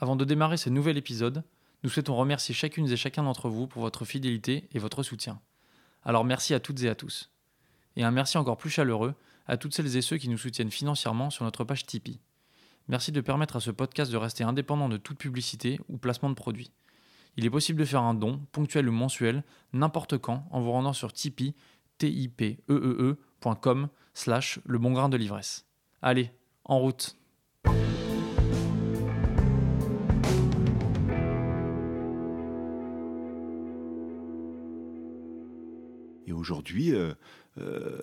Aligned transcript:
Avant 0.00 0.16
de 0.16 0.24
démarrer 0.24 0.56
ce 0.56 0.70
nouvel 0.70 0.96
épisode, 0.96 1.42
nous 1.82 1.90
souhaitons 1.90 2.16
remercier 2.16 2.54
chacune 2.54 2.88
et 2.90 2.96
chacun 2.96 3.22
d'entre 3.22 3.48
vous 3.48 3.66
pour 3.66 3.82
votre 3.82 4.04
fidélité 4.04 4.68
et 4.72 4.78
votre 4.78 5.02
soutien. 5.02 5.40
Alors 6.04 6.24
merci 6.24 6.54
à 6.54 6.60
toutes 6.60 6.82
et 6.82 6.88
à 6.88 6.94
tous. 6.94 7.30
Et 7.96 8.04
un 8.04 8.10
merci 8.10 8.38
encore 8.38 8.56
plus 8.56 8.70
chaleureux 8.70 9.14
à 9.46 9.56
toutes 9.56 9.74
celles 9.74 9.96
et 9.96 10.02
ceux 10.02 10.18
qui 10.18 10.28
nous 10.28 10.38
soutiennent 10.38 10.70
financièrement 10.70 11.30
sur 11.30 11.44
notre 11.44 11.64
page 11.64 11.86
Tipeee. 11.86 12.20
Merci 12.86 13.12
de 13.12 13.20
permettre 13.20 13.56
à 13.56 13.60
ce 13.60 13.70
podcast 13.70 14.10
de 14.10 14.16
rester 14.16 14.44
indépendant 14.44 14.88
de 14.88 14.96
toute 14.96 15.18
publicité 15.18 15.80
ou 15.88 15.98
placement 15.98 16.30
de 16.30 16.34
produits. 16.34 16.70
Il 17.36 17.44
est 17.44 17.50
possible 17.50 17.80
de 17.80 17.84
faire 17.84 18.02
un 18.02 18.14
don, 18.14 18.40
ponctuel 18.52 18.88
ou 18.88 18.92
mensuel, 18.92 19.44
n'importe 19.72 20.18
quand, 20.18 20.46
en 20.50 20.60
vous 20.60 20.72
rendant 20.72 20.92
sur 20.92 21.12
Tipeee, 21.12 21.54
tipeee.com 21.98 23.88
slash 24.14 24.60
le 24.64 24.78
bon 24.78 24.92
grain 24.92 25.08
de 25.08 25.16
l'ivresse. 25.16 25.66
Allez, 26.02 26.32
en 26.64 26.78
route 26.78 27.16
aujourd'hui, 36.38 36.94
euh, 36.94 37.12
euh, 37.60 38.00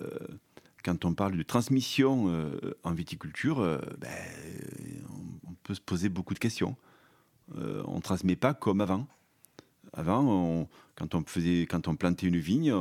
quand 0.84 1.04
on 1.04 1.14
parle 1.14 1.36
de 1.36 1.42
transmission 1.42 2.26
euh, 2.28 2.74
en 2.84 2.92
viticulture, 2.92 3.80
ben, 3.98 4.08
on, 5.48 5.54
peut 5.62 5.74
se 5.74 5.80
poser 5.80 6.08
beaucoup 6.08 6.34
de 6.34 6.38
questions. 6.38 6.76
On 7.54 7.96
ne 7.96 8.00
transmet 8.00 8.36
pas 8.36 8.54
comme 8.54 8.80
avant. 8.80 9.08
Avant, 9.92 10.68
quand, 10.94 11.14
on 11.14 11.24
faisait, 11.24 11.62
quand 11.62 11.88
on 11.88 11.96
plantait 11.96 12.26
une 12.26 12.38
vigne, 12.38 12.72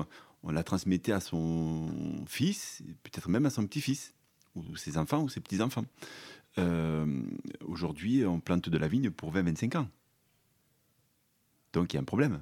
on 0.43 0.51
la 0.51 0.63
transmettait 0.63 1.13
à 1.13 1.19
son 1.19 1.87
fils, 2.27 2.83
peut-être 3.03 3.29
même 3.29 3.47
à 3.47 3.49
son 3.49 3.65
petit-fils, 3.65 4.13
ou 4.55 4.75
ses 4.75 4.97
enfants, 4.97 5.23
ou 5.23 5.29
ses 5.29 5.39
petits-enfants. 5.39 5.85
Aujourd'hui, 7.65 8.23
on 8.25 8.39
plante 8.39 8.69
de 8.69 8.77
la 8.77 8.87
vigne 8.87 9.09
pour 9.09 9.33
20-25 9.33 9.77
ans. 9.77 9.87
Donc 11.73 11.93
il 11.93 11.95
y 11.95 11.99
a 11.99 12.01
un 12.01 12.05
problème. 12.05 12.41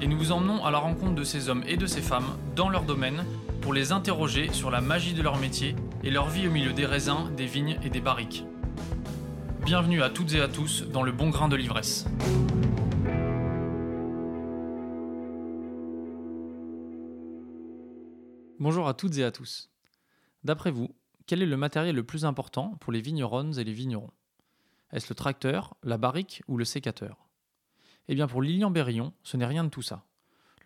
et 0.00 0.06
nous 0.06 0.18
vous 0.18 0.32
emmenons 0.32 0.64
à 0.64 0.70
la 0.70 0.78
rencontre 0.78 1.14
de 1.14 1.24
ces 1.24 1.48
hommes 1.48 1.64
et 1.66 1.76
de 1.76 1.86
ces 1.86 2.02
femmes 2.02 2.36
dans 2.54 2.68
leur 2.68 2.84
domaine 2.84 3.24
pour 3.62 3.72
les 3.72 3.92
interroger 3.92 4.52
sur 4.52 4.70
la 4.70 4.80
magie 4.80 5.14
de 5.14 5.22
leur 5.22 5.38
métier 5.38 5.74
et 6.04 6.10
leur 6.10 6.28
vie 6.28 6.46
au 6.46 6.50
milieu 6.50 6.72
des 6.72 6.86
raisins, 6.86 7.34
des 7.36 7.46
vignes 7.46 7.78
et 7.82 7.90
des 7.90 8.00
barriques. 8.00 8.44
Bienvenue 9.64 10.02
à 10.02 10.10
toutes 10.10 10.34
et 10.34 10.40
à 10.40 10.48
tous 10.48 10.84
dans 10.92 11.02
le 11.02 11.12
bon 11.12 11.30
grain 11.30 11.48
de 11.48 11.56
l'ivresse. 11.56 12.06
Bonjour 18.58 18.88
à 18.88 18.94
toutes 18.94 19.16
et 19.18 19.24
à 19.24 19.32
tous. 19.32 19.70
D'après 20.44 20.70
vous, 20.70 20.94
quel 21.26 21.42
est 21.42 21.46
le 21.46 21.56
matériel 21.56 21.96
le 21.96 22.04
plus 22.04 22.24
important 22.24 22.76
pour 22.80 22.92
les 22.92 23.00
vigneronnes 23.00 23.58
et 23.58 23.64
les 23.64 23.72
vignerons? 23.72 24.10
Est-ce 24.92 25.08
le 25.08 25.14
tracteur, 25.14 25.76
la 25.82 25.98
barrique 25.98 26.42
ou 26.46 26.56
le 26.56 26.64
sécateur? 26.64 27.25
Eh 28.08 28.14
bien 28.14 28.26
pour 28.26 28.42
Lilian 28.42 28.70
Berillon, 28.70 29.12
ce 29.22 29.36
n'est 29.36 29.46
rien 29.46 29.64
de 29.64 29.68
tout 29.68 29.82
ça. 29.82 30.06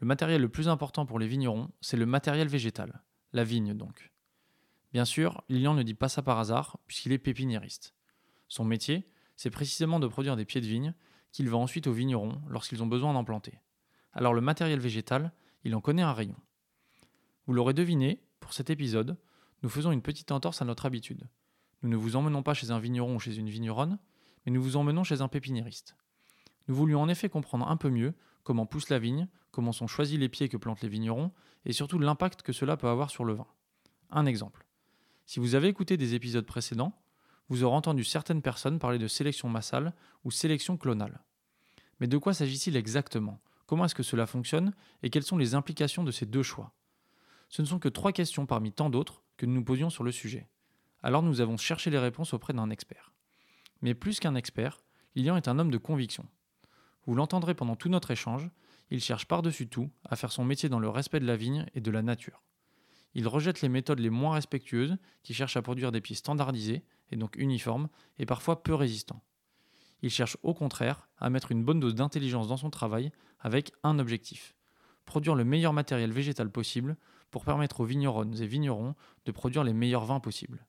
Le 0.01 0.07
matériel 0.07 0.41
le 0.41 0.49
plus 0.49 0.69
important 0.69 1.07
pour 1.07 1.19
les 1.19 1.29
vignerons, 1.29 1.71
c'est 1.81 1.97
le 1.97 2.07
matériel 2.07 2.49
végétal, 2.49 3.03
la 3.33 3.45
vigne 3.45 3.75
donc. 3.75 4.11
Bien 4.93 5.05
sûr, 5.05 5.43
Lilian 5.49 5.75
ne 5.75 5.83
dit 5.83 5.95
pas 5.95 6.09
ça 6.09 6.23
par 6.23 6.39
hasard, 6.39 6.79
puisqu'il 6.87 7.13
est 7.13 7.19
pépiniériste. 7.19 7.95
Son 8.49 8.65
métier, 8.65 9.09
c'est 9.37 9.51
précisément 9.51 10.01
de 10.01 10.09
produire 10.09 10.37
des 10.37 10.45
pieds 10.45 10.61
de 10.61 10.67
vigne 10.67 10.95
qu'il 11.33 11.49
vend 11.49 11.63
ensuite 11.63 11.87
aux 11.87 11.93
vignerons 11.93 12.41
lorsqu'ils 12.49 12.83
ont 12.83 12.87
besoin 12.89 13.13
d'en 13.13 13.25
planter. 13.25 13.61
Alors 14.13 14.35
le 14.35 14.41
matériel 14.41 14.81
végétal, 14.81 15.33
il 15.65 15.75
en 15.75 15.81
connaît 15.81 16.03
un 16.03 16.13
rayon. 16.13 16.37
Vous 17.47 17.53
l'aurez 17.53 17.75
deviné, 17.75 18.23
pour 18.41 18.53
cet 18.53 18.71
épisode, 18.71 19.17
nous 19.63 19.69
faisons 19.69 19.93
une 19.93 20.03
petite 20.03 20.33
entorse 20.33 20.63
à 20.63 20.65
notre 20.65 20.87
habitude. 20.87 21.29
Nous 21.83 21.89
ne 21.89 21.97
vous 21.97 22.17
emmenons 22.17 22.43
pas 22.43 22.55
chez 22.55 22.71
un 22.71 22.79
vigneron 22.79 23.17
ou 23.17 23.21
chez 23.21 23.37
une 23.37 23.49
vigneronne, 23.49 23.99
mais 24.45 24.53
nous 24.53 24.63
vous 24.63 24.77
emmenons 24.77 25.05
chez 25.05 25.21
un 25.21 25.29
pépiniériste. 25.29 25.97
Nous 26.69 26.75
voulions 26.75 27.01
en 27.01 27.09
effet 27.09 27.29
comprendre 27.29 27.69
un 27.69 27.77
peu 27.77 27.91
mieux 27.91 28.15
comment 28.43 28.67
pousse 28.67 28.89
la 28.89 28.99
vigne, 28.99 29.29
comment 29.51 29.73
sont 29.73 29.87
choisis 29.87 30.19
les 30.19 30.29
pieds 30.29 30.49
que 30.49 30.57
plantent 30.57 30.83
les 30.83 30.89
vignerons, 30.89 31.33
et 31.65 31.73
surtout 31.73 31.99
l'impact 31.99 32.43
que 32.43 32.53
cela 32.53 32.77
peut 32.77 32.89
avoir 32.89 33.11
sur 33.11 33.25
le 33.25 33.35
vin. 33.35 33.47
Un 34.11 34.27
exemple. 34.27 34.67
Si 35.27 35.41
vous 35.41 35.55
avez 35.55 35.69
écouté 35.69 35.97
des 35.97 36.15
épisodes 36.15 36.47
précédents, 36.47 36.93
vous 37.49 37.65
aurez 37.65 37.77
entendu 37.77 38.05
certaines 38.05 38.43
personnes 38.43 38.79
parler 38.79 38.99
de 38.99 39.09
sélection 39.09 39.49
massale 39.49 39.95
ou 40.25 40.31
sélection 40.31 40.77
clonale. 40.77 41.21
Mais 41.99 42.07
de 42.07 42.17
quoi 42.17 42.33
s'agit-il 42.33 42.77
exactement? 42.77 43.41
Comment 43.67 43.85
est-ce 43.85 43.95
que 43.95 44.03
cela 44.03 44.27
fonctionne? 44.27 44.73
Et 45.03 45.11
quelles 45.11 45.23
sont 45.23 45.39
les 45.39 45.55
implications 45.55 46.03
de 46.03 46.11
ces 46.11 46.27
deux 46.27 46.43
choix? 46.43 46.73
Ce 47.49 47.63
ne 47.63 47.67
sont 47.67 47.79
que 47.79 47.89
trois 47.89 48.13
questions 48.13 48.47
parmi 48.47 48.73
tant 48.73 48.91
d'autres 48.91 49.23
que 49.37 49.47
nous 49.47 49.55
nous 49.55 49.65
posions 49.65 49.91
sur 49.91 50.05
le 50.05 50.13
sujet. 50.13 50.49
Alors 51.03 51.23
nous 51.23 51.41
avons 51.41 51.57
cherché 51.57 51.91
les 51.91 51.99
réponses 51.99 52.33
auprès 52.33 52.53
d'un 52.53 52.71
expert. 52.71 53.13
Mais 53.83 53.95
plus 53.95 54.21
qu'un 54.21 54.35
expert, 54.35 54.81
Lilian 55.15 55.37
est 55.37 55.49
un 55.49 55.59
homme 55.59 55.71
de 55.71 55.79
conviction. 55.79 56.27
Vous 57.07 57.15
l'entendrez 57.15 57.55
pendant 57.55 57.77
tout 57.77 57.89
notre 57.89 58.11
échange, 58.11 58.51
il 58.91 59.01
cherche 59.01 59.27
par-dessus 59.27 59.69
tout 59.69 59.91
à 60.05 60.17
faire 60.17 60.33
son 60.33 60.45
métier 60.45 60.69
dans 60.69 60.79
le 60.79 60.89
respect 60.89 61.21
de 61.21 61.27
la 61.27 61.37
vigne 61.37 61.67
et 61.75 61.81
de 61.81 61.91
la 61.91 62.03
nature. 62.03 62.43
Il 63.15 63.27
rejette 63.27 63.61
les 63.61 63.69
méthodes 63.69 64.01
les 64.01 64.11
moins 64.11 64.35
respectueuses 64.35 64.97
qui 65.23 65.35
cherchent 65.35 65.57
à 65.57 65.63
produire 65.63 65.93
des 65.93 66.01
pieds 66.01 66.17
standardisés 66.17 66.85
et 67.11 67.17
donc 67.17 67.37
uniformes 67.37 67.89
et 68.19 68.27
parfois 68.27 68.63
peu 68.63 68.75
résistants. 68.75 69.23
Il 70.03 70.11
cherche 70.11 70.37
au 70.43 70.55
contraire 70.55 71.09
à 71.19 71.31
mettre 71.31 71.53
une 71.53 71.65
bonne 71.65 71.81
dose 71.81 71.95
d'intelligence 71.95 72.49
dans 72.49 72.57
son 72.57 72.71
travail 72.71 73.11
avec 73.41 73.73
un 73.83 73.99
objectif 73.99 74.55
produire 75.11 75.35
le 75.35 75.45
meilleur 75.45 75.73
matériel 75.73 76.13
végétal 76.13 76.51
possible 76.51 76.97
pour 77.33 77.45
permettre 77.45 77.81
aux 77.81 77.85
vigneronnes 77.85 78.41
et 78.41 78.47
vignerons 78.47 78.95
de 79.25 79.33
produire 79.33 79.65
les 79.65 79.73
meilleurs 79.73 80.05
vins 80.05 80.21
possibles. 80.21 80.65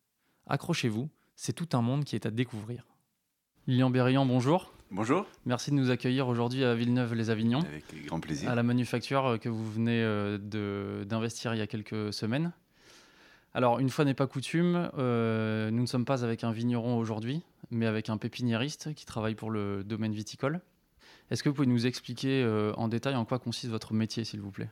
Accrochez-vous, 0.47 1.11
c'est 1.35 1.53
tout 1.53 1.69
un 1.73 1.83
monde 1.83 2.05
qui 2.05 2.15
est 2.15 2.25
à 2.25 2.31
découvrir. 2.31 2.87
Lilian 3.67 3.91
Berriand, 3.91 4.25
bonjour. 4.25 4.73
Bonjour. 4.93 5.25
Merci 5.45 5.71
de 5.71 5.75
nous 5.75 5.89
accueillir 5.89 6.27
aujourd'hui 6.27 6.65
à 6.65 6.75
Villeneuve-les-Avignon, 6.75 7.59
Avec 7.61 7.85
grand 8.07 8.19
plaisir. 8.19 8.49
à 8.49 8.55
la 8.55 8.63
manufacture 8.63 9.25
euh, 9.25 9.37
que 9.37 9.47
vous 9.47 9.71
venez 9.71 10.01
euh, 10.03 10.37
d'investir 11.05 11.53
il 11.55 11.59
y 11.59 11.61
a 11.61 11.67
quelques 11.67 12.11
semaines. 12.13 12.51
Alors, 13.53 13.79
une 13.79 13.89
fois 13.89 14.03
n'est 14.05 14.13
pas 14.13 14.27
coutume, 14.27 14.89
euh, 14.97 15.71
nous 15.71 15.81
ne 15.81 15.87
sommes 15.87 16.05
pas 16.05 16.23
avec 16.25 16.43
un 16.43 16.51
vigneron 16.51 16.97
aujourd'hui, 16.97 17.41
mais 17.69 17.85
avec 17.85 18.09
un 18.09 18.17
pépiniériste 18.17 18.93
qui 18.93 19.05
travaille 19.05 19.35
pour 19.35 19.49
le 19.49 19.83
domaine 19.85 20.13
viticole. 20.13 20.59
Est-ce 21.29 21.41
que 21.43 21.49
vous 21.49 21.55
pouvez 21.55 21.67
nous 21.67 21.85
expliquer 21.85 22.43
euh, 22.43 22.73
en 22.75 22.89
détail 22.89 23.15
en 23.15 23.23
quoi 23.23 23.39
consiste 23.39 23.71
votre 23.71 23.93
métier, 23.93 24.25
s'il 24.25 24.41
vous 24.41 24.51
plaît? 24.51 24.69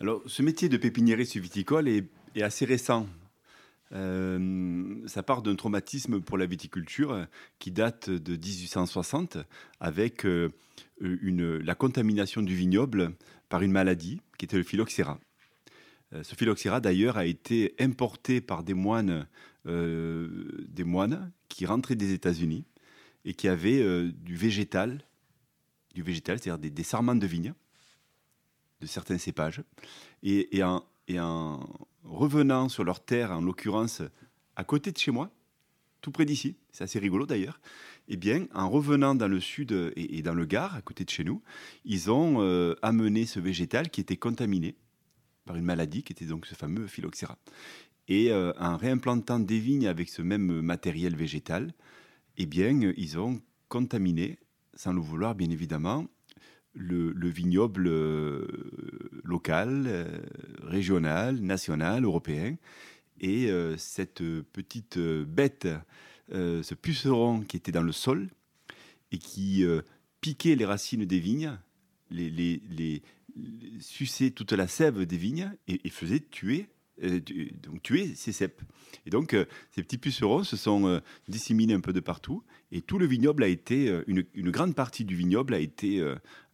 Alors, 0.00 0.20
ce 0.26 0.42
métier 0.42 0.68
de 0.68 0.76
pépiniériste 0.76 1.36
viticole 1.38 1.88
est, 1.88 2.04
est 2.34 2.42
assez 2.42 2.66
récent. 2.66 3.06
Euh, 3.92 5.06
ça 5.06 5.22
part 5.22 5.42
d'un 5.42 5.56
traumatisme 5.56 6.20
pour 6.20 6.38
la 6.38 6.46
viticulture 6.46 7.12
euh, 7.12 7.24
qui 7.58 7.70
date 7.70 8.10
de 8.10 8.32
1860 8.32 9.38
avec 9.78 10.24
euh, 10.24 10.50
la 11.00 11.74
contamination 11.74 12.42
du 12.42 12.56
vignoble 12.56 13.14
par 13.48 13.62
une 13.62 13.72
maladie 13.72 14.20
qui 14.38 14.46
était 14.46 14.56
le 14.56 14.62
phylloxéra. 14.62 15.18
Ce 16.22 16.36
phylloxéra 16.36 16.80
d'ailleurs 16.80 17.16
a 17.16 17.26
été 17.26 17.74
importé 17.80 18.40
par 18.40 18.62
des 18.62 18.74
moines, 18.74 19.26
des 19.64 20.84
moines 20.84 21.32
qui 21.48 21.66
rentraient 21.66 21.96
des 21.96 22.12
États-Unis 22.12 22.64
et 23.24 23.34
qui 23.34 23.48
avaient 23.48 24.12
du 24.12 24.36
végétal, 24.36 25.02
du 25.92 26.02
végétal, 26.02 26.38
c'est-à-dire 26.38 26.60
des, 26.60 26.70
des 26.70 26.84
sarments 26.84 27.16
de 27.16 27.26
vigne 27.26 27.52
de 28.80 28.86
certains 28.86 29.18
cépages. 29.18 29.62
Et, 30.22 30.56
et 30.56 30.62
en, 30.62 30.84
et 31.08 31.20
en 31.20 31.60
revenant 32.02 32.68
sur 32.68 32.84
leur 32.84 33.04
terre, 33.04 33.30
en 33.32 33.40
l'occurrence 33.40 34.02
à 34.56 34.64
côté 34.64 34.92
de 34.92 34.98
chez 34.98 35.10
moi, 35.10 35.30
tout 36.00 36.10
près 36.10 36.26
d'ici, 36.26 36.56
c'est 36.70 36.84
assez 36.84 36.98
rigolo 36.98 37.24
d'ailleurs, 37.26 37.60
eh 38.08 38.16
bien, 38.16 38.46
en 38.54 38.68
revenant 38.68 39.14
dans 39.14 39.28
le 39.28 39.40
sud 39.40 39.92
et, 39.96 40.20
dans 40.22 40.34
le 40.34 40.44
Gard, 40.44 40.74
à 40.74 40.82
côté 40.82 41.04
de 41.04 41.10
chez 41.10 41.24
nous, 41.24 41.42
ils 41.86 42.10
ont 42.10 42.42
euh, 42.42 42.74
amené 42.82 43.24
ce 43.24 43.40
végétal 43.40 43.88
qui 43.88 44.02
était 44.02 44.18
contaminé 44.18 44.76
par 45.46 45.56
une 45.56 45.64
maladie, 45.64 46.02
qui 46.02 46.12
était 46.12 46.26
donc 46.26 46.46
ce 46.46 46.54
fameux 46.54 46.86
phylloxéra. 46.86 47.38
Et 48.08 48.30
euh, 48.30 48.52
en 48.58 48.76
réimplantant 48.76 49.38
des 49.38 49.58
vignes 49.58 49.86
avec 49.86 50.10
ce 50.10 50.20
même 50.20 50.60
matériel 50.60 51.16
végétal, 51.16 51.72
eh 52.36 52.44
bien, 52.44 52.92
ils 52.96 53.18
ont 53.18 53.40
contaminé, 53.68 54.38
sans 54.74 54.92
le 54.92 55.00
vouloir 55.00 55.34
bien 55.34 55.50
évidemment, 55.50 56.06
le, 56.74 57.28
vignoble 57.28 57.88
local, 59.24 60.06
régional, 60.62 61.40
national, 61.40 62.04
européen. 62.04 62.56
Et 63.20 63.50
cette 63.76 64.22
petite 64.52 64.98
bête, 64.98 65.68
ce 66.30 66.74
puceron 66.74 67.40
qui 67.40 67.56
était 67.56 67.72
dans 67.72 67.82
le 67.82 67.92
sol 67.92 68.28
et 69.12 69.18
qui 69.18 69.64
piquait 70.20 70.56
les 70.56 70.64
racines 70.64 71.04
des 71.04 71.20
vignes, 71.20 71.56
les, 72.10 73.02
suçait 73.80 74.30
toute 74.30 74.52
la 74.52 74.68
sève 74.68 75.04
des 75.06 75.16
vignes 75.16 75.52
et, 75.68 75.88
faisait 75.90 76.20
tuer 76.20 76.66
euh, 77.02 77.20
donc 77.62 77.82
tuer 77.82 78.14
ces 78.14 78.30
cèpes. 78.30 78.62
Et 79.04 79.10
donc, 79.10 79.34
euh, 79.34 79.46
ces 79.72 79.82
petits 79.82 79.98
pucerons 79.98 80.44
se 80.44 80.56
sont 80.56 80.86
euh, 80.86 81.00
disséminés 81.26 81.74
un 81.74 81.80
peu 81.80 81.92
de 81.92 81.98
partout, 81.98 82.44
et 82.70 82.82
tout 82.82 82.98
le 82.98 83.06
vignoble 83.06 83.42
a 83.42 83.48
été, 83.48 84.02
une, 84.06 84.24
grande 84.50 84.74
partie 84.74 85.04
du 85.04 85.16
vignoble 85.16 85.54
a 85.54 85.58
été, 85.58 86.02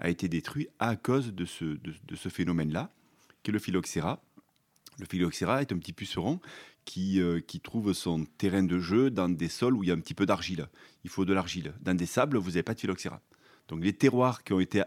a 0.01 0.11
été 0.11 0.29
détruit 0.29 0.69
à 0.79 0.97
cause 0.97 1.33
de 1.33 1.47
ce, 1.47 1.65
de, 1.65 2.17
ce 2.17 2.29
phénomène-là, 2.29 2.93
qui 3.43 3.51
est 3.51 3.53
le 3.53 3.59
phylloxéra. 3.59 4.23
Le 4.99 5.07
phylloxéra 5.07 5.63
est 5.63 5.73
un 5.73 5.79
petit 5.79 5.95
puceron 5.95 6.41
qui, 6.85 7.23
qui 7.47 7.61
trouve 7.61 7.95
son 7.95 8.27
terrain 8.37 8.63
de 8.63 8.79
jeu 8.79 9.11
dans 9.11 9.31
des 9.31 9.49
sols 9.49 9.75
où 9.75 9.83
il 9.83 9.89
y 9.89 9.93
a 9.93 9.95
un 9.95 10.01
petit 10.01 10.13
peu 10.13 10.27
d'argile. 10.27 10.69
Il 11.05 11.11
faut 11.11 11.25
de 11.25 11.33
l'argile. 11.33 11.73
Dans 11.81 11.95
des 11.95 12.07
sables, 12.07 12.37
vous 12.37 12.51
n'avez 12.51 12.65
pas 12.65 12.75
de 12.75 12.81
phylloxéra. 12.81 13.23
Donc 13.69 13.83
les 13.83 13.95
terroirs 13.95 14.45
qui 14.45 14.53
ont 14.53 14.61
été 14.61 14.83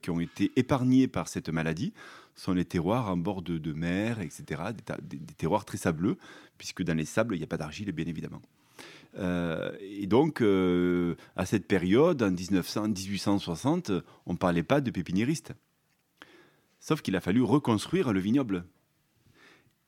qui 0.00 0.10
ont 0.10 0.20
été 0.20 0.52
épargnés 0.54 1.08
par 1.08 1.26
cette 1.26 1.48
maladie 1.48 1.92
sont 2.34 2.52
les 2.52 2.64
terroirs 2.64 3.08
en 3.08 3.16
bord 3.16 3.42
de, 3.42 3.72
mer, 3.72 4.20
etc., 4.20 4.62
des, 5.02 5.18
terroirs 5.36 5.64
très 5.64 5.78
sableux, 5.78 6.16
puisque 6.58 6.82
dans 6.82 6.96
les 6.96 7.04
sables, 7.04 7.34
il 7.34 7.38
n'y 7.38 7.44
a 7.44 7.48
pas 7.48 7.56
d'argile, 7.56 7.92
bien 7.92 8.06
évidemment. 8.06 8.42
Euh, 9.18 9.72
et 9.80 10.06
donc, 10.06 10.40
euh, 10.40 11.16
à 11.36 11.44
cette 11.44 11.66
période, 11.66 12.22
en 12.22 12.30
1900, 12.30 12.88
1860, 12.88 13.92
on 14.26 14.32
ne 14.32 14.38
parlait 14.38 14.62
pas 14.62 14.80
de 14.80 14.90
pépiniériste. 14.90 15.52
Sauf 16.80 17.02
qu'il 17.02 17.14
a 17.16 17.20
fallu 17.20 17.42
reconstruire 17.42 18.12
le 18.12 18.20
vignoble. 18.20 18.64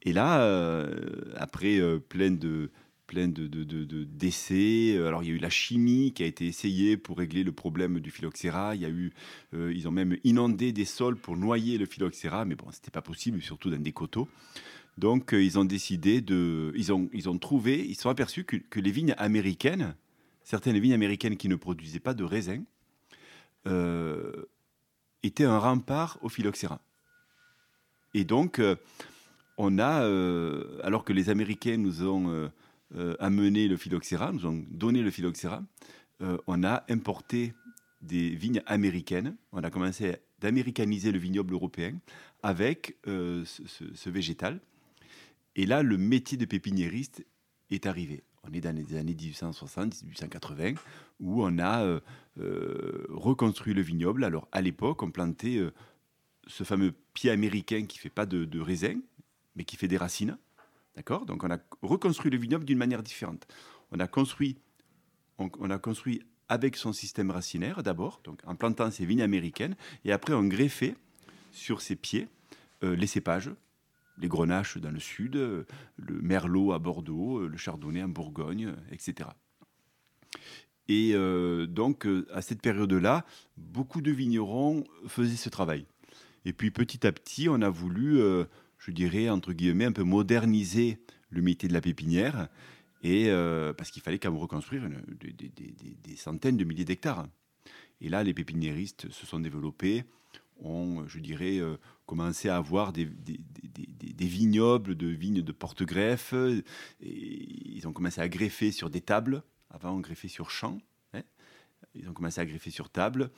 Et 0.02 0.12
là, 0.12 0.87
après 1.37 1.81
plein 2.11 2.31
de, 2.31 2.70
plein 3.14 3.28
de, 3.28 3.46
d'essais. 4.05 4.99
Alors 4.99 5.22
il 5.22 5.28
y 5.28 5.32
a 5.32 5.34
eu 5.34 5.38
la 5.38 5.50
chimie 5.50 6.12
qui 6.12 6.25
a 6.25 6.26
été 6.26 6.46
essayée 6.46 6.96
pour 6.96 7.19
régler 7.19 7.44
le 7.44 7.52
problème 7.52 8.00
du 8.00 8.11
phylloxéra. 8.11 8.75
Il 8.75 8.82
y 8.82 8.84
a 8.84 8.88
eu, 8.88 9.12
euh, 9.55 9.72
ils 9.72 9.87
ont 9.87 9.93
même 9.93 10.16
inondé 10.25 10.72
des 10.72 10.84
sols 10.84 11.16
pour 11.16 11.37
noyer 11.37 11.78
le 11.78 11.87
phylloxéra, 11.87 12.44
mais 12.44 12.56
bon, 12.56 12.66
c'était 12.72 12.90
pas 12.90 13.02
possible, 13.02 13.40
surtout 13.40 13.70
dans 13.70 13.78
des 13.78 13.93
coteaux. 13.93 14.28
Donc 14.99 15.32
euh, 15.32 15.43
ils 15.43 15.61
ont 15.61 15.64
décidé 15.64 16.20
de, 16.20 16.72
ils 16.75 16.93
ont, 16.93 17.08
ils 17.12 17.28
ont 17.28 17.38
trouvé, 17.38 17.87
ils 17.87 17.94
sont 17.94 18.11
aperçus 18.11 18.44
que, 18.44 18.81
les 18.81 18.90
vignes 18.90 19.14
américaines, 19.16 19.94
certaines 20.43 20.78
vignes 20.78 20.94
américaines 20.94 21.37
qui 21.37 21.49
ne 21.49 21.56
produisaient 21.56 22.00
pas 22.00 22.14
de 22.14 22.25
raisin, 22.25 22.64
euh, 23.69 24.44
étaient 25.22 25.44
un 25.44 25.58
rempart 25.58 26.19
au 26.22 26.28
phylloxéra. 26.28 26.81
Et 28.12 28.25
donc 28.25 28.61
on 29.56 29.78
a, 29.78 30.05
alors 30.82 31.05
que 31.05 31.12
les 31.12 31.31
Américains 31.31 31.76
nous 31.76 32.02
ont 32.06 32.28
euh, 32.28 32.49
amené 33.19 33.69
le 33.69 33.76
phylloxéra, 33.76 34.32
nous 34.32 34.46
ont 34.46 34.64
donné 34.70 35.02
le 35.02 35.11
phylloxéra, 35.11 35.62
euh, 36.23 36.38
on 36.46 36.62
a 36.64 36.85
importé 36.88 37.55
des 38.00 38.31
vignes 38.31 38.62
américaines. 38.67 39.37
On 39.52 39.62
a 39.62 39.70
commencé 39.70 40.17
d'américaniser 40.41 41.12
le 41.12 41.19
vignoble 41.19 41.55
européen 41.55 41.99
avec 42.43 42.96
euh, 43.06 43.44
ce, 43.44 44.11
végétal. 44.11 44.61
Et 45.56 45.67
là, 45.67 45.82
le 45.82 45.96
métier 45.96 46.37
de 46.37 46.44
pépiniériste 46.44 47.25
est 47.70 47.87
arrivé. 47.87 48.23
On 48.43 48.52
est 48.52 48.61
dans 48.61 48.76
les 48.76 48.97
années 48.97 49.14
1860-1880, 49.14 50.76
où 51.20 51.44
on 51.44 51.58
a 51.58 52.00
reconstruit 53.08 53.73
le 53.73 53.81
vignoble. 53.81 54.23
Alors, 54.23 54.49
à 54.52 54.61
l'époque, 54.61 55.02
on 55.02 55.11
plantait 55.11 55.61
ce 56.47 56.64
fameux 56.64 56.93
pied 57.14 57.31
américain 57.31 57.87
qui 57.87 57.97
ne 57.99 58.02
fait 58.02 58.11
pas 58.11 58.26
de, 58.26 58.44
de 58.44 58.61
raisin, 58.61 59.00
mais 59.56 59.64
qui 59.64 59.76
fait 59.76 59.88
des 59.88 59.97
racines. 59.97 60.37
D'accord? 60.96 61.26
Donc 61.26 61.44
on 61.44 61.50
a 61.50 61.58
reconstruit 61.82 62.31
le 62.31 62.38
vignoble 62.38 62.64
d'une 62.64 62.79
manière 62.79 63.02
différente. 63.02 63.46
On 63.91 63.99
a 63.99 64.06
construit, 64.06 64.56
on, 65.38 65.70
a 65.70 65.79
construit 65.79 66.23
avec 66.49 66.76
son 66.76 66.93
système 66.93 67.31
racinaire 67.31 67.82
d'abord, 67.82 68.20
donc 68.25 68.41
en 68.46 68.55
plantant 68.55 68.91
ces 68.91 69.06
vignes 69.06 69.23
américaines, 69.23 69.76
et 70.05 70.12
après 70.12 70.35
on 70.35 70.44
greffait 70.44 70.94
sur 71.52 71.81
ses 71.81 71.96
pieds 71.96 72.29
euh, 72.82 72.96
les 72.96 73.06
cépages, 73.06 73.50
les 74.19 74.29
grenaches 74.29 74.79
dans 74.79 74.91
le 74.91 75.00
sud, 75.00 75.37
euh, 75.37 75.64
le 75.96 76.20
merlot 76.20 76.73
à 76.73 76.79
Bordeaux, 76.79 77.38
euh, 77.38 77.49
le 77.49 77.56
chardonnay 77.56 78.02
en 78.02 78.08
Bourgogne, 78.08 78.75
etc. 78.90 79.31
Et 80.87 81.14
donc 81.67 82.06
à 82.31 82.43
cette 82.43 82.61
période-là, 82.61 83.25
beaucoup 83.56 84.02
de 84.02 84.11
vignerons 84.11 84.85
faisaient 85.06 85.37
ce 85.37 85.49
travail. 85.49 85.87
Et 86.44 86.52
puis 86.52 86.70
petit 86.70 87.06
à 87.06 87.12
petit, 87.12 87.49
on 87.49 87.62
a 87.62 87.70
voulu 87.70 88.20
je 88.85 88.91
dirais, 88.91 89.31
entre 89.31 89.53
guillemets, 89.53 89.87
un 89.87 89.93
peu 89.93 90.03
moderniser 90.03 90.99
le 91.31 91.41
métier 91.41 91.69
de 91.69 91.73
la 91.73 91.81
pépinière, 91.81 92.49
et, 93.03 93.29
euh, 93.29 93.73
parce 93.73 93.91
qu'il 93.91 94.03
fallait 94.03 94.19
quand 94.19 94.31
même 94.31 94.41
reconstruire 94.41 94.89
des, 94.89 96.17
centaines 96.17 96.57
de 96.57 96.65
milliers 96.65 96.85
d'hectares. 96.85 97.27
Et 98.01 98.09
là, 98.09 98.23
les 98.23 98.35
pépiniéristes 98.35 99.11
se 99.11 99.27
sont 99.27 99.41
développés, 99.41 100.05
ont, 100.61 101.07
je 101.07 101.19
dirais, 101.19 101.59
euh, 101.59 101.77
commencé 102.05 102.49
à 102.51 102.57
avoir 102.57 102.93
des, 102.93 103.09
vignobles 104.21 104.97
de 104.97 105.07
vignes 105.07 105.43
de 105.43 105.53
porte-greffe, 105.53 106.35
ils 107.01 107.87
ont 107.87 107.93
commencé 107.93 108.21
à 108.21 108.29
greffer 108.29 108.71
sur 108.71 108.91
des 108.91 109.01
tables, 109.01 109.43
avant 109.71 109.93
on 109.93 110.01
greffait 110.01 110.29
sur 110.29 110.51
champ, 110.51 110.79
hein. 111.15 111.23
ils 111.95 112.09
ont 112.09 112.13
commencé 112.13 112.41
à 112.41 112.47
greffer 112.47 112.71
sur 112.71 112.91
table, 112.91 113.31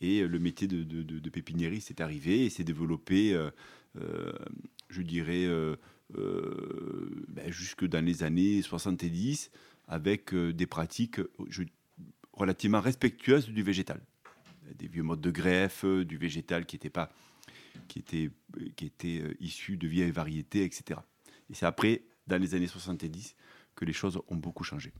et 0.00 0.26
le 0.26 0.38
métier 0.38 0.68
de, 0.68 1.30
pépiniériste 1.30 1.90
est 1.90 2.00
arrivé 2.00 2.44
et 2.44 2.50
s'est 2.50 2.64
développé 2.64 3.36
euh, 3.96 4.32
je 4.88 5.02
dirais, 5.02 5.44
euh, 5.46 5.76
euh, 6.16 7.24
ben, 7.28 7.50
jusque 7.50 7.84
dans 7.86 8.04
les 8.04 8.22
années 8.22 8.62
70, 8.62 9.50
avec 9.86 10.34
des 10.34 10.66
pratiques 10.66 11.20
relativement 12.32 12.80
respectueuses 12.80 13.48
du 13.48 13.62
végétal. 13.62 14.00
Des 14.74 14.86
vieux 14.86 15.02
modes 15.02 15.20
de 15.20 15.30
greffe, 15.30 15.84
du 15.84 16.18
végétal 16.18 16.66
qui 16.66 16.76
n'était 16.76 16.90
pas 16.90 17.10
qui 17.86 18.00
était, 18.00 18.30
qui 18.76 18.86
était 18.86 19.22
issu 19.40 19.76
de 19.76 19.86
vieilles 19.86 20.10
variétés, 20.10 20.64
etc. 20.64 21.00
Et 21.48 21.54
c'est 21.54 21.64
après, 21.64 22.02
dans 22.26 22.36
les 22.36 22.54
années 22.54 22.66
70, 22.66 23.34
que 23.76 23.84
les 23.84 23.94
choses 23.94 24.20
ont 24.28 24.36
beaucoup 24.36 24.64
changé. 24.64 24.92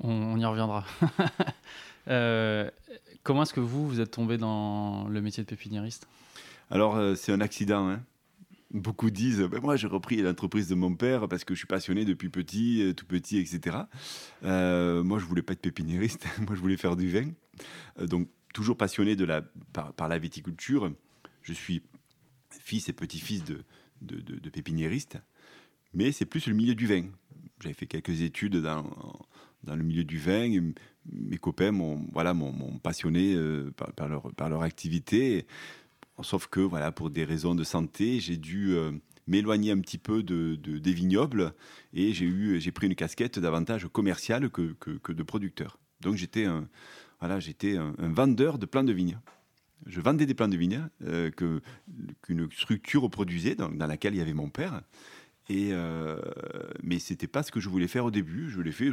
On, 0.00 0.38
y 0.38 0.44
reviendra. 0.44 0.84
comment 3.22 3.42
est-ce 3.42 3.54
que 3.54 3.60
vous, 3.60 3.88
vous 3.88 4.00
êtes 4.00 4.10
tombé 4.10 4.36
dans 4.36 5.08
le 5.08 5.22
métier 5.22 5.42
de 5.42 5.48
pépiniériste? 5.48 6.06
Alors, 6.70 7.16
c'est 7.16 7.32
un 7.32 7.40
accident. 7.40 7.88
Hein. 7.88 8.02
Beaucoup 8.70 9.10
disent, 9.10 9.40
ben 9.40 9.60
moi 9.62 9.76
j'ai 9.76 9.86
repris 9.86 10.20
l'entreprise 10.20 10.68
de 10.68 10.74
mon 10.74 10.94
père 10.94 11.26
parce 11.26 11.42
que 11.42 11.54
je 11.54 11.58
suis 11.58 11.66
passionné 11.66 12.04
depuis 12.04 12.28
petit, 12.28 12.82
euh, 12.82 12.92
tout 12.92 13.06
petit, 13.06 13.38
etc. 13.38 13.78
Euh, 14.44 15.02
moi 15.02 15.18
je 15.18 15.24
voulais 15.24 15.40
pas 15.40 15.54
être 15.54 15.62
pépiniériste, 15.62 16.26
moi 16.46 16.54
je 16.54 16.60
voulais 16.60 16.76
faire 16.76 16.94
du 16.94 17.08
vin. 17.08 17.30
Euh, 17.98 18.06
donc 18.06 18.28
toujours 18.52 18.76
passionné 18.76 19.16
par, 19.72 20.08
la 20.08 20.18
viticulture. 20.18 20.92
Je 21.40 21.54
suis 21.54 21.82
fils 22.50 22.90
et 22.90 22.92
petit-fils 22.92 23.42
de, 23.42 23.64
de, 24.02 24.50
pépiniéristes, 24.50 25.16
mais 25.94 26.12
c'est 26.12 26.26
plus 26.26 26.46
le 26.46 26.54
milieu 26.54 26.74
du 26.74 26.86
vin. 26.86 27.04
J'avais 27.60 27.74
fait 27.74 27.86
quelques 27.86 28.20
études 28.20 28.56
dans, 28.56 28.84
le 29.66 29.82
milieu 29.82 30.04
du 30.04 30.18
vin. 30.18 30.72
mes 31.10 31.38
copains 31.38 31.72
m'ont 31.72 32.06
voilà, 32.12 32.34
passionné 32.82 33.34
par 34.36 34.48
leur 34.50 34.62
activité. 34.62 35.46
Sauf 36.22 36.48
que, 36.48 36.60
voilà, 36.60 36.92
pour 36.92 37.10
des 37.10 37.24
raisons 37.24 37.54
de 37.54 37.64
santé, 37.64 38.18
j'ai 38.20 38.36
dû 38.36 38.72
euh, 38.72 38.92
m'éloigner 39.28 39.70
un 39.70 39.78
petit 39.78 39.98
peu 39.98 40.22
de, 40.22 40.56
des 40.56 40.92
vignobles 40.92 41.54
et 41.92 42.12
j'ai 42.12 42.24
eu, 42.24 42.60
j'ai 42.60 42.72
pris 42.72 42.86
une 42.86 42.94
casquette 42.94 43.38
davantage 43.38 43.86
commerciale 43.86 44.50
que, 44.50 44.74
que, 44.80 45.12
de 45.12 45.22
producteur. 45.22 45.78
Donc 46.00 46.16
j'étais 46.16 46.46
un, 46.46 46.68
voilà, 47.20 47.38
j'étais 47.38 47.76
un, 47.76 47.94
vendeur 47.98 48.58
de 48.58 48.66
plants 48.66 48.84
de 48.84 48.92
vignes. 48.92 49.18
Je 49.86 50.00
vendais 50.00 50.26
des 50.26 50.34
plants 50.34 50.48
de 50.48 50.56
vignes 50.56 50.88
euh, 51.04 51.30
qu'une 51.30 52.50
structure 52.50 53.08
produisait, 53.08 53.54
dans, 53.54 53.70
laquelle 53.86 54.14
il 54.14 54.18
y 54.18 54.22
avait 54.22 54.34
mon 54.34 54.48
père. 54.48 54.82
Et 55.50 55.70
euh, 55.72 56.20
mais 56.82 56.98
c'était 56.98 57.28
pas 57.28 57.42
ce 57.42 57.50
que 57.50 57.60
je 57.60 57.68
voulais 57.68 57.88
faire 57.88 58.04
au 58.04 58.10
début. 58.10 58.50
Je 58.50 58.60
l'ai 58.60 58.72
fait. 58.72 58.90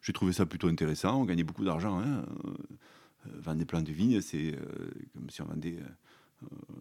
j'ai 0.00 0.12
trouvé 0.12 0.32
ça 0.32 0.46
plutôt 0.46 0.68
intéressant. 0.68 1.20
On 1.20 1.24
gagnait 1.24 1.44
beaucoup 1.44 1.64
d'argent. 1.64 2.00
Hein. 2.00 2.24
Euh, 2.44 3.30
vendre 3.38 3.58
des 3.58 3.66
plants 3.66 3.82
de 3.82 3.92
vignes, 3.92 4.20
c'est 4.20 4.56
comme 5.14 5.30
si 5.30 5.42
on 5.42 5.46
vendait 5.46 5.78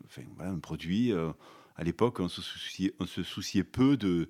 enfin, 0.06 0.24
un 0.40 0.60
produit. 0.60 1.12
Euh, 1.12 1.32
à 1.76 1.84
l'époque, 1.84 2.20
on, 2.20 2.28
se 2.28 2.42
souciait, 2.42 3.64
peu 3.64 3.98
de, 3.98 4.30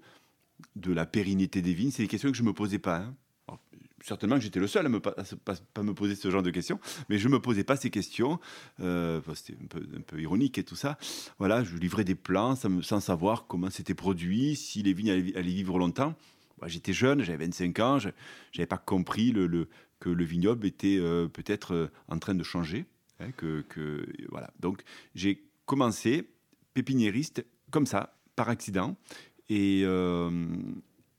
de 0.76 0.94
la 0.94 1.06
pérennité 1.06 1.62
des 1.62 1.74
vignes. 1.74 1.92
C'est 1.92 2.04
des 2.04 2.08
questions 2.08 2.32
que 2.32 2.38
je 2.38 2.44
ne 2.44 2.48
me 2.48 2.54
posais 2.54 2.80
pas. 2.80 2.98
Hein. 2.98 3.58
certainement 4.04 4.38
que 4.38 4.42
j'étais 4.42 4.60
le 4.60 4.68
seul 4.68 4.86
à 4.86 4.90
ne 4.90 5.00
pas, 5.00 5.84
me 5.84 5.94
poser 5.94 6.16
ce 6.16 6.30
genre 6.30 6.44
de 6.44 6.52
questions, 6.52 6.80
mais 7.10 7.18
je 7.18 7.28
ne 7.28 7.34
me 7.34 7.42
posais 7.42 7.64
pas 7.64 7.76
ces 7.76 7.90
questions. 7.90 8.40
Euh, 8.80 9.22
c'était 9.34 9.58
un 9.62 10.02
peu, 10.02 10.22
ironique 10.22 10.58
et 10.58 10.64
tout 10.64 10.76
ça. 10.76 10.98
Voilà, 11.40 11.64
je 11.64 11.76
livrais 11.76 12.04
des 12.04 12.16
plans 12.16 12.56
sans, 12.56 13.00
savoir 13.00 13.48
comment 13.48 13.70
c'était 13.70 13.96
produit, 13.96 14.56
si 14.56 14.84
les 14.84 14.94
vignes 14.94 15.12
allaient, 15.12 15.42
vivre 15.42 15.80
longtemps. 15.80 16.16
J'étais 16.68 16.94
jeune, 16.94 17.24
j'avais 17.24 17.46
25 17.46 17.80
ans, 17.80 17.98
je 17.98 18.10
n'avais 18.56 18.68
pas 18.68 18.78
compris 18.78 19.34
que 20.00 20.10
le 20.10 20.24
vignoble 20.24 20.68
était 20.68 20.98
euh, 21.00 21.28
peut-être 21.28 21.90
en 22.08 22.20
train 22.20 22.36
de 22.36 22.44
changer. 22.44 22.86
Hein, 23.22 23.32
que, 23.38 23.64
voilà. 24.30 24.52
Donc 24.60 24.82
j'ai 25.16 25.44
commencé 25.66 26.30
pépiniériste 26.74 27.46
comme 27.72 27.86
ça, 27.86 28.18
par 28.36 28.50
accident. 28.50 28.98
Et, 29.50 29.82
euh, 29.84 30.48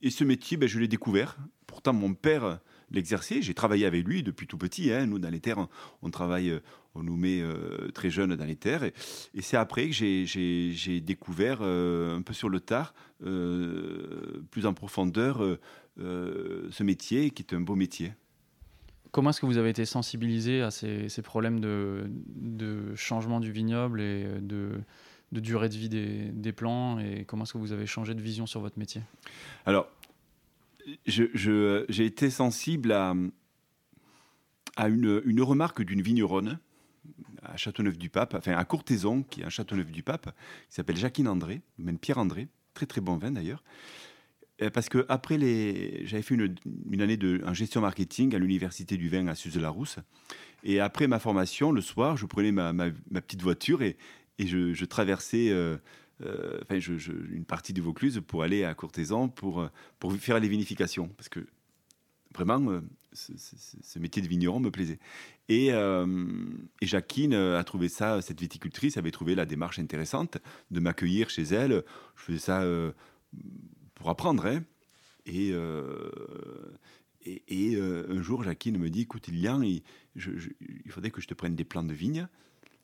et 0.00 0.10
ce 0.10 0.24
métier, 0.24 0.56
ben, 0.56 0.68
je 0.68 0.78
l'ai 0.78 0.88
découvert. 0.88 1.36
Pourtant, 1.66 1.92
mon 1.92 2.14
père 2.14 2.60
l'exerçait. 2.90 3.40
J'ai 3.42 3.54
travaillé 3.54 3.86
avec 3.86 4.06
lui 4.06 4.22
depuis 4.22 4.46
tout 4.46 4.58
petit. 4.58 4.92
hein. 4.92 5.06
Nous, 5.06 5.18
dans 5.18 5.30
les 5.30 5.40
terres, 5.40 5.68
on 6.02 6.10
travaille, 6.10 6.50
euh, 6.50 6.60
on 6.94 7.02
nous 7.02 7.16
met 7.16 7.40
euh, 7.40 7.90
très 7.92 8.10
jeunes 8.10 8.34
dans 8.36 8.44
les 8.44 8.56
terres. 8.56 8.84
Et, 8.84 8.92
c'est 9.40 9.56
après 9.56 9.88
que 9.88 9.94
j'ai- 9.94 11.00
découvert 11.00 11.62
un 11.62 12.22
peu 12.22 12.32
sur 12.34 12.48
le 12.48 12.60
tard, 12.60 12.94
plus 13.18 14.66
en 14.66 14.74
profondeur, 14.74 15.58
ce 15.98 16.82
métier 16.82 17.30
qui 17.30 17.42
est 17.42 17.54
un 17.54 17.60
beau 17.60 17.76
métier. 17.76 18.12
Comment 19.12 19.30
est-ce 19.30 19.40
que 19.40 19.46
vous 19.46 19.58
avez 19.58 19.70
été 19.70 19.84
sensibilisé 19.84 20.62
à 20.62 20.70
ces, 20.70 21.08
problèmes 21.22 21.60
de, 21.60 22.94
changement 22.96 23.40
du 23.40 23.52
vignoble 23.52 24.00
et 24.00 24.26
de, 24.40 24.82
durée 25.30 25.68
de 25.68 25.76
vie 25.76 25.88
des, 25.88 26.30
des 26.32 26.52
plants 26.52 26.98
et 26.98 27.24
comment 27.26 27.44
est-ce 27.44 27.52
que 27.52 27.58
vous 27.58 27.72
avez 27.72 27.86
changé 27.86 28.14
de 28.14 28.22
vision 28.22 28.46
sur 28.46 28.60
votre 28.60 28.78
métier? 28.78 29.02
Alors, 29.66 29.86
j'ai 31.06 32.04
été 32.06 32.30
sensible 32.30 32.92
à, 32.92 33.14
une, 34.88 35.42
remarque 35.42 35.82
d'une 35.82 36.02
vigneronne 36.02 36.58
à 37.42 37.56
Châteauneuf-du-Pape, 37.56 38.34
enfin 38.34 38.52
à 38.52 38.64
Courtaison, 38.64 39.22
qui 39.22 39.40
est 39.40 39.44
à 39.44 39.50
Châteauneuf-du-Pape, 39.50 40.34
qui 40.68 40.74
s'appelle 40.74 40.96
Jacqueline 40.96 41.28
André, 41.28 41.60
même 41.78 41.98
Pierre 41.98 42.18
André, 42.18 42.48
très 42.74 42.86
très 42.86 43.00
bon 43.00 43.16
vin 43.16 43.32
d'ailleurs. 43.32 43.62
Euh, 44.60 44.70
Parce 44.70 44.88
que 44.88 45.06
après 45.08 45.38
j'avais 46.04 46.22
fait 46.22 46.34
une, 46.34 47.00
année 47.00 47.18
en 47.44 47.54
gestion 47.54 47.80
marketing 47.80 48.34
à 48.34 48.38
l'université 48.38 48.96
du 48.96 49.08
vin 49.08 49.26
à 49.28 49.34
Suze-la-Rousse, 49.34 49.98
et 50.64 50.80
après 50.80 51.06
ma 51.06 51.18
formation, 51.18 51.72
le 51.72 51.80
soir, 51.80 52.16
je 52.16 52.26
prenais 52.26 52.52
ma, 52.52 52.72
petite 53.20 53.42
voiture 53.42 53.82
et, 53.82 53.96
je, 54.38 54.84
traversais 54.84 55.50
euh, 55.50 55.76
euh, 56.22 56.60
une 57.30 57.44
partie 57.44 57.72
du 57.72 57.80
Vaucluse 57.80 58.20
pour 58.26 58.42
aller 58.42 58.64
à 58.64 58.74
Courtaison 58.74 59.28
pour, 59.28 59.68
faire 60.18 60.38
les 60.38 60.48
vinifications. 60.48 61.08
Parce 61.08 61.28
que 61.28 61.40
vraiment, 62.34 62.80
ce, 63.12 63.98
métier 63.98 64.22
de 64.22 64.28
vigneron 64.28 64.60
me 64.60 64.70
plaisait. 64.70 65.00
Et, 65.48 65.68
et 65.68 66.86
Jacqueline 66.86 67.34
a 67.34 67.64
trouvé 67.64 67.88
ça, 67.88 68.22
cette 68.22 68.40
viticultrice 68.40 68.96
avait 68.96 69.10
trouvé 69.10 69.34
la 69.34 69.46
démarche 69.46 69.80
intéressante 69.80 70.38
de 70.70 70.78
m'accueillir 70.78 71.28
chez 71.28 71.42
elle. 71.42 71.82
Je 72.14 72.22
faisais 72.22 72.38
ça 72.38 72.64
pour 74.02 74.10
apprendre. 74.10 74.46
Et, 75.26 75.50
euh, 75.52 76.10
et, 77.24 77.42
et, 77.46 77.76
euh, 77.76 78.04
un 78.10 78.20
jour, 78.20 78.42
Jacqueline 78.42 78.78
me 78.78 78.90
dit, 78.90 79.02
écoute, 79.02 79.28
Lilian, 79.28 79.62
il, 79.62 79.82
il 80.16 80.90
faudrait 80.90 81.12
que 81.12 81.20
je 81.20 81.28
te 81.28 81.34
prenne 81.34 81.54
des 81.54 81.64
plants 81.64 81.84
de 81.84 81.94
vigne 81.94 82.26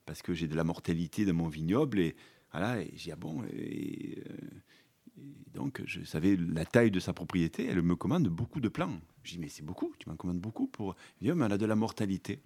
parce 0.07 0.23
que 0.23 0.33
j'ai 0.33 0.47
de 0.47 0.55
la 0.55 0.63
mortalité 0.63 1.25
dans 1.25 1.35
mon 1.35 1.49
vignoble. 1.49 1.99
Et 1.99 2.15
voilà, 2.53 2.81
et 2.81 2.93
j'ai 2.95 3.11
ah 3.11 3.17
bon 3.17 3.43
et, 3.53 4.23
euh, 4.31 4.33
et 5.17 5.51
donc, 5.53 5.83
je 5.87 6.05
savais 6.05 6.37
la 6.37 6.65
taille 6.65 6.93
de 6.93 7.01
sa 7.01 7.13
propriété. 7.13 7.67
Elle 7.67 7.83
me 7.83 7.97
commande 7.97 8.29
beaucoup 8.29 8.61
de 8.61 8.69
plants. 8.69 9.01
Je 9.25 9.33
dis, 9.33 9.39
mais 9.41 9.49
c'est 9.49 9.65
beaucoup, 9.65 9.93
tu 9.99 10.09
m'en 10.09 10.15
commandes 10.15 10.39
beaucoup 10.39 10.69
pour. 10.69 10.95
Elle 11.21 11.33
dit, 11.33 11.35
mais 11.35 11.47
elle 11.47 11.53
a 11.53 11.59
de 11.59 11.67
la 11.67 11.75
mortalité. 11.75 12.41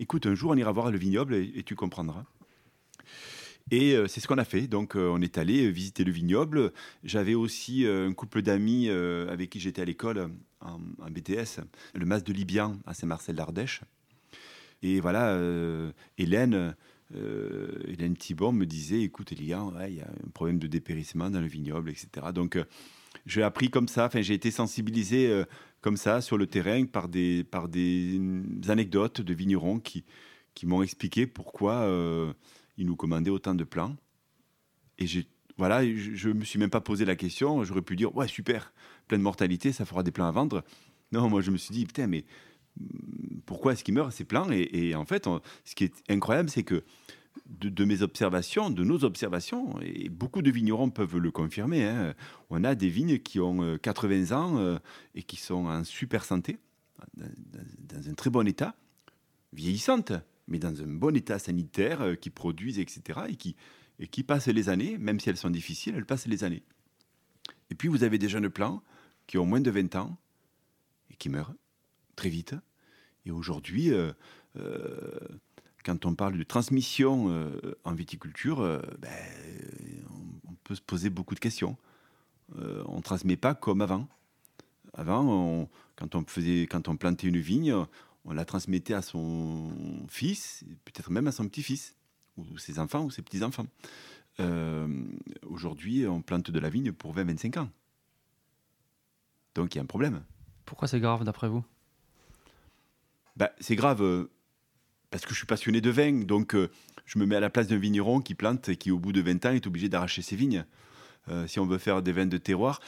Écoute, 0.00 0.26
un 0.26 0.34
jour, 0.34 0.50
on 0.50 0.56
ira 0.56 0.70
voir 0.70 0.90
le 0.90 0.98
vignoble 0.98 1.34
et 1.34 1.62
tu 1.62 1.74
comprendras. 1.74 2.26
Et 3.70 3.94
euh, 3.94 4.06
c'est 4.06 4.20
ce 4.20 4.28
qu'on 4.28 4.38
a 4.38 4.44
fait. 4.44 4.66
Donc, 4.66 4.96
euh, 4.96 5.10
on 5.12 5.20
est 5.20 5.38
allé 5.38 5.70
visiter 5.70 6.04
le 6.04 6.12
vignoble. 6.12 6.72
J'avais 7.04 7.34
aussi 7.34 7.84
euh, 7.84 8.08
un 8.08 8.12
couple 8.14 8.42
d'amis 8.42 8.88
euh, 8.88 9.30
avec 9.32 9.50
qui 9.50 9.60
j'étais 9.60 9.82
à 9.82 9.84
l'école 9.84 10.30
en, 10.60 10.78
BTS, 11.10 11.60
le 11.94 12.06
Mas 12.06 12.24
de 12.24 12.32
Libian 12.32 12.78
à 12.86 12.94
Saint-Marcel 12.94 13.36
d'Ardèche. 13.36 13.82
Et 14.82 15.00
voilà, 15.00 15.30
euh, 15.30 15.92
Hélène, 16.18 16.74
euh, 17.14 17.82
Hélène 17.86 18.14
me 18.52 18.64
disait 18.64 19.02
écoute, 19.02 19.32
ouais, 19.32 19.36
il 19.38 19.46
y 19.46 19.52
a 19.52 20.08
un 20.08 20.30
problème 20.32 20.58
de 20.58 20.66
dépérissement 20.66 21.30
dans 21.30 21.40
le 21.40 21.46
vignoble, 21.46 21.90
etc. 21.90 22.26
Donc, 22.34 22.56
euh, 22.56 22.64
j'ai 23.26 23.42
appris 23.42 23.70
comme 23.70 23.88
ça, 23.88 24.06
enfin, 24.06 24.22
j'ai 24.22 24.34
été 24.34 24.50
sensibilisé 24.50 25.28
euh, 25.28 25.44
comme 25.80 25.96
ça 25.96 26.20
sur 26.20 26.38
le 26.38 26.46
terrain 26.46 26.84
par 26.86 27.08
des, 27.08 27.44
par 27.44 27.68
des 27.68 28.20
anecdotes 28.68 29.20
de 29.20 29.34
vignerons 29.34 29.80
qui, 29.80 30.04
qui 30.54 30.66
m'ont 30.66 30.82
expliqué 30.82 31.26
pourquoi 31.26 31.88
euh, 32.78 32.82
ils 32.82 32.86
nous 32.86 32.96
commandaient 32.96 33.30
autant 33.30 33.54
de 33.54 33.64
plants. 33.64 33.96
Et 34.98 35.06
voilà, 35.56 35.84
je 35.84 36.28
ne 36.28 36.34
me 36.34 36.44
suis 36.44 36.58
même 36.58 36.70
pas 36.70 36.80
posé 36.80 37.04
la 37.04 37.16
question. 37.16 37.64
J'aurais 37.64 37.82
pu 37.82 37.96
dire 37.96 38.14
ouais, 38.16 38.28
super, 38.28 38.72
plein 39.06 39.18
de 39.18 39.22
mortalité, 39.22 39.72
ça 39.72 39.84
fera 39.84 40.02
des 40.02 40.10
plants 40.10 40.28
à 40.28 40.32
vendre. 40.32 40.64
Non, 41.12 41.28
moi, 41.28 41.40
je 41.40 41.50
me 41.50 41.56
suis 41.56 41.72
dit 41.72 41.86
putain, 41.86 42.06
mais 42.06 42.24
hum, 42.80 43.40
pourquoi 43.46 43.72
est-ce 43.72 43.84
qu'ils 43.84 43.94
meurent 43.94 44.12
ces 44.12 44.24
plants 44.24 44.50
et, 44.50 44.94
en 44.94 45.04
fait, 45.04 45.28
ce 45.64 45.74
qui 45.74 45.84
est 45.84 45.94
incroyable, 46.08 46.50
c'est 46.50 46.64
que 46.64 46.84
de, 47.46 47.84
mes 47.84 48.02
observations, 48.02 48.70
de 48.70 48.84
nos 48.84 49.04
observations, 49.04 49.80
et 49.80 50.08
beaucoup 50.08 50.42
de 50.42 50.50
vignerons 50.50 50.90
peuvent 50.90 51.16
le 51.18 51.30
confirmer, 51.30 51.84
hein, 51.84 52.14
on 52.50 52.64
a 52.64 52.74
des 52.74 52.88
vignes 52.88 53.18
qui 53.18 53.40
ont 53.40 53.62
euh, 53.62 53.78
80 53.78 54.36
ans 54.36 54.58
euh, 54.58 54.78
et 55.14 55.22
qui 55.22 55.36
sont 55.36 55.66
en 55.66 55.84
super 55.84 56.24
santé, 56.24 56.58
dans 57.16 58.08
un 58.08 58.14
très 58.14 58.28
bon 58.28 58.46
état, 58.46 58.74
vieillissantes, 59.52 60.12
mais 60.48 60.58
dans 60.58 60.82
un 60.82 60.86
bon 60.86 61.14
état 61.14 61.38
sanitaire, 61.38 62.00
euh, 62.00 62.14
qui 62.14 62.30
produisent, 62.30 62.78
etc., 62.78 63.20
et 63.28 63.36
qui, 63.36 63.54
et 64.00 64.08
qui 64.08 64.22
passent 64.24 64.48
les 64.48 64.68
années, 64.68 64.98
même 64.98 65.20
si 65.20 65.28
elles 65.28 65.36
sont 65.36 65.50
difficiles, 65.50 65.94
elles 65.96 66.06
passent 66.06 66.26
les 66.26 66.42
années. 66.44 66.62
Et 67.70 67.74
puis 67.74 67.88
vous 67.88 68.02
avez 68.02 68.18
des 68.18 68.28
jeunes 68.28 68.48
plants 68.48 68.82
qui 69.26 69.38
ont 69.38 69.46
moins 69.46 69.60
de 69.60 69.70
20 69.70 69.94
ans 69.96 70.16
et 71.10 71.14
qui 71.16 71.28
meurent 71.28 71.54
très 72.16 72.30
vite. 72.30 72.54
Et 73.26 73.30
aujourd'hui, 73.30 73.92
euh, 73.92 74.12
euh, 74.56 75.18
quand 75.84 76.06
on 76.06 76.14
parle 76.14 76.38
de 76.38 76.42
transmission 76.42 77.50
en 77.84 77.94
viticulture, 77.94 78.58
ben, 78.98 79.08
on, 80.48 80.54
peut 80.64 80.74
se 80.74 80.82
poser 80.82 81.08
beaucoup 81.08 81.34
de 81.34 81.40
questions. 81.40 81.78
On 82.54 82.96
ne 82.96 83.02
transmet 83.02 83.36
pas 83.36 83.54
comme 83.54 83.80
avant. 83.80 84.06
Avant, 84.92 85.70
quand, 85.96 86.14
on 86.14 86.24
faisait, 86.26 86.66
quand 86.66 86.88
on 86.88 86.96
plantait 86.96 87.28
une 87.28 87.38
vigne, 87.38 87.74
on 88.24 88.32
la 88.32 88.44
transmettait 88.44 88.94
à 88.94 89.02
son 89.02 89.72
fils, 90.08 90.64
peut-être 90.84 91.10
même 91.10 91.26
à 91.26 91.32
son 91.32 91.48
petit-fils, 91.48 91.96
ou 92.36 92.58
ses 92.58 92.78
enfants, 92.78 93.04
ou 93.04 93.10
ses 93.10 93.22
petits-enfants. 93.22 93.66
Euh, 94.40 94.88
Aujourd'hui, 95.46 96.06
on 96.06 96.22
plante 96.22 96.50
de 96.50 96.58
la 96.58 96.70
vigne 96.70 96.92
pour 96.92 97.14
20-25 97.14 97.58
ans. 97.58 97.70
Donc 99.54 99.74
il 99.74 99.78
y 99.78 99.80
a 99.80 99.82
un 99.82 99.86
problème. 99.86 100.22
Pourquoi 100.64 100.86
c'est 100.86 101.00
grave 101.00 101.24
d'après 101.24 101.48
vous? 101.48 101.64
Bah, 103.36 103.50
c'est 103.60 103.76
grave 103.76 104.02
euh, 104.02 104.30
parce 105.10 105.24
que 105.24 105.30
je 105.30 105.36
suis 105.36 105.46
passionné 105.46 105.80
de 105.80 105.90
vin, 105.90 106.24
donc 106.24 106.54
euh, 106.54 106.70
je 107.06 107.18
me 107.18 107.26
mets 107.26 107.36
à 107.36 107.40
la 107.40 107.50
place 107.50 107.66
d'un 107.66 107.78
vigneron 107.78 108.20
qui 108.20 108.34
plante 108.34 108.68
et 108.68 108.76
qui, 108.76 108.90
au 108.90 108.98
bout 108.98 109.12
de 109.12 109.20
20 109.20 109.46
ans, 109.46 109.52
est 109.52 109.66
obligé 109.66 109.88
d'arracher 109.88 110.22
ses 110.22 110.36
vignes. 110.36 110.64
Si 111.46 111.60
on 111.60 111.66
veut 111.66 111.76
faire 111.76 112.00
des 112.00 112.12
vins 112.12 112.24
de 112.24 112.38
terroir, 112.38 112.80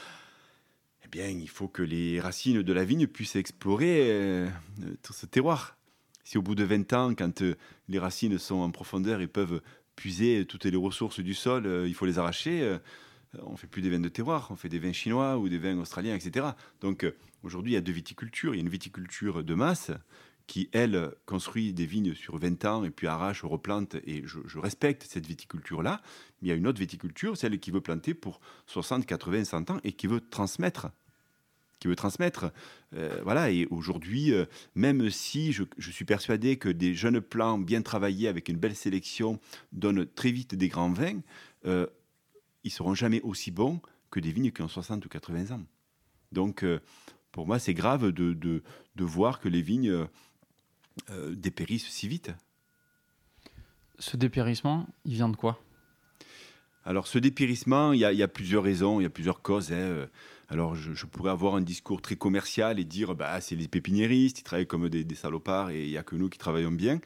bien, 1.11 1.27
il 1.27 1.49
faut 1.49 1.67
que 1.67 1.83
les 1.83 2.19
racines 2.21 2.63
de 2.63 2.73
la 2.73 2.85
vigne 2.85 3.05
puissent 3.05 3.35
explorer 3.35 4.09
euh, 4.09 4.47
euh, 4.83 4.95
ce 5.11 5.25
terroir. 5.25 5.77
Si 6.23 6.37
au 6.37 6.41
bout 6.41 6.55
de 6.55 6.63
20 6.63 6.93
ans, 6.93 7.13
quand 7.13 7.41
euh, 7.41 7.55
les 7.89 7.99
racines 7.99 8.37
sont 8.39 8.55
en 8.55 8.71
profondeur 8.71 9.19
et 9.19 9.27
peuvent 9.27 9.61
puiser 9.97 10.45
toutes 10.45 10.65
les 10.65 10.77
ressources 10.77 11.19
du 11.19 11.33
sol, 11.33 11.67
euh, 11.67 11.87
il 11.87 11.93
faut 11.93 12.05
les 12.05 12.17
arracher, 12.17 12.77
on 13.43 13.57
fait 13.57 13.67
plus 13.67 13.81
des 13.81 13.89
vins 13.89 13.99
de 13.99 14.09
terroir, 14.09 14.47
on 14.51 14.55
fait 14.55 14.69
des 14.69 14.79
vins 14.79 14.93
chinois 14.93 15.37
ou 15.37 15.49
des 15.49 15.57
vins 15.57 15.77
australiens, 15.77 16.15
etc. 16.15 16.47
Donc 16.79 17.05
aujourd'hui, 17.43 17.73
il 17.73 17.75
y 17.75 17.77
a 17.77 17.81
deux 17.81 17.91
viticultures. 17.91 18.53
Il 18.53 18.57
y 18.57 18.59
a 18.61 18.63
une 18.63 18.69
viticulture 18.69 19.43
de 19.43 19.53
masse 19.53 19.91
qui, 20.47 20.69
elle, 20.73 21.13
construit 21.25 21.71
des 21.71 21.85
vignes 21.85 22.13
sur 22.13 22.37
20 22.37 22.65
ans 22.65 22.83
et 22.83 22.89
puis 22.89 23.07
arrache, 23.07 23.43
replante, 23.43 23.95
et 24.05 24.23
je, 24.25 24.59
respecte 24.59 25.03
cette 25.03 25.25
viticulture-là. 25.25 26.01
Il 26.41 26.49
y 26.49 26.51
a 26.51 26.55
une 26.55 26.67
autre 26.67 26.79
viticulture, 26.79 27.37
celle 27.37 27.57
qui 27.59 27.71
veut 27.71 27.79
planter 27.79 28.13
pour 28.13 28.41
60, 28.67 29.05
80, 29.05 29.45
100 29.45 29.69
ans 29.71 29.79
et 29.83 29.93
qui 29.93 30.07
veut 30.07 30.19
transmettre. 30.19 30.89
Qui 31.81 31.87
veut 31.87 31.95
transmettre. 31.95 32.53
Euh, 32.93 33.19
voilà, 33.23 33.49
et 33.49 33.65
aujourd'hui, 33.71 34.31
euh, 34.31 34.45
même 34.75 35.09
si 35.09 35.51
je, 35.51 35.63
je 35.79 35.89
suis 35.89 36.05
persuadé 36.05 36.55
que 36.57 36.69
des 36.69 36.93
jeunes 36.93 37.19
plants 37.19 37.57
bien 37.57 37.81
travaillés 37.81 38.27
avec 38.27 38.49
une 38.49 38.57
belle 38.57 38.75
sélection 38.75 39.39
donnent 39.71 40.05
très 40.05 40.29
vite 40.31 40.53
des 40.53 40.67
grands 40.67 40.91
vins, 40.93 41.19
euh, 41.65 41.87
ils 42.63 42.69
seront 42.69 42.93
jamais 42.93 43.19
aussi 43.21 43.49
bons 43.49 43.81
que 44.11 44.19
des 44.19 44.31
vignes 44.31 44.51
qui 44.51 44.61
ont 44.61 44.67
60 44.67 45.03
ou 45.03 45.09
80 45.09 45.55
ans. 45.55 45.63
Donc, 46.31 46.63
euh, 46.63 46.79
pour 47.31 47.47
moi, 47.47 47.57
c'est 47.57 47.73
grave 47.73 48.11
de, 48.11 48.33
de, 48.33 48.61
de 48.95 49.03
voir 49.03 49.39
que 49.39 49.49
les 49.49 49.63
vignes 49.63 50.05
dépérissent 51.31 51.87
si 51.89 52.07
vite. 52.07 52.31
Ce 53.97 54.17
dépérissement, 54.17 54.87
il 55.05 55.13
vient 55.13 55.29
de 55.29 55.35
quoi? 55.35 55.59
Alors, 56.83 57.07
ce 57.07 57.17
dépérissement, 57.19 57.93
il 57.93 57.99
y, 57.99 58.05
a- 58.05 58.11
il 58.11 58.17
y 58.19 58.23
a 58.23 58.27
plusieurs 58.27 58.63
raisons, 58.63 58.99
il 58.99 59.03
y 59.03 59.05
a 59.05 59.09
plusieurs 59.09 59.41
causes. 59.41 59.71
hein. 59.71 60.07
Alors, 60.51 60.75
je, 60.75 61.05
pourrais 61.05 61.31
avoir 61.31 61.55
un 61.55 61.61
discours 61.61 62.01
très 62.01 62.17
commercial 62.17 62.77
et 62.77 62.83
dire, 62.83 63.15
bah, 63.15 63.39
c'est 63.39 63.55
les 63.55 63.69
pépiniéristes, 63.69 64.39
ils 64.39 64.43
travaillent 64.43 64.67
comme 64.67 64.89
des, 64.89 65.15
salopards 65.15 65.69
et 65.69 65.85
il 65.85 65.89
n'y 65.89 65.97
a 65.97 66.03
que 66.03 66.17
nous 66.17 66.27
qui 66.27 66.37
travaillons 66.37 66.73
bien. 66.73 66.99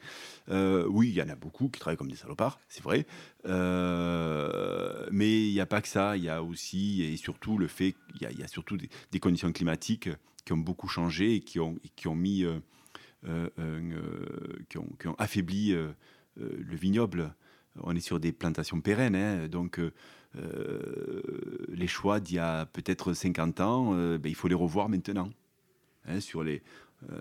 Euh, 0.48 0.84
oui, 0.88 1.10
il 1.10 1.14
y 1.14 1.22
en 1.22 1.28
a 1.28 1.36
beaucoup 1.36 1.68
qui 1.68 1.78
travaillent 1.78 1.96
comme 1.96 2.10
des 2.10 2.16
salopards, 2.16 2.58
c'est 2.68 2.82
vrai. 2.82 3.06
Euh, 3.44 5.06
mais 5.12 5.46
il 5.46 5.52
n'y 5.52 5.60
a 5.60 5.66
pas 5.66 5.80
que 5.80 5.86
ça, 5.86 6.16
il 6.16 6.24
y 6.24 6.28
a 6.28 6.42
aussi 6.42 7.04
et 7.04 7.16
surtout 7.16 7.56
le 7.56 7.68
fait 7.68 7.94
qu'il 8.18 8.36
y 8.36 8.42
a, 8.42 8.48
surtout 8.48 8.76
des, 8.76 9.20
conditions 9.20 9.52
climatiques 9.52 10.08
qui 10.44 10.52
ont 10.52 10.58
beaucoup 10.58 10.88
changé 10.88 11.36
et 11.36 11.40
qui 11.40 11.60
ont, 11.60 11.76
qui 11.94 12.08
ont 12.08 12.16
mis, 12.16 12.42
euh, 12.42 13.48
qui, 14.68 14.78
ont, 15.06 15.14
affaibli 15.18 15.72
le 16.36 16.76
vignoble, 16.76 17.32
on 17.82 17.94
est 17.94 18.00
sur 18.00 18.20
des 18.20 18.32
plantations 18.32 18.80
pérennes, 18.80 19.16
hein, 19.16 19.48
donc 19.48 19.80
les 21.68 21.86
choix 21.86 22.20
d'il 22.20 22.36
y 22.36 22.38
a 22.38 22.66
peut-être 22.66 23.14
50 23.14 23.60
ans, 23.60 23.92
ben, 23.94 24.26
il 24.26 24.34
faut 24.34 24.48
les 24.48 24.54
revoir 24.54 24.88
maintenant. 24.88 25.30
Hein, 26.06 26.20
sur 26.20 26.44
les, 26.44 26.62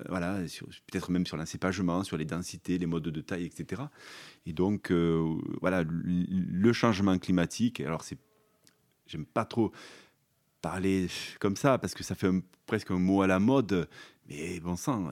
voilà, 0.09 0.39
peut-être 0.87 1.11
même 1.11 1.25
sur 1.25 1.37
l'encépagement, 1.37 2.03
sur 2.03 2.17
les 2.17 2.25
densités, 2.25 2.77
les 2.77 2.85
modes 2.85 3.03
de 3.03 3.21
taille, 3.21 3.45
etc. 3.45 3.83
Et 4.45 4.53
donc, 4.53 4.91
voilà, 5.61 5.83
le 5.87 6.73
changement 6.73 7.17
climatique, 7.17 7.79
alors 7.79 8.03
c'est, 8.03 8.17
j'aime 9.07 9.25
pas 9.25 9.45
trop 9.45 9.71
parler 10.61 11.07
comme 11.39 11.55
ça 11.55 11.77
parce 11.77 11.93
que 11.93 12.03
ça 12.03 12.15
fait 12.15 12.31
presque 12.65 12.89
un 12.89 12.97
mot 12.97 13.21
à 13.21 13.27
la 13.27 13.39
mode, 13.39 13.87
mais 14.27 14.59
bon 14.59 14.75
sang, 14.75 15.11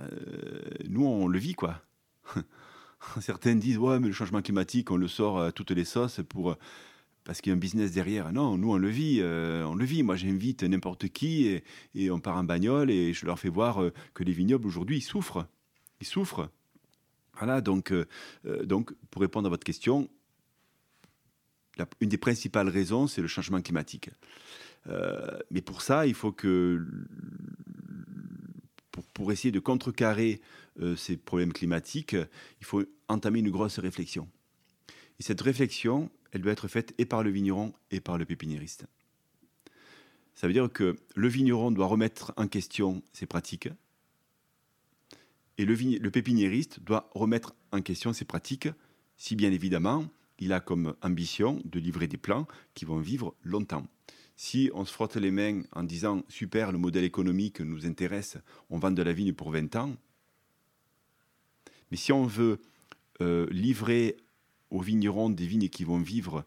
nous 0.90 1.06
on 1.06 1.28
le 1.28 1.38
vit 1.38 1.54
quoi. 1.54 1.82
Certains 3.22 3.56
disent 3.56 3.78
ouais 3.78 4.00
mais 4.00 4.08
le 4.08 4.14
changement 4.14 4.42
climatique 4.42 4.92
on 4.92 4.98
le 4.98 5.08
sort 5.08 5.42
à 5.42 5.52
toutes 5.52 5.72
les 5.72 5.86
sauces 5.86 6.22
pour 6.28 6.56
parce 7.24 7.42
qu'il 7.42 7.52
y 7.52 7.54
a 7.54 7.56
un 7.56 7.60
business 7.60 7.92
derrière. 7.92 8.32
Non, 8.34 8.58
nous 8.58 8.72
on 8.72 8.78
le 8.78 8.90
vit, 8.90 9.20
euh, 9.22 9.64
on 9.64 9.76
le 9.76 9.86
vit. 9.86 10.04
Moi 10.04 10.16
j'invite 10.16 10.64
n'importe 10.64 11.08
qui 11.10 11.62
et, 11.96 12.12
on 12.12 12.20
part 12.20 12.38
en 12.38 12.44
bagnole 12.44 12.92
et 12.92 13.14
je 13.14 13.26
leur 13.26 13.40
fais 13.40 13.50
voir 13.50 13.82
euh, 13.82 13.94
que 14.14 14.24
les 14.24 14.34
vignobles 14.34 14.68
aujourd'hui 14.68 14.98
ils 14.98 15.02
souffrent, 15.02 15.46
ils 16.02 16.08
souffrent. 16.08 16.50
Voilà 17.38 17.62
donc 17.62 17.92
euh, 17.92 18.06
donc 18.64 18.94
pour 19.10 19.22
répondre 19.22 19.48
à 19.48 19.50
votre 19.50 19.64
question, 19.64 20.10
une 22.02 22.10
des 22.10 22.18
principales 22.18 22.70
raisons 22.70 23.08
c'est 23.08 23.22
le 23.22 23.28
changement 23.28 23.62
climatique. 23.62 24.10
mais 25.50 25.62
pour 25.62 25.82
ça 25.82 26.06
il 26.06 26.14
faut 26.14 26.32
que 26.32 26.86
pour, 29.14 29.32
essayer 29.32 29.52
de 29.52 29.60
contrecarrer 29.60 30.42
ces 30.98 31.18
problèmes 31.18 31.54
climatiques, 31.54 32.16
il 32.60 32.66
faut 32.66 32.84
entamer 33.08 33.40
une 33.40 33.52
grosse 33.52 33.80
réflexion. 33.80 34.28
Et 35.20 35.24
cette 35.24 35.42
réflexion, 35.42 36.10
elle 36.32 36.42
doit 36.42 36.52
être 36.52 36.68
faite 36.68 36.94
et 36.98 37.06
par 37.06 37.24
le 37.24 37.30
vigneron 37.30 37.74
et 37.92 38.00
par 38.00 38.18
le 38.18 38.26
pépiniériste. 38.26 38.86
Ça 40.36 40.48
veut 40.48 40.54
dire 40.54 40.72
que 40.72 40.98
le 41.16 41.28
vigneron 41.28 41.72
doit 41.72 41.86
remettre 41.86 42.34
en 42.38 42.48
question 42.48 43.04
ses 43.14 43.28
pratiques 43.28 43.70
et 45.58 45.66
le, 45.66 45.76
le 45.76 46.12
pépiniériste 46.12 46.80
doit 46.82 47.10
remettre 47.14 47.56
en 47.72 47.82
question 47.82 48.14
ses 48.14 48.26
pratiques 48.26 48.70
si 49.18 49.36
bien 49.36 49.52
évidemment 49.52 50.08
il 50.40 50.52
a 50.52 50.60
comme 50.60 50.96
ambition 51.02 51.62
de 51.66 51.80
livrer 51.80 52.08
des 52.08 52.18
plants 52.18 52.48
qui 52.74 52.86
vont 52.86 53.00
vivre 53.00 53.36
longtemps. 53.44 53.88
Si 54.36 54.72
on 54.74 54.86
se 54.86 54.92
frotte 54.92 55.16
les 55.16 55.32
mains 55.32 55.62
en 55.74 55.84
disant 55.84 56.24
super, 56.28 56.72
le 56.72 56.78
modèle 56.78 57.04
économique 57.04 57.62
nous 57.62 57.86
intéresse, 57.86 58.38
on 58.70 58.80
vend 58.80 58.92
de 58.92 59.02
la 59.02 59.14
vigne 59.14 59.34
pour 59.34 59.52
20 59.52 59.76
ans, 59.76 59.96
mais 61.94 61.98
si 61.98 62.12
on 62.12 62.26
veut 62.26 62.60
euh, 63.22 63.48
livrer 63.52 64.18
aux 64.72 64.82
vignerons 64.82 65.30
des 65.30 65.46
vignes 65.46 65.70
qui 65.70 65.84
vont 65.84 66.00
vivre 66.00 66.44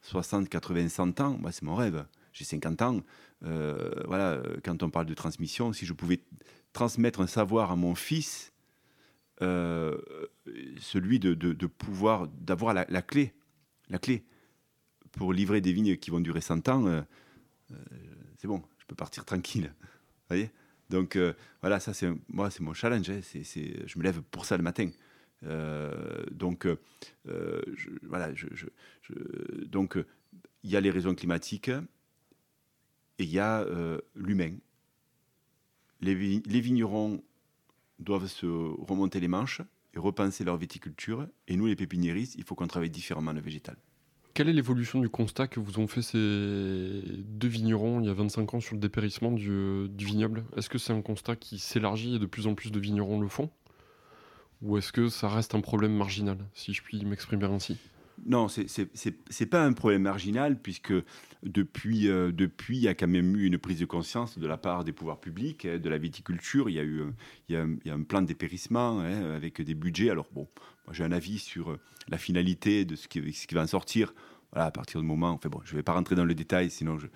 60, 0.00 0.48
80, 0.48 0.88
100 0.88 1.20
ans, 1.20 1.36
moi 1.38 1.52
c'est 1.52 1.64
mon 1.64 1.74
rêve. 1.74 2.06
J'ai 2.32 2.44
50 2.44 2.80
ans. 2.80 3.00
Euh, 3.44 3.90
voilà, 4.06 4.42
quand 4.64 4.82
on 4.82 4.88
parle 4.88 5.04
de 5.04 5.12
transmission, 5.12 5.74
si 5.74 5.84
je 5.84 5.92
pouvais 5.92 6.20
transmettre 6.72 7.20
un 7.20 7.26
savoir 7.26 7.70
à 7.70 7.76
mon 7.76 7.94
fils, 7.94 8.54
euh, 9.42 9.98
celui 10.80 11.18
de, 11.18 11.66
pouvoir, 11.66 12.28
d'avoir 12.28 12.72
la, 12.72 13.02
clé, 13.02 13.34
la 13.90 13.98
clé 13.98 14.24
pour 15.12 15.34
livrer 15.34 15.60
des 15.60 15.74
vignes 15.74 15.98
qui 15.98 16.10
vont 16.10 16.20
durer 16.20 16.40
100 16.40 16.70
ans, 16.70 17.04
c'est 18.38 18.46
bon, 18.46 18.62
je 18.78 18.84
peux 18.86 18.94
partir 18.94 19.24
tranquille. 19.24 19.72
voyez? 20.28 20.50
Donc 20.90 21.18
voilà, 21.60 21.80
ça 21.80 21.92
c'est 21.94 22.08
moi, 22.28 22.50
c'est 22.50 22.60
mon 22.60 22.74
challenge. 22.74 23.10
Hein. 23.10 23.20
c'est, 23.22 23.42
je 23.88 23.98
me 23.98 24.04
lève 24.04 24.22
pour 24.22 24.44
ça 24.44 24.56
le 24.56 24.62
matin. 24.62 24.90
Euh, 25.44 26.24
donc, 26.30 26.66
euh, 26.66 27.62
voilà, 28.02 28.32
je, 28.34 28.46
donc 29.66 29.98
il 30.62 30.70
y 30.70 30.76
a 30.76 30.80
les 30.80 30.90
raisons 30.90 31.14
climatiques 31.14 31.68
et 31.68 33.24
il 33.24 33.30
y 33.30 33.38
a 33.38 33.60
euh, 33.60 34.00
l'humain. 34.14 34.56
Les, 36.00 36.14
les, 36.14 36.60
vignerons 36.60 37.22
doivent 37.98 38.26
se 38.26 38.46
remonter 38.46 39.18
les 39.20 39.28
manches 39.28 39.62
et 39.94 39.98
repenser 39.98 40.44
leur 40.44 40.56
viticulture. 40.56 41.26
Et 41.48 41.56
nous, 41.56 41.66
les 41.66 41.76
pépiniéristes, 41.76 42.34
il 42.34 42.44
faut 42.44 42.54
qu'on 42.54 42.66
travaille 42.66 42.90
différemment 42.90 43.32
le 43.32 43.40
végétal. 43.40 43.76
Quelle 44.36 44.50
est 44.50 44.52
l'évolution 44.52 45.00
du 45.00 45.08
constat 45.08 45.46
que 45.46 45.60
vous 45.60 45.78
ont 45.78 45.86
fait 45.86 46.02
ces 46.02 46.18
deux 46.18 47.48
vignerons 47.48 48.00
il 48.00 48.06
y 48.06 48.10
a 48.10 48.12
25 48.12 48.52
ans 48.52 48.60
sur 48.60 48.74
le 48.74 48.80
dépérissement 48.80 49.32
du, 49.32 49.88
du 49.88 50.04
vignoble? 50.04 50.44
Est-ce 50.58 50.68
que 50.68 50.76
c'est 50.76 50.92
un 50.92 51.00
constat 51.00 51.36
qui 51.36 51.58
s'élargit 51.58 52.16
et 52.16 52.18
de 52.18 52.26
plus 52.26 52.46
en 52.46 52.54
plus 52.54 52.70
de 52.70 52.78
vignerons 52.78 53.18
le 53.18 53.28
font? 53.28 53.48
Ou 54.60 54.76
est-ce 54.76 54.92
que 54.92 55.08
ça 55.08 55.30
reste 55.30 55.54
un 55.54 55.62
problème 55.62 55.96
marginal, 55.96 56.36
si 56.52 56.74
je 56.74 56.82
puis 56.82 57.02
m'exprimer 57.06 57.46
ainsi? 57.46 57.78
Non, 58.24 58.48
ce 58.48 58.60
n'est 58.60 59.46
pas 59.46 59.64
un 59.64 59.72
problème 59.72 60.02
marginal, 60.02 60.60
puisque 60.60 60.94
depuis, 61.42 62.08
euh, 62.08 62.32
depuis, 62.32 62.76
il 62.76 62.82
y 62.82 62.88
a 62.88 62.94
quand 62.94 63.06
même 63.06 63.36
eu 63.36 63.46
une 63.46 63.58
prise 63.58 63.78
de 63.78 63.84
conscience 63.84 64.38
de 64.38 64.46
la 64.46 64.56
part 64.56 64.84
des 64.84 64.92
pouvoirs 64.92 65.20
publics, 65.20 65.66
hein, 65.66 65.78
de 65.78 65.88
la 65.88 65.98
viticulture. 65.98 66.70
Il 66.70 66.74
y 66.74 66.78
a 66.78 66.84
eu 66.84 67.02
il 67.48 67.54
y 67.54 67.90
a, 67.90 67.94
un 67.94 68.02
plan 68.02 68.22
de 68.22 68.26
dépérissement 68.26 69.00
hein, 69.00 69.34
avec 69.34 69.60
des 69.60 69.74
budgets. 69.74 70.10
Alors, 70.10 70.28
bon, 70.32 70.48
j'ai 70.92 71.04
un 71.04 71.12
avis 71.12 71.38
sur 71.38 71.72
euh, 71.72 71.80
la 72.08 72.18
finalité 72.18 72.84
de 72.84 72.96
ce 72.96 73.06
qui, 73.06 73.20
qui 73.20 73.54
va 73.54 73.62
en 73.62 73.66
sortir. 73.66 74.14
Voilà, 74.52 74.66
à 74.66 74.70
partir 74.70 75.00
du 75.00 75.06
moment. 75.06 75.30
Enfin, 75.30 75.48
bon, 75.48 75.60
je 75.64 75.72
ne 75.72 75.76
vais 75.76 75.82
pas 75.82 75.92
rentrer 75.92 76.14
dans 76.14 76.24
le 76.24 76.34
détail, 76.34 76.70
sinon 76.70 76.98
je, 76.98 77.06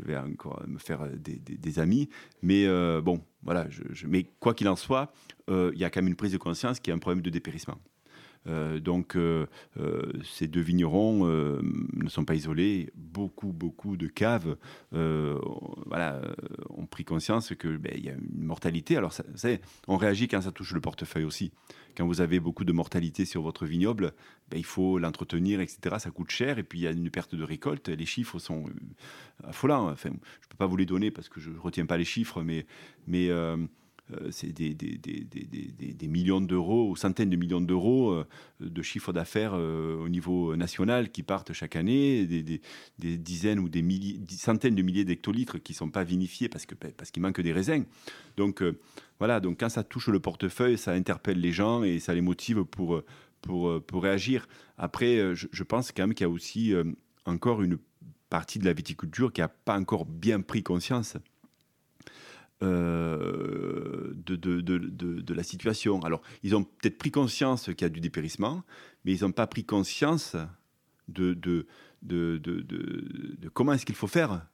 vais 0.00 0.16
encore 0.16 0.62
me 0.66 0.78
faire 0.78 1.02
euh, 1.02 1.16
des, 1.16 1.78
amis. 1.78 2.08
Mais 2.42 2.66
bon, 3.00 3.22
voilà. 3.42 3.66
Mais 4.06 4.24
quoi 4.40 4.54
qu'il 4.54 4.68
en 4.68 4.76
soit, 4.76 5.12
il 5.48 5.78
y 5.78 5.84
a 5.84 5.90
quand 5.90 6.00
même 6.00 6.08
une 6.08 6.16
prise 6.16 6.32
de 6.32 6.38
conscience 6.38 6.78
qu'il 6.78 6.90
y 6.90 6.92
a 6.92 6.96
un 6.96 7.00
problème 7.00 7.22
de 7.22 7.30
dépérissement. 7.30 7.78
Donc, 8.46 9.16
ces 10.24 10.46
deux 10.46 10.60
vignerons 10.60 11.26
ne 11.26 12.08
sont 12.08 12.24
pas 12.24 12.34
isolés. 12.34 12.90
Beaucoup, 12.94 13.52
beaucoup 13.52 13.96
de 13.96 14.06
caves 14.06 14.56
ont 14.92 16.86
pris 16.90 17.04
conscience 17.04 17.54
qu'il 17.54 17.78
ben, 17.78 17.96
y 17.96 18.08
a 18.08 18.12
une 18.12 18.44
mortalité. 18.44 18.96
Alors, 18.96 19.12
ça, 19.12 19.24
on 19.88 19.96
réagit 19.96 20.28
quand 20.28 20.42
ça 20.42 20.52
touche 20.52 20.72
le 20.72 20.80
portefeuille 20.80 21.24
aussi 21.24 21.52
quand 21.96 22.06
vous 22.06 22.20
avez 22.20 22.40
beaucoup 22.40 22.64
de 22.64 22.72
mortalité 22.72 23.24
sur 23.24 23.42
votre 23.42 23.66
vignoble, 23.66 24.12
ben, 24.50 24.58
il 24.58 24.64
faut 24.64 24.98
l'entretenir, 24.98 25.60
etc. 25.60 25.96
Ça 25.98 26.10
coûte 26.10 26.30
cher 26.30 26.58
et 26.58 26.62
puis 26.62 26.80
il 26.80 26.82
y 26.82 26.86
a 26.86 26.90
une 26.90 27.10
perte 27.10 27.34
de 27.34 27.44
récolte. 27.44 27.88
Les 27.88 28.06
chiffres 28.06 28.38
sont 28.38 28.66
euh, 28.66 29.48
affolants. 29.48 29.90
Enfin, 29.90 30.10
je 30.10 30.14
ne 30.14 30.48
peux 30.50 30.56
pas 30.58 30.66
vous 30.66 30.76
les 30.76 30.86
donner 30.86 31.10
parce 31.10 31.28
que 31.28 31.40
je 31.40 31.50
ne 31.50 31.58
retiens 31.58 31.86
pas 31.86 31.96
les 31.96 32.04
chiffres, 32.04 32.42
mais, 32.42 32.66
euh, 33.30 33.56
euh, 33.56 33.66
c'est 34.30 34.52
des, 34.52 36.08
millions 36.08 36.40
d'euros 36.40 36.90
ou 36.90 36.96
centaines 36.96 37.30
de 37.30 37.36
millions 37.36 37.60
d'euros 37.60 38.12
euh, 38.12 38.26
de 38.60 38.82
chiffre 38.82 39.12
d'affaires 39.12 39.52
euh, 39.54 39.96
au 39.96 40.08
niveau 40.10 40.56
national 40.56 41.10
qui 41.10 41.22
partent 41.22 41.54
chaque 41.54 41.74
année, 41.74 42.26
des, 42.26 42.60
dizaines 43.16 43.58
ou 43.58 43.68
des 43.68 43.82
centaines 44.28 44.74
de 44.74 44.82
milliers 44.82 45.04
d'hectolitres 45.04 45.58
qui 45.58 45.72
ne 45.72 45.76
sont 45.76 45.90
pas 45.90 46.04
vinifiés 46.04 46.48
parce 46.48 46.66
qu'il 46.66 46.76
parce 46.76 47.16
manque 47.16 47.40
des 47.40 47.52
raisins. 47.52 47.84
Donc 48.36 48.62
voilà, 49.18 49.40
donc 49.40 49.60
quand 49.60 49.70
ça 49.70 49.82
touche 49.82 50.08
le 50.08 50.20
portefeuille, 50.20 50.76
ça 50.76 50.92
interpelle 50.92 51.40
les 51.40 51.52
gens 51.52 51.82
et 51.82 51.98
ça 51.98 52.14
les 52.14 52.20
motive 52.20 52.64
pour 52.64 53.02
réagir. 53.94 54.46
Après, 54.76 55.34
je, 55.34 55.46
je 55.50 55.62
pense 55.62 55.92
quand 55.92 56.02
même 56.02 56.14
qu'il 56.14 56.24
y 56.24 56.28
a 56.28 56.30
aussi 56.30 56.74
encore 57.24 57.62
une 57.62 57.78
partie 58.28 58.58
de 58.58 58.66
la 58.66 58.72
viticulture 58.74 59.32
qui 59.32 59.40
n'a 59.40 59.48
pas 59.48 59.78
encore 59.78 60.04
bien 60.04 60.40
pris 60.40 60.62
conscience 60.62 61.16
euh, 62.64 64.14
de, 64.14 64.36
de, 64.36 64.60
de, 64.60 64.78
de, 64.78 65.34
la 65.34 65.42
situation. 65.42 66.00
Alors, 66.02 66.22
ils 66.42 66.56
ont 66.56 66.64
peut-être 66.64 66.96
pris 66.96 67.10
conscience 67.10 67.66
qu'il 67.66 67.82
y 67.82 67.84
a 67.84 67.88
du 67.90 68.00
dépérissement, 68.00 68.62
mais 69.04 69.12
ils 69.12 69.22
n'ont 69.22 69.32
pas 69.32 69.46
pris 69.46 69.64
conscience 69.64 70.34
de, 71.08 71.66
comment 73.52 73.74
est-ce 73.74 73.84
qu'il 73.84 73.94
faut 73.94 74.06
faire 74.06 74.46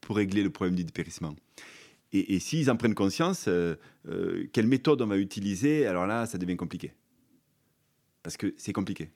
pour 0.00 0.16
régler 0.16 0.44
le 0.44 0.50
problème 0.50 0.76
du 0.76 0.84
dépérissement. 0.84 1.34
Et, 2.12 2.34
et 2.34 2.38
s'ils 2.38 2.70
en 2.70 2.76
prennent 2.76 2.94
conscience, 2.94 3.46
euh, 3.48 3.74
euh, 4.06 4.46
quelle 4.52 4.68
méthode 4.68 5.02
on 5.02 5.06
va 5.06 5.18
utiliser, 5.18 5.86
alors 5.86 6.06
là, 6.06 6.26
ça 6.26 6.38
devient 6.38 6.56
compliqué. 6.56 6.94
Parce 8.22 8.36
que 8.36 8.54
c'est 8.58 8.72
compliqué. 8.72 9.10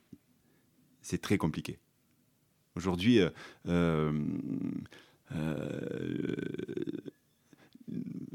C'est 1.02 1.20
très 1.20 1.38
compliqué. 1.38 1.78
Aujourd'hui, 2.74 3.20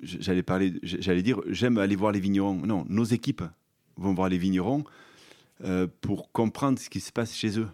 j'allais 0.02 0.44
parler, 0.44 0.74
j'allais 0.84 1.24
dire, 1.24 1.42
j'aime 1.48 1.78
aller 1.78 1.96
voir 1.96 2.12
les 2.12 2.20
vignerons. 2.20 2.56
Non, 2.56 2.86
nos 2.90 3.04
équipes 3.04 3.44
vont 3.98 4.14
voir 4.14 4.30
les 4.30 4.38
vignerons 4.38 4.84
euh, 5.64 5.88
pour 6.02 6.32
comprendre 6.32 6.80
ce 6.80 6.90
qui 6.90 7.00
se 7.00 7.12
passe 7.12 7.36
chez 7.36 7.60
eux. 7.60 7.70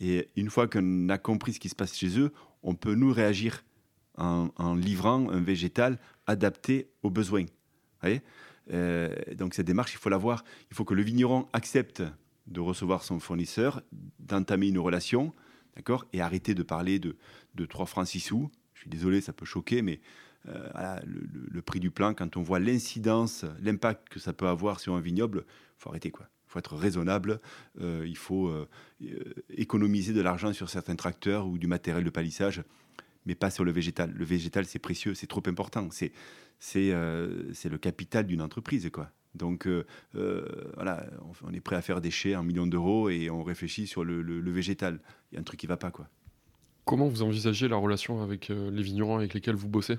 Et 0.00 0.28
une 0.36 0.50
fois 0.50 0.68
qu'on 0.68 1.08
a 1.08 1.18
compris 1.18 1.54
ce 1.54 1.60
qui 1.60 1.68
se 1.68 1.74
passe 1.74 1.96
chez 1.96 2.18
eux, 2.18 2.32
on 2.62 2.74
peut 2.74 2.94
nous 2.94 3.12
réagir 3.12 3.64
en, 4.16 4.74
livrant 4.74 5.30
un 5.30 5.40
végétal 5.40 5.98
adapté 6.26 6.88
aux 7.02 7.10
besoins. 7.10 7.46
Voyez? 8.00 8.20
Euh, 8.72 9.14
donc 9.36 9.54
cette 9.54 9.66
démarche, 9.66 9.94
il 9.94 9.98
faut 9.98 10.08
la 10.08 10.16
voir. 10.16 10.44
Il 10.70 10.76
faut 10.76 10.84
que 10.84 10.94
le 10.94 11.02
vigneron 11.02 11.46
accepte 11.52 12.02
de 12.46 12.60
recevoir 12.60 13.04
son 13.04 13.20
fournisseur, 13.20 13.82
d'entamer 14.18 14.68
une 14.68 14.78
relation, 14.78 15.34
d'accord, 15.76 16.06
et 16.12 16.20
arrêter 16.20 16.54
de 16.54 16.62
parler 16.62 16.98
de, 16.98 17.16
de 17.54 17.66
3 17.66 17.86
francs 17.86 18.08
6 18.08 18.20
sous. 18.20 18.50
Je 18.74 18.80
suis 18.80 18.90
désolé, 18.90 19.20
ça 19.20 19.32
peut 19.32 19.46
choquer, 19.46 19.82
mais 19.82 20.00
euh, 20.46 21.00
le, 21.04 21.62
prix 21.62 21.80
du 21.80 21.90
plan, 21.90 22.14
quand 22.14 22.36
on 22.36 22.42
voit 22.42 22.58
l'incidence, 22.58 23.44
l'impact 23.60 24.08
que 24.08 24.20
ça 24.20 24.32
peut 24.32 24.46
avoir 24.46 24.80
sur 24.80 24.94
un 24.94 25.00
vignoble, 25.00 25.44
faut 25.76 25.90
arrêter 25.90 26.10
quoi. 26.10 26.26
Faut 26.46 26.54
faut 26.54 26.58
être 26.60 26.76
raisonnable, 26.76 27.40
euh, 27.82 28.06
il 28.06 28.16
faut 28.16 28.48
euh, 28.48 28.66
économiser 29.50 30.14
de 30.14 30.22
l'argent 30.22 30.54
sur 30.54 30.70
certains 30.70 30.96
tracteurs 30.96 31.46
ou 31.46 31.58
du 31.58 31.66
matériel 31.66 32.04
de 32.04 32.10
palissage, 32.10 32.62
mais 33.26 33.34
pas 33.34 33.50
sur 33.50 33.64
le 33.64 33.72
végétal. 33.72 34.12
Le 34.12 34.24
végétal, 34.24 34.64
c'est 34.64 34.78
précieux, 34.78 35.12
c'est 35.12 35.26
trop 35.26 35.42
important. 35.46 35.88
C'est 35.90 36.12
c'est 36.60 36.88
le 37.68 37.78
capital 37.78 38.26
d'une 38.26 38.40
entreprise, 38.40 38.88
quoi. 38.90 39.10
Donc 39.34 39.68
voilà, 40.14 41.06
on, 41.44 41.52
est 41.52 41.60
prêt 41.60 41.76
à 41.76 41.82
faire 41.82 42.00
des 42.00 42.10
chais 42.10 42.34
en 42.34 42.42
millions 42.42 42.66
d'euros 42.66 43.10
et 43.10 43.28
on 43.28 43.42
réfléchit 43.42 43.86
sur 43.86 44.02
le, 44.02 44.22
le 44.22 44.50
végétal. 44.50 45.00
Il 45.30 45.34
y 45.34 45.38
a 45.38 45.40
un 45.40 45.44
truc 45.44 45.60
qui 45.60 45.66
va 45.66 45.76
pas, 45.76 45.90
quoi. 45.90 46.08
Comment 46.86 47.08
vous 47.08 47.22
envisagez 47.22 47.68
la 47.68 47.76
relation 47.76 48.22
avec 48.22 48.48
les 48.48 48.82
vignerons 48.82 49.18
avec 49.18 49.34
lesquels 49.34 49.54
vous 49.54 49.68
bossez? 49.68 49.98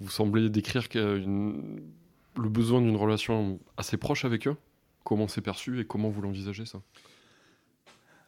Vous 0.00 0.10
semblez 0.10 0.48
décrire 0.48 0.88
le 0.94 2.48
besoin 2.48 2.80
d'une 2.80 2.96
relation 2.96 3.60
assez 3.76 3.96
proche 3.96 4.24
avec 4.24 4.46
eux. 4.46 4.56
Comment 5.04 5.28
c'est 5.28 5.40
perçu 5.40 5.80
et 5.80 5.84
comment 5.84 6.10
vous 6.10 6.22
l'envisagez 6.22 6.66
ça? 6.66 6.82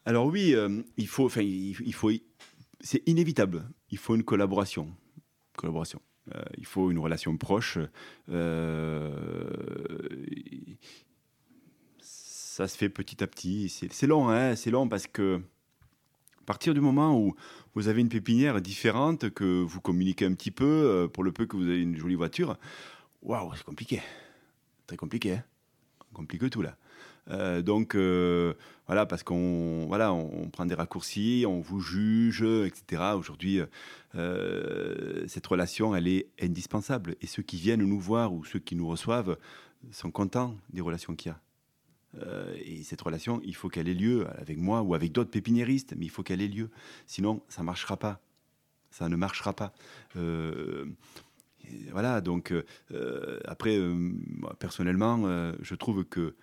Alors 0.05 0.27
oui, 0.27 0.55
euh, 0.55 0.83
il 0.97 1.07
faut, 1.07 1.27
enfin, 1.27 1.43
il, 1.43 1.95
faut, 1.95 2.11
c'est 2.81 3.03
inévitable. 3.07 3.65
Il 3.91 3.99
faut 3.99 4.15
une 4.15 4.25
collaboration, 4.25 4.95
collaboration. 5.57 6.01
Euh, 6.35 6.43
il 6.59 6.67
faut 6.67 6.91
une 6.91 6.99
relation 6.99 7.37
proche. 7.37 7.79
Euh, 8.29 9.13
ça 12.01 12.69
se 12.69 12.77
fait 12.77 12.89
petit 12.89 13.23
à 13.23 13.27
petit. 13.27 13.69
C'est 13.69 14.07
long, 14.07 14.29
hein, 14.29 14.57
c'est 14.57 14.71
long 14.71 14.89
parce 14.89 15.07
que 15.07 15.41
à 16.43 16.45
partir 16.45 16.75
du 16.75 16.81
moment 16.81 17.17
où 17.17 17.37
vous 17.77 17.87
avez 17.87 18.01
une 18.01 18.09
pépinière 18.09 18.61
différente, 18.61 19.31
que 19.31 19.63
vous 19.63 19.81
communiquez 19.81 20.27
un 20.27 20.35
petit 20.35 20.51
peu, 20.51 20.65
euh, 20.65 21.09
pour 21.09 21.23
le 21.23 21.31
peu 21.31 21.47
que 21.47 21.57
vous 21.57 21.63
avez 21.63 21.81
une 21.81 21.97
jolie 21.97 22.17
voiture, 22.17 22.59
waouh, 23.23 23.53
c'est 23.55 23.65
compliqué. 23.65 24.03
Très 24.89 24.97
compliqué. 24.97 25.35
Hein 25.35 25.45
compliqué 26.13 26.51
tout 26.51 26.61
là. 26.61 26.77
Euh, 27.31 27.63
donc 27.63 27.95
euh, 27.95 28.55
voilà, 28.87 29.07
parce 29.07 29.23
qu'on 29.23 29.87
voilà, 29.87 30.13
on, 30.13 30.51
prend 30.51 30.67
des 30.67 30.75
raccourcis, 30.75 31.45
on 31.47 31.61
vous 31.61 31.81
juge, 31.81 32.43
etc. 32.43 33.03
Aujourd'hui, 33.17 33.61
cette 34.13 35.47
relation, 35.47 35.95
elle 35.95 36.09
est 36.09 36.27
indispensable. 36.43 37.15
Et 37.21 37.29
ceux 37.29 37.45
qui 37.45 37.57
viennent 37.57 37.85
nous 37.85 38.01
voir 38.01 38.35
ou 38.35 38.45
ceux 38.45 38.59
qui 38.59 38.75
nous 38.75 38.89
reçoivent 38.89 39.39
sont 39.93 40.11
contents 40.11 40.57
des 40.73 40.81
relations 40.81 41.15
qu'il 41.15 41.31
y 41.31 41.35
a. 41.35 41.41
Euh, 42.19 42.55
et 42.65 42.83
cette 42.83 43.01
relation, 43.01 43.41
il 43.45 43.55
faut 43.55 43.69
qu'elle 43.69 43.89
ait 43.89 43.95
lieu 43.95 44.27
avec 44.39 44.59
moi 44.59 44.83
ou 44.83 44.95
avec 44.95 45.13
d'autres 45.13 45.31
pépiniéristes, 45.31 45.95
mais 45.97 46.07
il 46.07 46.11
faut 46.11 46.23
qu'elle 46.23 46.43
ait 46.43 46.49
lieu. 46.49 46.71
Sinon, 47.07 47.43
ça 47.49 47.63
ne 47.63 47.67
marchera 47.67 47.97
pas. 47.97 48.21
Ça 48.91 49.09
ne 49.09 49.17
marchera 49.17 49.55
pas. 49.55 49.73
Euh, 50.17 50.87
voilà, 51.91 52.21
donc 52.21 52.53
euh, 52.53 53.41
après, 53.47 53.79
moi, 53.79 54.55
personnellement, 54.59 55.53
je 55.61 55.75
trouve 55.75 56.05
que 56.05 56.35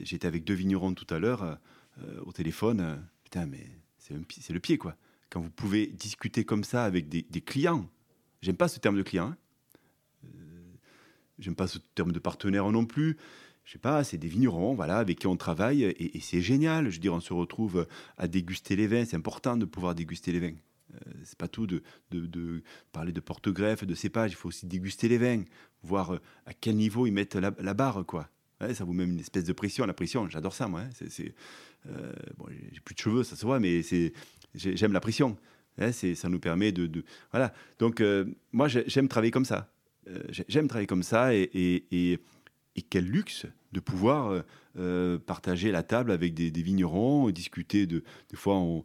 j'étais 0.00 0.26
avec 0.26 0.44
deux 0.44 0.54
vignerons 0.54 0.94
tout 0.94 1.12
à 1.12 1.18
l'heure 1.18 1.58
au 2.24 2.32
téléphone. 2.32 3.04
Putain, 3.24 3.46
mais 3.46 3.66
c'est 3.98 4.52
le 4.52 4.60
pied, 4.60 4.78
quoi. 4.78 4.96
Quand 5.30 5.40
vous 5.40 5.50
pouvez 5.50 5.88
discuter 5.88 6.44
comme 6.44 6.64
ça 6.64 6.84
avec 6.84 7.08
des, 7.08 7.40
clients, 7.42 7.90
j'aime 8.40 8.56
pas 8.56 8.68
ce 8.68 8.78
terme 8.78 8.96
de 8.96 9.02
client, 9.02 9.34
hein. 9.34 9.36
j'aime 11.38 11.56
pas 11.56 11.66
ce 11.66 11.78
terme 11.94 12.12
de 12.12 12.18
partenaire 12.18 12.70
non 12.70 12.86
plus 12.86 13.18
je 13.68 13.74
sais 13.74 13.78
pas, 13.78 14.02
c'est 14.02 14.16
des 14.16 14.28
vignerons, 14.28 14.72
voilà, 14.72 14.96
avec 14.96 15.18
qui 15.18 15.26
on 15.26 15.36
travaille, 15.36 15.84
et, 15.84 16.20
c'est 16.20 16.40
génial. 16.40 16.88
Je 16.88 16.94
veux 16.94 17.02
dire, 17.02 17.12
on 17.12 17.20
se 17.20 17.34
retrouve 17.34 17.86
à 18.16 18.26
déguster 18.26 18.76
les 18.76 18.86
vins. 18.86 19.04
C'est 19.04 19.16
important 19.16 19.58
de 19.58 19.66
pouvoir 19.66 19.94
déguster 19.94 20.32
les 20.32 20.40
vins. 20.40 20.56
Euh, 20.94 20.98
c'est 21.22 21.36
pas 21.36 21.48
tout 21.48 21.66
de, 21.66 21.82
parler 22.92 23.12
de 23.12 23.20
porte-greffe, 23.20 23.84
de 23.84 23.94
cépage. 23.94 24.32
Il 24.32 24.36
faut 24.36 24.48
aussi 24.48 24.64
déguster 24.64 25.06
les 25.08 25.18
vins, 25.18 25.44
voir 25.82 26.14
euh, 26.14 26.20
à 26.46 26.54
quel 26.54 26.76
niveau 26.76 27.06
ils 27.06 27.12
mettent 27.12 27.34
la, 27.34 27.50
barre, 27.74 28.06
quoi. 28.06 28.30
ça 28.72 28.84
vous 28.84 28.94
met 28.94 29.04
une 29.04 29.20
espèce 29.20 29.44
de 29.44 29.52
pression. 29.52 29.84
La 29.84 29.92
pression, 29.92 30.30
j'adore 30.30 30.54
ça, 30.54 30.66
moi. 30.66 30.80
Hein. 30.80 31.06
C'est, 31.06 31.34
euh, 31.90 32.10
bon, 32.38 32.46
j'ai 32.72 32.80
plus 32.80 32.94
de 32.94 33.00
cheveux, 33.00 33.22
ça 33.22 33.36
se 33.36 33.44
voit, 33.44 33.60
mais 33.60 33.82
j'aime 34.54 34.94
la 34.94 35.00
pression. 35.00 35.36
Ça 35.92 36.30
nous 36.30 36.40
permet 36.40 36.72
de, 36.72 37.04
voilà. 37.32 37.52
Donc, 37.78 38.02
moi, 38.50 38.66
j'aime 38.66 39.08
travailler 39.08 39.30
comme 39.30 39.44
ça. 39.44 39.70
j'aime 40.30 40.68
travailler 40.68 40.86
comme 40.86 41.02
ça, 41.02 41.34
et 41.34 42.18
quel 42.82 43.04
luxe 43.04 43.46
de 43.72 43.80
pouvoir 43.80 44.30
euh, 44.30 44.42
euh, 44.78 45.18
partager 45.18 45.70
la 45.70 45.82
table 45.82 46.10
avec 46.10 46.34
des, 46.34 46.50
vignerons, 46.62 47.30
discuter 47.30 47.86
de. 47.86 48.02
Des 48.30 48.36
fois, 48.36 48.56
on, 48.56 48.84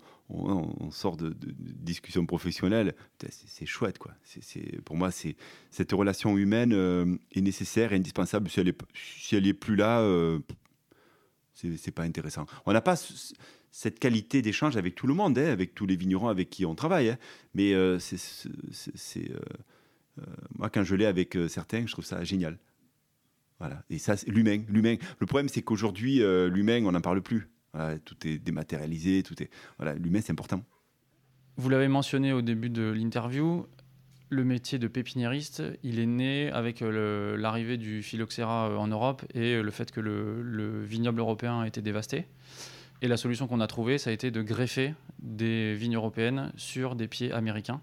sort 0.91 1.15
de, 1.17 1.35
discussions 1.39 2.25
professionnelles. 2.25 2.95
C'est 3.29 3.65
chouette, 3.65 3.97
quoi. 3.97 4.13
C'est 4.23 4.81
pour 4.83 4.95
moi, 4.95 5.11
c'est 5.11 5.35
cette 5.71 5.91
relation 5.91 6.37
humaine 6.37 6.73
euh, 6.73 7.17
est 7.31 7.41
nécessaire 7.41 7.93
et 7.93 7.95
indispensable. 7.97 8.49
Si 8.49 8.59
elle 8.59 8.69
est, 8.69 8.81
si 8.95 9.35
elle 9.35 9.47
est 9.47 9.53
plus 9.53 9.75
là, 9.75 10.03
c'est 11.53 11.91
pas 11.91 12.03
intéressant. 12.03 12.45
On 12.65 12.73
n'a 12.73 12.81
pas 12.81 12.95
cette 13.71 13.99
qualité 13.99 14.41
d'échange 14.41 14.75
avec 14.75 14.95
tout 14.95 15.07
le 15.07 15.13
monde, 15.13 15.37
hein, 15.37 15.45
avec 15.51 15.75
tous 15.75 15.85
les 15.85 15.95
vignerons 15.95 16.27
avec 16.27 16.49
qui 16.49 16.65
on 16.65 16.75
travaille. 16.75 17.09
Hein. 17.09 17.17
mais 17.53 17.73
c'est 17.99 19.31
moi, 20.55 20.69
quand 20.69 20.83
je 20.83 20.95
l'ai 20.95 21.05
avec 21.05 21.37
certains, 21.47 21.85
je 21.85 21.91
trouve 21.91 22.05
ça 22.05 22.23
génial. 22.23 22.57
Et 23.89 23.97
ça, 23.97 24.15
l'humain. 24.27 24.63
L'humain. 24.67 24.95
Le 25.19 25.25
problème, 25.25 25.49
c'est 25.49 25.61
qu'aujourd'hui, 25.61 26.21
euh, 26.21 26.49
l'humain, 26.49 26.83
on 26.85 26.91
n'en 26.91 27.01
parle 27.01 27.21
plus. 27.21 27.49
tout 28.05 28.27
est 28.27 28.37
dématérialisé, 28.37 29.23
tout 29.23 29.41
est. 29.41 29.49
Voilà, 29.77 29.95
l'humain, 29.95 30.19
c'est 30.21 30.31
important. 30.31 30.63
Vous 31.57 31.69
l'avez 31.69 31.87
mentionné 31.87 32.33
au 32.33 32.41
début 32.41 32.69
de 32.69 32.83
l'interview, 32.83 33.67
le 34.33 34.43
métier 34.43 34.79
de 34.79 34.87
pépiniériste, 34.87 35.61
il 35.83 35.99
est 35.99 36.07
né 36.07 36.49
avec 36.51 36.81
euh, 36.81 37.37
l'arrivée 37.37 37.77
du 37.77 38.01
phylloxéra 38.01 38.69
euh, 38.69 38.77
en 38.77 38.87
Europe 38.87 39.23
et 39.35 39.61
le 39.61 39.71
fait 39.71 39.91
que 39.91 39.99
le, 39.99 40.41
le, 40.41 40.83
vignoble 40.83 41.19
européen 41.19 41.61
a 41.61 41.67
été 41.67 41.81
dévasté. 41.81 42.25
Et 43.03 43.07
la 43.07 43.17
solution 43.17 43.47
qu'on 43.47 43.59
a 43.59 43.67
trouvée, 43.67 43.99
ça 43.99 44.09
a 44.09 44.13
été 44.13 44.31
de 44.31 44.41
greffer 44.41 44.95
des 45.19 45.75
vignes 45.75 45.95
européennes 45.95 46.51
sur 46.55 46.95
des 46.95 47.07
pieds 47.07 47.31
américains. 47.31 47.81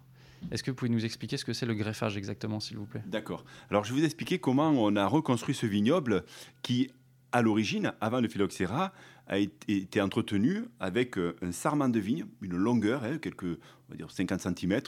Est-ce 0.51 0.63
que 0.63 0.71
vous 0.71 0.77
pouvez 0.77 0.91
nous 0.91 1.05
expliquer 1.05 1.37
ce 1.37 1.45
que 1.45 1.53
c'est 1.53 1.67
le 1.67 1.75
greffage 1.75 2.17
exactement, 2.17 2.61
s'il 2.61 2.79
vous 2.79 2.87
plaît? 2.87 3.03
D'accord. 3.07 3.45
Alors, 3.71 3.85
je 3.85 3.93
vais 3.93 4.01
vous 4.01 4.07
expliquer 4.07 4.39
comment 4.39 4.71
on 4.71 4.97
a 4.97 5.07
reconstruit 5.07 5.55
ce 5.55 5.67
vignoble 5.67 6.25
qui, 6.63 6.91
à 7.33 7.43
l'origine, 7.43 7.93
avant 8.01 8.21
le 8.21 8.29
phylloxéra, 8.29 8.93
a 9.27 9.39
été 9.39 10.01
entretenu 10.01 10.65
avec 10.81 11.17
euh, 11.17 11.37
un 11.41 11.53
sarment 11.53 11.89
de 11.89 12.01
vigne, 12.01 12.27
une 12.43 12.57
longueur, 12.57 13.05
hein, 13.05 13.19
quelques, 13.19 13.45
on 13.45 13.91
va 13.91 13.97
dire 13.97 14.11
50 14.11 14.41
cm 14.41 14.81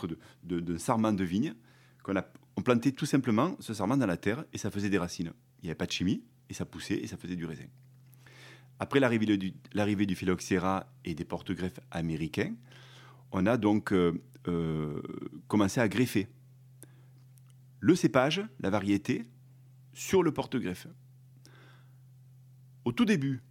de, 0.43 0.77
sarment 0.79 1.13
de 1.13 1.23
vigne, 1.23 1.55
qu'on 2.03 2.17
a, 2.17 2.27
on 2.57 2.63
plantait 2.63 2.91
tout 2.91 3.07
simplement 3.07 3.57
ce 3.61 3.73
sarment 3.73 3.97
dans 3.97 4.07
la 4.07 4.17
terre 4.17 4.45
et 4.53 4.59
ça 4.59 4.71
faisait 4.71 4.91
des 4.91 4.99
racines. 4.99 5.33
Il 5.63 5.67
n'y 5.67 5.71
avait 5.71 5.77
pas 5.77 5.87
de 5.87 5.93
chimie 5.93 6.25
et 6.51 6.55
ça 6.55 6.65
poussait 6.65 6.97
et 6.97 7.07
ça 7.07 7.17
faisait 7.17 7.37
du 7.37 7.47
raisin. 7.47 7.67
Après 8.81 8.99
l'arrivée 8.99 9.27
du, 9.37 9.53
du 10.07 10.15
phylloxéra 10.17 10.87
et 11.05 11.15
des 11.15 11.25
porte-greffes 11.25 11.79
américains, 11.93 12.53
on 13.33 13.47
a 13.47 13.57
donc 13.57 13.93
euh, 13.93 14.13
euh, 14.47 15.03
commencé 15.49 15.81
à 15.81 15.89
greffer 15.89 16.29
le 17.81 17.97
cépage, 17.97 18.43
la 18.61 18.71
variété, 18.71 19.27
sur 19.93 20.23
le 20.23 20.33
porte-greffe. 20.33 20.87
Au 22.85 22.93
tout 22.93 23.05
début, 23.05 23.43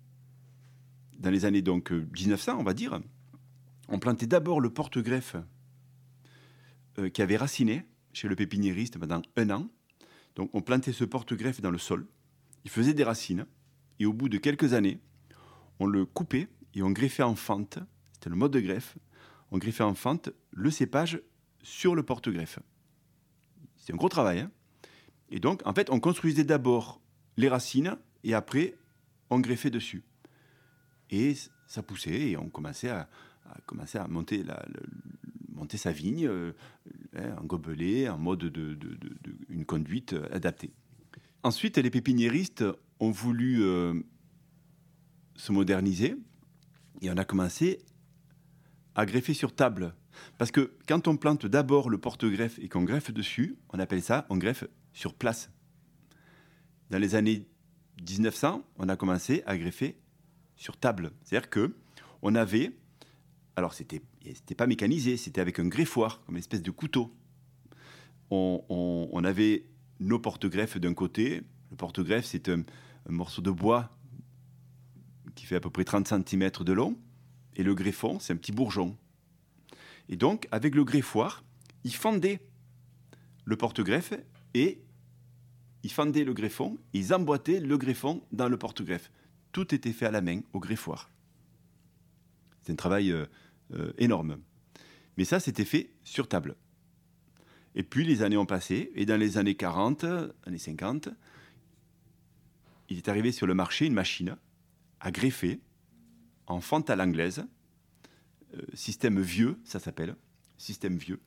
dans 1.20 1.30
les 1.30 1.44
années 1.44 1.62
donc 1.62 1.92
1900, 1.92 2.58
on 2.58 2.64
va 2.64 2.74
dire, 2.74 3.02
on 3.90 4.00
plantait 4.00 4.28
d'abord 4.28 4.62
le 4.62 4.70
porte-greffe 4.70 5.36
euh, 6.98 7.10
qui 7.10 7.22
avait 7.22 7.36
raciné 7.36 7.86
chez 8.14 8.30
le 8.30 8.36
pépiniériste 8.36 8.98
pendant 8.98 9.22
un 9.36 9.50
an. 9.50 9.68
Donc 10.36 10.50
on 10.54 10.62
plantait 10.62 10.94
ce 10.94 11.04
porte-greffe 11.04 11.60
dans 11.60 11.72
le 11.72 11.78
sol, 11.78 12.08
il 12.64 12.72
faisait 12.72 12.94
des 12.94 13.04
racines, 13.04 13.46
et 14.00 14.06
au 14.06 14.14
bout 14.14 14.30
de 14.30 14.38
quelques 14.38 14.74
années, 14.74 15.02
on 15.80 15.88
le 15.88 16.06
coupait 16.06 16.48
et 16.74 16.84
on 16.84 16.92
greffait 16.92 17.24
en 17.24 17.36
fente, 17.36 17.80
c'était 18.14 18.30
le 18.30 18.36
mode 18.36 18.54
de 18.54 18.62
greffe, 18.62 18.98
on 19.52 19.58
griffait 19.58 19.84
en 19.84 19.94
fente 19.94 20.30
le 20.52 20.72
cépage 20.72 21.22
sur 21.62 21.96
le 21.96 22.04
porte-greffe. 22.04 22.60
C'est 23.78 23.94
un 23.94 23.98
gros 23.98 24.10
travail. 24.10 24.40
Hein. 24.40 24.52
et 25.30 25.40
donc, 25.40 25.62
en 25.66 25.74
fait, 25.74 25.90
on 25.90 26.00
construisait 26.00 26.44
d'abord 26.44 27.02
les 27.38 27.50
racines 27.50 27.98
et 28.24 28.34
après, 28.34 28.76
on 29.30 29.40
greffait 29.40 29.70
dessus. 29.70 30.04
Et 31.10 31.36
ça 31.68 31.84
poussait 31.84 32.30
et 32.32 32.38
on 32.38 32.50
commençait 32.50 32.90
à, 32.90 33.10
à 33.46 34.08
monter, 34.08 34.44
la, 34.44 34.66
monter 35.54 35.78
sa 35.78 35.92
vigne 35.92 36.28
euh, 36.28 36.54
hein, 37.16 37.36
en 37.38 37.44
gobelet, 37.44 38.10
en 38.10 38.18
mode 38.18 38.40
de, 38.40 38.78
une 39.50 39.66
conduite 39.66 40.16
adaptée. 40.32 40.72
Ensuite, 41.44 41.78
les 41.78 41.90
pépiniéristes 41.90 42.64
ont 43.00 43.12
voulu 43.12 43.64
euh, 43.64 44.00
se 45.36 45.52
moderniser 45.52 46.16
et 47.02 47.10
on 47.10 47.18
a 47.18 47.26
commencé 47.26 47.80
à 48.96 49.06
greffer 49.06 49.34
sur 49.34 49.56
table. 49.56 49.96
Parce 50.38 50.52
que 50.52 50.74
quand 50.88 51.08
on 51.08 51.18
plante 51.18 51.46
d'abord 51.46 51.90
le 51.90 51.98
porte-greffe 51.98 52.60
et 52.60 52.70
qu'on 52.70 52.84
greffe 52.84 53.12
dessus, 53.12 53.58
on 53.70 53.80
appelle 53.80 54.04
ça, 54.04 54.26
on 54.30 54.38
greffe 54.38 54.66
sur 54.94 55.14
place. 55.14 55.50
Dans 56.90 57.00
les 57.00 57.16
années 57.16 57.48
1900, 58.08 58.64
on 58.78 58.90
a 58.90 58.96
commencé 58.96 59.44
à 59.46 59.58
greffer 59.58 59.98
sur 60.56 60.78
table. 60.78 61.12
C'est-à-dire 61.24 61.50
que 61.50 61.76
on 62.22 62.36
avait, 62.36 62.72
alors 63.56 63.74
c'était, 63.74 64.02
c'était 64.24 64.56
pas 64.56 64.68
mécanisé, 64.68 65.18
c'était 65.18 65.42
avec 65.42 65.60
un 65.60 65.68
greffoir, 65.68 66.22
comme 66.26 66.38
espèce 66.38 66.62
de 66.62 66.72
couteau. 66.72 67.14
On, 68.30 69.24
avait 69.26 69.66
nos 70.00 70.20
porte-greffes 70.20 70.78
d'un 70.78 70.94
côté. 70.94 71.42
Le 71.70 71.76
porte-greffe, 71.76 72.26
c'est 72.26 72.50
un, 72.50 72.64
morceau 73.10 73.42
de 73.42 73.52
bois 73.52 73.90
qui 75.36 75.46
fait 75.46 75.56
à 75.56 75.60
peu 75.60 75.70
près 75.70 75.84
30 75.84 76.08
cm 76.08 76.50
de 76.62 76.72
long, 76.72 76.98
et 77.62 77.64
le 77.64 77.76
greffon, 77.76 78.20
c'est 78.20 78.34
un 78.34 78.38
petit 78.38 78.52
bourgeon. 78.52 78.98
Et 80.10 80.16
donc, 80.16 80.48
avec 80.52 80.74
le 80.74 80.84
greffoir, 80.84 81.44
ils 81.84 81.94
fendaient 81.94 82.42
le 83.46 83.56
porte-greffe 83.56 84.14
et 84.56 84.82
ils 85.84 85.92
fendaient 85.92 86.24
le 86.24 86.34
greffon, 86.34 86.80
ils 86.94 87.14
emboîtaient 87.14 87.60
le 87.60 87.78
greffon 87.78 88.24
dans 88.32 88.50
le 88.50 88.58
porte-greffe. 88.58 89.12
Tout 89.52 89.76
était 89.76 89.92
fait 89.92 90.08
à 90.08 90.12
la 90.12 90.22
main, 90.22 90.42
au 90.54 90.60
greffoir. 90.60 91.12
C'est 92.62 92.72
un 92.72 92.76
travail 92.76 93.12
euh, 93.12 93.28
euh, 93.76 93.94
énorme. 94.00 94.40
Mais 95.18 95.24
ça, 95.24 95.40
c'était 95.40 95.66
fait 95.66 95.92
sur 96.04 96.28
table. 96.28 96.56
Et 97.76 97.84
puis 97.84 98.06
les 98.06 98.24
années 98.24 98.38
ont 98.38 98.48
passé, 98.48 98.92
et 98.96 99.06
dans 99.06 99.18
les 99.20 99.38
années 99.38 99.56
40, 99.56 100.04
années 100.48 100.58
50, 100.58 101.10
il 102.90 102.98
est 102.98 103.08
arrivé 103.08 103.32
sur 103.32 103.46
le 103.46 103.54
marché 103.54 103.86
une 103.86 103.94
machine 103.94 104.36
à 105.00 105.12
greffer 105.12 105.60
en 106.52 106.62
fente 106.62 106.90
à 106.90 106.96
l'anglaise, 106.96 107.46
euh, 108.56 108.62
système 108.74 109.20
vieux, 109.22 109.58
ça 109.64 109.80
s'appelle, 109.80 110.16
système 110.58 110.98
vieux, 110.98 111.20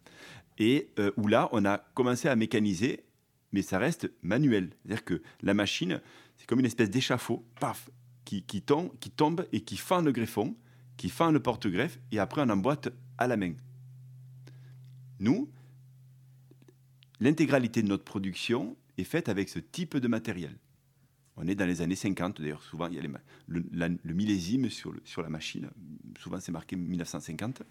et 0.59 0.91
euh, 0.99 1.11
où 1.17 1.27
là, 1.27 1.49
on 1.53 1.65
a 1.65 1.79
commencé 1.95 2.29
à 2.29 2.37
mécaniser, 2.37 3.05
mais 3.53 3.63
ça 3.63 3.79
reste 3.79 4.11
manuel. 4.23 4.71
C'est-à-dire 4.83 5.05
que 5.05 5.23
la 5.43 5.55
machine, 5.55 6.01
c'est 6.37 6.47
comme 6.47 6.61
une 6.61 6.67
espèce 6.67 6.91
d'échafaud, 6.91 7.45
paf, 7.59 7.91
qui, 8.25 8.43
qui, 8.43 8.63
tombe, 8.63 8.93
qui 9.01 9.11
tombe 9.11 9.47
et 9.53 9.63
qui 9.63 9.77
fend 9.77 10.01
le 10.01 10.13
greffon, 10.13 10.57
qui 10.97 11.09
fend 11.09 11.31
le 11.31 11.41
porte-greffe, 11.41 11.99
et 12.13 12.19
après 12.19 12.43
on 12.43 12.49
emboîte 12.51 12.91
à 13.19 13.27
la 13.27 13.37
main. 13.37 13.55
Nous, 15.21 15.51
l'intégralité 17.21 17.83
de 17.83 17.89
notre 17.89 18.05
production 18.05 18.77
est 18.99 19.05
faite 19.05 19.29
avec 19.29 19.49
ce 19.49 19.59
type 19.59 19.97
de 19.97 20.09
matériel. 20.09 20.57
On 21.37 21.49
est 21.49 21.55
dans 21.55 21.67
les 21.67 21.83
années 21.83 21.97
50, 21.97 22.41
d'ailleurs, 22.41 22.63
souvent 22.63 22.87
il 22.89 22.95
y 22.95 22.99
a 22.99 23.03
le, 23.49 24.15
millésime 24.15 24.71
sur, 24.71 25.23
la 25.23 25.29
machine, 25.29 25.69
souvent 26.19 26.39
c'est 26.39 26.53
marqué 26.53 26.77
1950. 26.77 27.63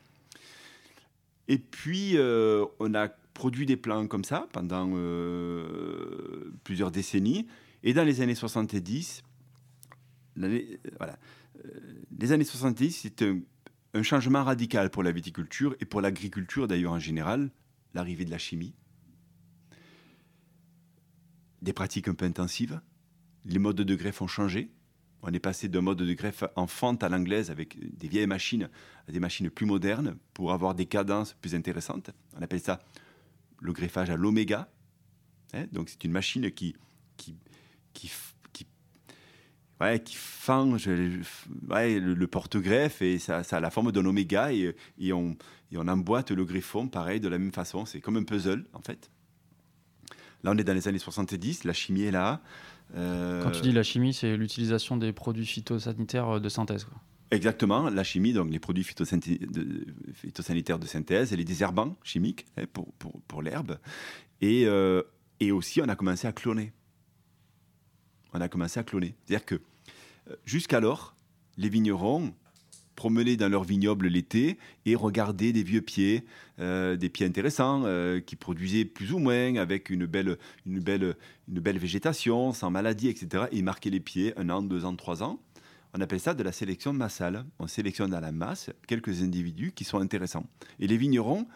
Et 1.47 1.57
puis, 1.57 2.17
euh, 2.17 2.65
on 2.79 2.93
a 2.93 3.09
produit 3.09 3.65
des 3.65 3.77
plans 3.77 4.07
comme 4.07 4.23
ça 4.23 4.47
pendant 4.51 4.91
euh, 4.93 6.53
plusieurs 6.63 6.91
décennies. 6.91 7.47
Et 7.83 7.93
dans 7.93 8.03
les 8.03 8.21
années 8.21 8.35
70, 8.35 9.23
voilà, 10.35 11.17
euh, 11.65 11.69
les 12.17 12.31
années 12.31 12.43
70, 12.43 12.91
c'est 13.01 13.23
un 13.93 14.03
changement 14.03 14.43
radical 14.43 14.89
pour 14.89 15.03
la 15.03 15.11
viticulture 15.11 15.75
et 15.79 15.85
pour 15.85 16.01
l'agriculture 16.01 16.67
d'ailleurs 16.67 16.93
en 16.93 16.99
général, 16.99 17.51
l'arrivée 17.93 18.25
de 18.25 18.31
la 18.31 18.37
chimie, 18.37 18.73
des 21.61 21.73
pratiques 21.73 22.07
un 22.07 22.13
peu 22.13 22.25
intensives, 22.25 22.81
les 23.45 23.59
modes 23.59 23.81
de 23.81 23.95
greffe 23.95 24.21
ont 24.21 24.27
changé. 24.27 24.69
On 25.21 25.33
est 25.33 25.39
passé 25.39 25.69
d'un 25.69 25.81
mode 25.81 25.99
de 25.99 26.13
greffe 26.13 26.43
en 26.55 26.67
fente 26.67 27.03
à 27.03 27.09
l'anglaise 27.09 27.49
avec 27.49 27.77
des 27.97 28.07
vieilles 28.07 28.27
machines 28.27 28.69
à 29.07 29.11
des 29.11 29.19
machines 29.19 29.49
plus 29.49 29.65
modernes 29.65 30.17
pour 30.33 30.51
avoir 30.51 30.75
des 30.75 30.85
cadences 30.85 31.33
plus 31.33 31.55
intéressantes. 31.55 32.11
On 32.37 32.41
appelle 32.41 32.59
ça 32.59 32.79
le 33.61 33.71
greffage 33.71 34.09
à 34.09 34.17
l'oméga. 34.17 34.69
Hein. 35.53 35.67
donc 35.71 35.89
c'est 35.89 36.03
une 36.03 36.11
machine 36.11 36.51
qui, 36.51 36.75
qui, 37.15 37.35
qui, 37.93 38.11
qui, 40.03 40.15
fend 40.15 40.77
le, 40.85 42.25
porte-greffe 42.25 43.01
et 43.01 43.19
ça, 43.19 43.43
a 43.49 43.59
la 43.59 43.69
forme 43.69 43.91
d'un 43.91 44.05
oméga 44.05 44.51
et, 44.51 44.75
et, 44.97 45.13
on, 45.13 45.37
et 45.71 45.77
on 45.77 45.87
emboîte 45.87 46.31
le 46.31 46.43
greffon 46.43 46.87
pareil 46.87 47.19
de 47.19 47.27
la 47.27 47.37
même 47.37 47.53
façon. 47.53 47.85
C'est 47.85 48.01
comme 48.01 48.17
un 48.17 48.23
puzzle 48.23 48.65
en 48.73 48.81
fait. 48.81 49.11
Là, 50.43 50.51
on 50.51 50.57
est 50.57 50.63
dans 50.63 50.73
les 50.73 50.87
années 50.87 50.99
70, 50.99 51.63
la 51.63 51.73
chimie 51.73 52.03
est 52.03 52.11
là. 52.11 52.41
Quand 52.93 53.51
tu 53.51 53.61
dis 53.61 53.71
la 53.71 53.83
chimie, 53.83 54.13
c'est 54.13 54.37
l'utilisation 54.37 54.97
des 54.97 55.13
produits 55.13 55.45
phytosanitaires 55.45 56.39
de 56.39 56.49
synthèse. 56.49 56.87
Exactement, 57.33 57.89
la 57.89 58.03
chimie, 58.03 58.31
donc 58.31 58.51
les 58.51 58.59
produits 58.59 58.83
phytosanitaires 58.83 60.77
de 60.77 60.85
synthèse 60.85 61.33
et 61.33 61.35
les 61.35 61.43
désherbants 61.43 61.97
chimiques 62.03 62.45
hein, 62.57 62.65
pour, 62.71 62.93
pour, 62.93 63.19
pour 63.27 63.41
l'herbe. 63.41 63.79
Et, 64.39 64.67
euh, 64.67 65.01
et, 65.39 65.51
aussi, 65.51 65.81
on 65.81 65.89
a 65.89 65.95
commencé 65.95 66.27
à 66.27 66.31
cloner. 66.31 66.73
On 68.33 68.41
a 68.41 68.47
commencé 68.47 68.79
à 68.79 68.83
cloner. 68.83 69.15
C'est-à-dire 69.25 69.47
que 69.47 69.55
euh, 69.55 70.35
jusqu'alors, 70.45 71.15
les 71.57 71.69
vignerons 71.69 72.35
promener 72.95 73.37
dans 73.37 73.49
leur 73.49 73.63
vignoble 73.63 74.07
l'été 74.07 74.57
et 74.85 74.95
regarder 74.95 75.51
des 75.53 75.63
vieux 75.63 75.81
pieds, 75.81 76.25
euh, 76.59 76.95
des 76.95 77.09
pieds 77.09 77.25
intéressants 77.25 77.83
euh, 77.85 78.19
qui 78.19 78.35
produisaient 78.35 78.85
plus 78.85 79.11
ou 79.13 79.19
moins 79.19 79.55
avec 79.55 79.89
une 79.89 80.05
belle, 80.05 80.37
une, 80.65 80.79
belle, 80.79 81.15
une 81.47 81.59
belle 81.59 81.77
végétation, 81.77 82.53
sans 82.53 82.69
maladie, 82.69 83.09
etc. 83.09 83.45
Et 83.51 83.61
marquer 83.61 83.89
les 83.89 83.99
pieds 83.99 84.37
un 84.37 84.49
an, 84.49 84.61
deux 84.61 84.85
ans, 84.85 84.95
trois 84.95 85.23
ans. 85.23 85.39
On 85.95 86.01
appelle 86.01 86.19
ça 86.19 86.33
de 86.33 86.43
la 86.43 86.51
sélection 86.51 86.93
massale. 86.93 87.45
On 87.59 87.67
sélectionne 87.67 88.13
à 88.13 88.21
la 88.21 88.31
masse 88.31 88.71
quelques 88.87 89.21
individus 89.21 89.71
qui 89.73 89.83
sont 89.83 89.99
intéressants. 89.99 90.45
Et 90.79 90.87
les 90.87 90.97
vignerons 90.97 91.47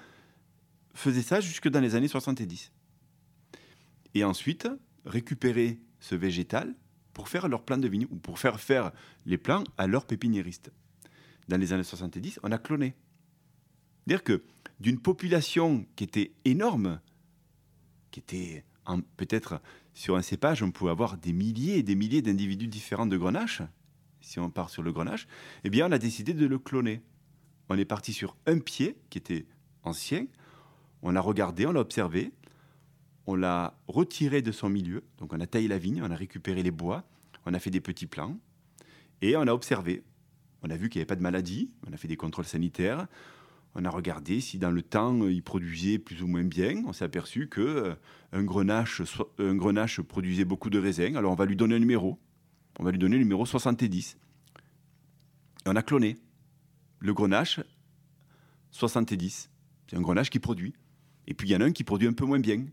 faisaient 0.94 1.22
ça 1.22 1.40
jusque 1.40 1.70
dans 1.70 1.80
les 1.80 1.96
années 1.96 2.08
70. 2.08 2.72
Et 4.14 4.24
ensuite, 4.24 4.68
récupérer 5.06 5.80
ce 6.00 6.16
végétal 6.16 6.76
pour 7.14 7.30
faire 7.30 7.48
leur 7.48 7.64
plan 7.64 7.78
de 7.78 7.88
vigne 7.88 8.06
ou 8.12 8.16
pour 8.16 8.38
faire 8.38 8.60
faire 8.60 8.92
les 9.26 9.38
plans 9.38 9.64
à 9.78 9.88
leurs 9.88 10.06
pépiniéristes 10.06 10.72
dans 11.48 11.58
les 11.58 11.74
années 11.74 11.84
70, 11.84 12.40
on 12.44 12.52
a 12.52 12.58
cloné. 12.58 12.96
C'est-à-dire 14.06 14.24
que 14.24 14.44
d'une 14.80 15.00
population 15.00 15.86
qui 15.96 16.04
était 16.04 16.32
énorme, 16.46 17.00
qui 18.12 18.20
était 18.20 18.64
peut-être 19.18 19.62
sur 19.94 20.16
un 20.16 20.22
cépage, 20.22 20.64
on 20.64 20.72
pouvait 20.72 20.92
avoir 20.92 21.18
des 21.18 21.34
milliers 21.34 21.78
et 21.78 21.84
des 21.84 21.96
milliers 21.96 22.22
d'individus 22.22 22.68
différents 22.68 23.06
de 23.06 23.18
grenache, 23.18 23.62
si 24.22 24.40
on 24.40 24.50
part 24.50 24.70
sur 24.70 24.84
le 24.84 24.92
grenache, 24.92 25.28
eh 25.64 25.70
bien 25.70 25.88
on 25.88 25.92
a 25.92 25.98
décidé 25.98 26.34
de 26.34 26.46
le 26.46 26.60
cloner. 26.60 27.02
On 27.70 27.78
est 27.78 27.86
parti 27.86 28.14
sur 28.14 28.38
un 28.46 28.60
pied 28.60 28.98
qui 29.10 29.18
était 29.18 29.46
ancien, 29.84 30.28
on 31.02 31.16
a 31.16 31.22
regardé, 31.22 31.66
on 31.66 31.72
l'a 31.72 31.82
observé, 31.82 32.32
on 33.26 33.36
l'a 33.36 33.78
retiré 33.88 34.42
de 34.42 34.52
son 34.52 34.70
milieu, 34.70 35.04
donc 35.18 35.34
on 35.34 35.40
a 35.40 35.48
taillé 35.48 35.68
la 35.68 35.78
vigne, 35.78 36.02
on 36.02 36.12
a 36.12 36.16
récupéré 36.16 36.64
les 36.64 36.72
bois, 36.72 37.04
on 37.46 37.54
a 37.54 37.60
fait 37.60 37.70
des 37.70 37.82
petits 37.82 38.08
plans, 38.08 38.38
et 39.22 39.36
on 39.36 39.42
a 39.42 39.54
observé. 39.54 40.04
On 40.68 40.70
a 40.70 40.76
vu 40.76 40.90
qu'il 40.90 41.00
n'y 41.00 41.04
avait 41.04 41.08
pas 41.08 41.16
de 41.16 41.22
maladie, 41.22 41.72
on 41.90 41.94
a 41.94 41.98
fait 41.98 42.10
des 42.10 42.18
contrôles 42.18 42.46
sanitaires, 42.46 43.08
on 43.74 43.86
a 43.86 43.90
regardé 43.90 44.42
si 44.42 44.58
dans 44.58 44.70
le 44.72 44.82
temps 44.82 45.26
il 45.26 45.42
produisait 45.42 45.98
plus 45.98 46.22
ou 46.22 46.28
moins 46.28 46.44
bien. 46.44 46.84
On 46.86 46.92
s'est 46.92 47.06
aperçu 47.06 47.48
que 47.48 47.62
euh, 47.62 47.96
un 48.34 48.44
grenache, 48.44 49.02
un 49.40 49.56
grenache 49.56 50.02
produisait 50.02 50.44
beaucoup 50.44 50.70
de 50.70 50.78
raisins. 50.78 51.16
Alors 51.16 51.32
on 51.32 51.36
va 51.36 51.46
lui 51.46 51.56
donner 51.56 51.76
un 51.76 51.80
numéro. 51.80 52.20
On 52.80 52.84
va 52.84 52.92
lui 52.92 53.00
donner 53.00 53.16
le 53.16 53.24
numéro 53.24 53.46
70. 53.46 54.18
Et 55.66 55.70
on 55.70 55.76
a 55.76 55.82
cloné 55.82 56.18
le 57.00 57.14
grenache 57.14 57.62
70. 58.72 59.50
C'est 59.90 59.96
un 59.96 60.02
grenache 60.02 60.30
qui 60.30 60.40
produit. 60.40 60.74
Et 61.28 61.34
puis 61.34 61.48
il 61.48 61.52
y 61.52 61.56
en 61.56 61.62
a 61.62 61.66
un 61.66 61.72
qui 61.72 61.86
produit 61.86 62.10
un 62.10 62.14
peu 62.14 62.26
moins 62.26 62.40
bien, 62.40 62.66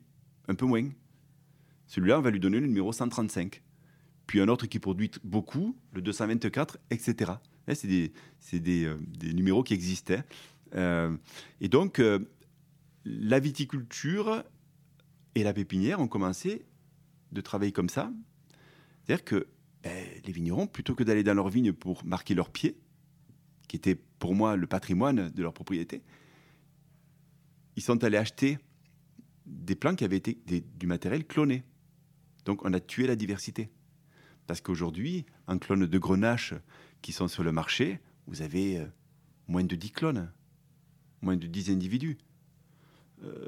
un 0.48 0.54
peu 0.56 0.66
moins. 0.66 0.88
Celui-là, 1.86 2.18
on 2.18 2.22
va 2.22 2.30
lui 2.30 2.40
donner 2.40 2.58
le 2.58 2.66
numéro 2.66 2.92
135. 2.92 3.62
Puis 4.26 4.40
un 4.40 4.48
autre 4.48 4.66
qui 4.66 4.80
produit 4.80 5.12
beaucoup, 5.22 5.76
le 5.92 6.02
224, 6.02 6.78
etc. 6.90 7.34
C'est 7.72 7.86
des, 7.86 8.12
euh, 8.84 8.98
des, 9.06 9.32
numéros 9.32 9.62
qui 9.62 9.74
existaient. 9.74 10.22
Euh, 10.74 11.16
et 11.60 11.68
donc, 11.68 11.98
euh, 11.98 12.18
la 13.04 13.38
viticulture 13.38 14.42
et 15.34 15.42
la 15.42 15.52
pépinière 15.52 16.00
ont 16.00 16.08
commencé 16.08 16.66
de 17.32 17.40
travailler 17.40 17.72
comme 17.72 17.88
ça. 17.88 18.12
C'est-à-dire 19.02 19.24
que 19.24 19.46
ben, 19.82 20.06
les 20.24 20.32
vignerons, 20.32 20.66
plutôt 20.66 20.94
que 20.94 21.04
d'aller 21.04 21.22
dans 21.22 21.34
leur 21.34 21.48
vigne 21.48 21.72
pour 21.72 22.04
marquer 22.04 22.34
leurs 22.34 22.50
pieds, 22.50 22.76
qui 23.68 23.76
était 23.76 23.94
pour 24.18 24.34
moi 24.34 24.56
le 24.56 24.66
patrimoine 24.66 25.30
de 25.30 25.42
leur 25.42 25.52
propriété, 25.52 26.02
ils 27.76 27.82
sont 27.82 28.04
allés 28.04 28.18
acheter 28.18 28.58
des 29.46 29.74
plants 29.74 29.94
qui 29.94 30.04
avaient 30.04 30.16
été 30.16 30.38
du 30.78 30.86
matériel 30.86 31.26
cloné. 31.26 31.64
Donc 32.44 32.64
on 32.64 32.72
a 32.72 32.80
tué 32.80 33.06
la 33.06 33.16
diversité. 33.16 33.70
Parce 34.46 34.60
qu'aujourd'hui, 34.60 35.24
un 35.46 35.58
clone 35.58 35.86
de 35.86 35.98
grenache 35.98 36.54
qui 37.04 37.12
sont 37.12 37.28
sur 37.28 37.44
le 37.44 37.52
marché, 37.52 38.00
vous 38.26 38.40
avez 38.40 38.78
euh, 38.78 38.86
moins 39.46 39.62
de 39.62 39.76
10 39.76 39.90
clones, 39.90 40.32
moins 41.20 41.36
de 41.36 41.46
10 41.46 41.70
individus. 41.70 42.16
Euh, 43.22 43.46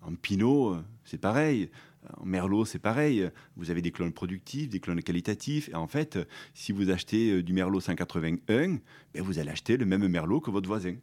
en 0.00 0.16
Pinot, 0.16 0.74
euh, 0.74 0.84
c'est 1.04 1.20
pareil. 1.20 1.70
En 2.16 2.26
Merlot, 2.26 2.64
c'est 2.64 2.80
pareil. 2.80 3.30
Vous 3.54 3.70
avez 3.70 3.82
des 3.82 3.92
clones 3.92 4.10
productifs, 4.10 4.68
des 4.68 4.80
clones 4.80 5.00
qualitatifs. 5.00 5.68
Et 5.68 5.76
en 5.76 5.86
fait, 5.86 6.18
si 6.54 6.72
vous 6.72 6.90
achetez 6.90 7.44
du 7.44 7.52
Merlot 7.52 7.78
181, 7.78 8.80
ben 9.14 9.22
vous 9.22 9.38
allez 9.38 9.50
acheter 9.50 9.76
le 9.76 9.86
même 9.86 10.08
Merlot 10.08 10.40
que 10.40 10.50
votre 10.50 10.66
voisin. 10.66 10.96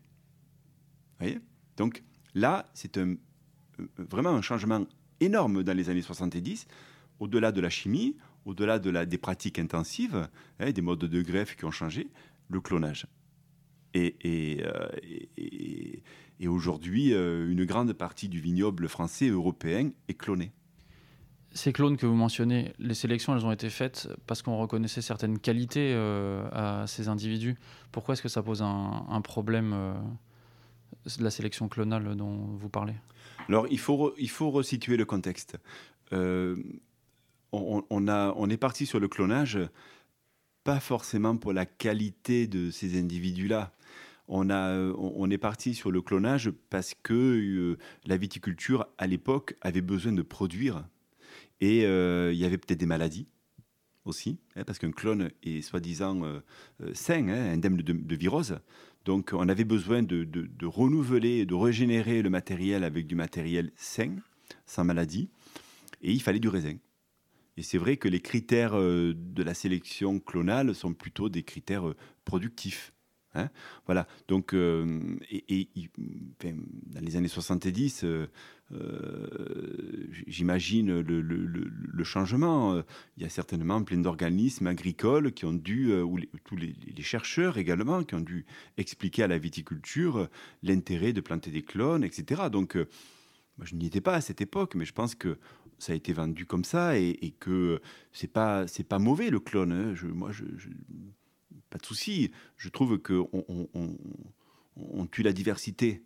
voyez? 1.17 1.39
Donc 1.77 2.03
là, 2.35 2.65
c'est 2.73 2.99
vraiment 3.97 4.31
un 4.31 4.41
changement 4.41 4.85
énorme 5.21 5.63
dans 5.63 5.77
les 5.77 5.89
années 5.89 6.01
70. 6.01 6.67
Au-delà 7.21 7.53
de 7.53 7.61
la 7.61 7.69
chimie, 7.69 8.17
au-delà 8.45 8.79
de 8.79 8.89
la, 8.89 9.05
des 9.05 9.17
pratiques 9.17 9.59
intensives, 9.59 10.27
hein, 10.59 10.71
des 10.71 10.81
modes 10.81 10.99
de 10.99 11.21
greffe 11.21 11.55
qui 11.55 11.65
ont 11.65 11.71
changé, 11.71 12.07
le 12.49 12.61
clonage. 12.61 13.07
Et, 13.93 14.15
et, 14.21 14.63
euh, 14.63 16.47
aujourd'hui, 16.47 17.13
euh, 17.13 17.49
une 17.49 17.65
grande 17.65 17.93
partie 17.93 18.29
du 18.29 18.39
vignoble 18.39 18.87
français 18.87 19.25
et 19.25 19.29
européen 19.29 19.91
est 20.07 20.13
cloné. 20.13 20.51
Ces 21.51 21.73
clones 21.73 21.97
que 21.97 22.05
vous 22.05 22.15
mentionnez, 22.15 22.73
les 22.77 22.93
sélections, 22.93 23.35
elles 23.35 23.45
ont 23.45 23.51
été 23.51 23.69
faites 23.71 24.07
parce 24.27 24.43
qu'on 24.43 24.57
reconnaissait 24.57 25.01
certaines 25.01 25.39
qualités 25.39 25.93
euh, 25.95 26.47
à 26.51 26.85
ces 26.85 27.07
individus. 27.07 27.55
Pourquoi 27.91 28.13
est-ce 28.13 28.21
que 28.21 28.29
ça 28.29 28.43
pose 28.43 28.61
un, 28.61 29.21
problème, 29.23 29.73
euh, 29.73 29.93
de 31.17 31.23
la 31.23 31.31
sélection 31.31 31.67
clonale 31.67 32.15
dont 32.15 32.35
vous 32.35 32.69
parlez? 32.69 32.93
Alors, 33.47 33.65
il 33.71 33.79
faut, 33.79 34.13
il 34.19 34.29
faut 34.29 34.51
resituer 34.51 34.95
le 34.95 35.05
contexte. 35.05 35.57
Euh, 36.13 36.55
on, 37.51 38.07
a, 38.07 38.33
on 38.35 38.49
est 38.49 38.57
parti 38.57 38.85
sur 38.85 38.99
le 38.99 39.07
clonage, 39.07 39.59
pas 40.63 40.79
forcément 40.79 41.37
pour 41.37 41.53
la 41.53 41.65
qualité 41.65 42.47
de 42.47 42.71
ces 42.71 42.99
individus-là. 42.99 43.73
On, 44.27 44.49
a, 44.51 44.77
on 44.97 45.29
est 45.31 45.39
parti 45.39 45.73
sur 45.73 45.89
le 45.89 46.01
clonage 46.01 46.51
parce 46.69 46.93
que 47.01 47.77
la 48.05 48.17
viticulture, 48.17 48.87
à 48.97 49.07
l'époque, 49.07 49.55
avait 49.61 49.81
besoin 49.81 50.11
de 50.11 50.21
produire 50.21 50.83
et 51.61 51.85
euh, 51.85 52.31
il 52.33 52.39
y 52.39 52.45
avait 52.45 52.57
peut-être 52.57 52.79
des 52.79 52.85
maladies 52.85 53.27
aussi, 54.05 54.39
hein, 54.55 54.63
parce 54.65 54.79
qu'un 54.79 54.91
clone 54.91 55.29
est 55.43 55.61
soi-disant 55.61 56.23
euh, 56.23 56.39
euh, 56.81 56.93
sain, 56.93 57.27
hein, 57.27 57.51
indemne 57.53 57.77
de, 57.77 58.15
virose. 58.15 58.59
Donc 59.05 59.31
on 59.33 59.47
avait 59.49 59.65
besoin 59.65 60.03
de, 60.03 60.23
de, 60.23 60.65
renouveler, 60.65 61.45
de 61.45 61.53
régénérer 61.53 62.21
le 62.21 62.29
matériel 62.29 62.83
avec 62.83 63.07
du 63.07 63.15
matériel 63.15 63.71
sain, 63.75 64.15
sans 64.65 64.83
maladie, 64.83 65.29
et 66.01 66.11
il 66.11 66.21
fallait 66.21 66.39
du 66.39 66.49
raisin. 66.49 66.75
Et 67.57 67.61
c'est 67.61 67.77
vrai 67.77 67.97
que 67.97 68.07
les 68.07 68.21
critères 68.21 68.73
de 68.73 69.43
la 69.43 69.53
sélection 69.53 70.19
clonale 70.19 70.73
sont 70.73 70.93
plutôt 70.93 71.29
des 71.29 71.43
critères 71.43 71.93
productifs. 72.23 72.93
Hein. 73.35 73.49
voilà. 73.85 74.07
Donc, 74.27 74.53
et, 74.53 75.69
dans 76.41 77.01
les 77.01 77.15
années 77.17 77.27
70, 77.27 78.05
euh, 78.71 79.27
j'imagine 80.27 80.99
le, 80.99 82.03
changement. 82.03 82.81
Il 83.17 83.23
y 83.23 83.25
a 83.25 83.29
certainement 83.29 83.83
plein 83.83 83.97
d'organismes 83.97 84.67
agricoles 84.67 85.31
qui 85.33 85.45
ont 85.45 85.53
dû, 85.53 85.91
euh, 85.91 86.03
ou 86.03 86.19
tous 86.45 86.55
les, 86.55 86.75
chercheurs 87.01 87.57
également, 87.57 88.03
qui 88.03 88.15
ont 88.15 88.21
dû 88.21 88.45
expliquer 88.77 89.23
à 89.23 89.27
la 89.27 89.37
viticulture 89.37 90.29
l'intérêt 90.63 91.13
de 91.13 91.21
planter 91.21 91.51
des 91.51 91.63
clones, 91.63 92.03
etc. 92.03 92.43
Donc, 92.51 92.75
euh, 92.75 92.87
je 93.61 93.75
n'y 93.75 93.87
étais 93.87 94.01
pas 94.01 94.15
à 94.15 94.21
cette 94.21 94.41
époque, 94.41 94.75
mais 94.75 94.85
je 94.85 94.93
pense 94.93 95.15
que 95.15 95.37
ça 95.79 95.93
a 95.93 95.95
été 95.95 96.13
vendu 96.13 96.45
comme 96.45 96.63
ça 96.63 96.97
et, 96.97 97.33
que 97.39 97.81
c'est 98.11 98.31
pas 98.31 98.67
c'est 98.67 98.83
pas 98.83 98.99
mauvais 98.99 99.29
le 99.29 99.39
clone. 99.39 99.71
Hein. 99.71 99.93
Moi, 100.13 100.31
pas 101.69 101.77
de 101.77 101.85
souci. 101.85 102.31
Je 102.57 102.69
trouve 102.69 102.99
que 102.99 103.23
on 104.75 105.05
tue 105.07 105.23
la 105.23 105.33
diversité 105.33 106.03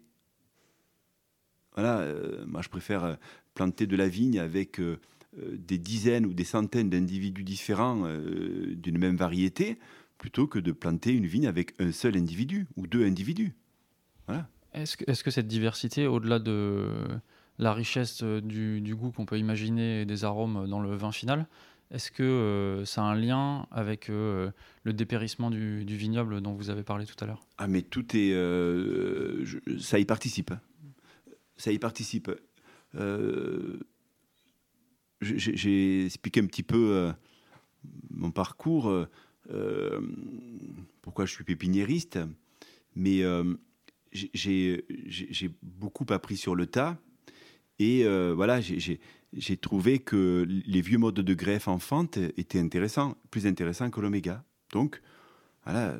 voilà, 1.75 1.99
euh, 1.99 2.45
moi 2.45 2.61
je 2.61 2.69
préfère 2.69 3.03
euh, 3.03 3.15
planter 3.53 3.87
de 3.87 3.95
la 3.95 4.07
vigne 4.07 4.39
avec 4.39 4.79
euh, 4.79 4.99
des 5.35 5.77
dizaines 5.77 6.25
ou 6.25 6.33
des 6.33 6.43
centaines 6.43 6.89
d'individus 6.89 7.43
différents 7.43 8.07
d'une 8.07 8.99
même 8.99 9.15
variété, 9.15 9.79
plutôt 10.19 10.45
que 10.45 10.59
de 10.59 10.71
planter 10.71 11.11
une 11.11 11.25
vigne 11.25 11.47
avec 11.47 11.73
un 11.79 11.91
seul 11.91 12.15
individu 12.15 12.67
ou 12.75 12.85
deux 12.85 13.03
individus. 13.03 13.53
Est-ce 14.73 14.95
que, 14.95 15.09
est 15.09 15.23
que, 15.23 15.31
cette 15.31 15.47
diversité, 15.47 16.05
au-delà 16.05 16.37
de 16.37 16.87
la 17.59 17.73
richesse 17.73 18.23
du, 18.23 18.95
goût 18.95 19.11
qu'on 19.11 19.25
peut 19.25 19.37
imaginer 19.37 20.05
des 20.05 20.23
arômes 20.23 20.67
dans 20.67 20.79
le 20.79 20.95
vin 20.95 21.11
final, 21.11 21.47
est-ce 21.91 22.11
que 22.11 22.81
ça 22.85 23.03
a 23.03 23.05
un 23.05 23.15
lien 23.15 23.67
avec 23.71 24.07
le 24.07 24.53
dépérissement 24.85 25.51
du, 25.51 25.85
vignoble 25.85 26.41
dont 26.41 26.53
vous 26.53 26.69
avez 26.69 26.83
parlé 26.83 27.05
tout 27.05 27.21
à 27.23 27.27
l'heure? 27.27 27.45
Ah 27.57 27.67
mais 27.67 27.81
tout 27.81 28.05
est... 28.15 28.33
ça 29.79 29.99
y 29.99 30.05
participe 30.05 30.53
ça 31.57 31.71
y 31.71 31.79
participe. 31.79 32.31
Euh, 32.95 33.79
j'ai 35.21 36.05
expliqué 36.05 36.41
un 36.41 36.45
petit 36.45 36.63
peu 36.63 36.91
euh, 36.91 37.11
mon 38.09 38.31
parcours, 38.31 38.89
euh, 38.89 40.01
pourquoi 41.01 41.25
je 41.25 41.33
suis 41.33 41.43
pépiniériste, 41.43 42.19
mais 42.95 43.23
j'ai 44.11 44.85
beaucoup 45.61 46.05
appris 46.09 46.37
sur 46.37 46.55
le 46.55 46.67
tas. 46.67 46.97
Et 47.83 48.05
voilà, 48.33 48.61
j'ai 48.61 49.57
trouvé 49.57 49.99
que 49.99 50.45
les 50.47 50.81
vieux 50.81 50.97
modes 50.97 51.15
de 51.15 51.33
greffe 51.33 51.67
en 51.67 51.79
fente 51.79 52.17
étaient 52.37 52.59
intéressants, 52.59 53.17
plus 53.31 53.45
intéressants 53.45 53.89
que 53.89 53.99
l'oméga. 53.99 54.43
Donc, 54.71 55.01
voilà, 55.65 55.95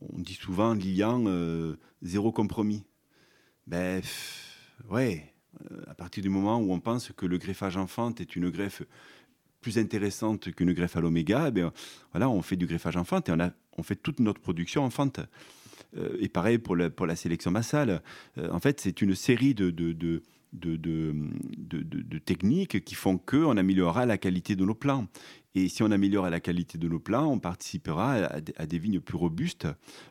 on 0.00 0.18
dit 0.18 0.34
souvent 0.34 0.74
Lilian, 0.74 1.24
zéro 2.02 2.32
compromis. 2.32 2.84
Ben, 3.66 4.00
ouais, 4.88 5.34
euh, 5.70 5.82
à 5.88 5.94
partir 5.94 6.22
du 6.22 6.28
moment 6.28 6.58
où 6.58 6.72
on 6.72 6.80
pense 6.80 7.12
que 7.12 7.26
le 7.26 7.38
greffage 7.38 7.76
en 7.76 7.86
fente 7.86 8.20
est 8.20 8.36
une 8.36 8.50
greffe 8.50 8.82
plus 9.60 9.78
intéressante 9.78 10.52
qu'une 10.52 10.72
greffe 10.72 10.96
à 10.96 11.00
l'oméga, 11.00 11.50
eh 11.54 11.62
voilà, 12.12 12.30
on 12.30 12.42
fait 12.42 12.56
du 12.56 12.66
greffage 12.66 12.96
en 12.96 13.04
fente 13.04 13.28
et 13.28 13.32
on, 13.32 13.52
on 13.76 13.82
fait 13.82 13.96
toute 13.96 14.20
notre 14.20 14.40
production 14.40 14.84
en 14.84 14.90
fente. 14.90 15.18
Euh, 15.18 15.24
et 15.96 16.28
pareil 16.28 16.58
pour 16.58 16.76
la, 16.76 17.16
sélection 17.16 17.50
massale. 17.50 18.02
Euh, 18.36 18.50
en 18.50 18.60
fait, 18.60 18.80
c'est 18.80 19.00
une 19.02 19.14
série 19.14 19.54
de, 19.54 19.70
techniques 22.24 22.84
qui 22.84 22.94
font 22.94 23.18
qu'on 23.18 23.56
améliorera 23.56 24.06
la 24.06 24.18
qualité 24.18 24.56
de 24.56 24.64
nos 24.64 24.74
plants. 24.74 25.06
Et 25.54 25.68
si 25.68 25.82
on 25.82 25.90
améliore 25.90 26.28
la 26.30 26.40
qualité 26.40 26.78
de 26.78 26.88
nos 26.88 27.00
plants, 27.00 27.26
on 27.26 27.38
participera 27.38 28.12
à, 28.56 28.66
des 28.66 28.78
vignes 28.78 29.00
plus 29.00 29.16
robustes, 29.16 29.66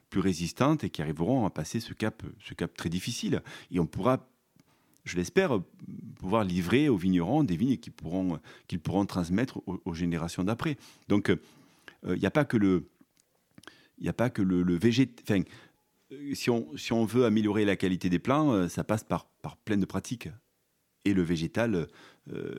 plus 0.09 0.19
résistantes 0.19 0.83
et 0.83 0.89
qui 0.89 1.01
arriveront 1.01 1.45
à 1.45 1.49
passer 1.49 1.79
ce 1.79 1.93
cap, 1.93 2.23
ce 2.39 2.53
cap 2.53 2.75
très 2.75 2.89
difficile. 2.89 3.41
Et 3.71 3.79
on 3.79 3.85
pourra, 3.85 4.27
je 5.05 5.15
l'espère, 5.15 5.61
pouvoir 6.15 6.43
livrer 6.43 6.89
aux 6.89 6.97
vignerons 6.97 7.43
des 7.43 7.55
vignes 7.55 7.77
qu'ils 7.77 7.93
pourront, 7.93 9.05
transmettre 9.05 9.61
aux, 9.67 9.93
générations 9.93 10.43
d'après. 10.43 10.75
Donc, 11.07 11.29
euh, 11.29 11.37
il 12.03 12.19
n'y 12.19 12.25
a 12.25 12.31
pas 12.31 12.45
que 12.45 12.57
le, 12.57 12.89
il 13.99 14.07
a 14.09 14.13
pas 14.13 14.29
que 14.29 14.41
le, 14.41 14.79
Enfin, 15.23 15.41
si 16.33 16.49
on, 16.49 16.75
si 16.77 16.93
on 16.93 17.05
veut 17.05 17.25
améliorer 17.25 17.65
la 17.65 17.75
qualité 17.75 18.09
des 18.09 18.19
plants, 18.19 18.53
euh, 18.53 18.67
ça 18.67 18.83
passe 18.83 19.03
par, 19.03 19.25
par 19.41 19.57
plein 19.57 19.77
de 19.77 19.85
pratiques. 19.85 20.29
Et 21.05 21.13
le 21.13 21.21
végétal 21.21 21.87
euh, 22.33 22.53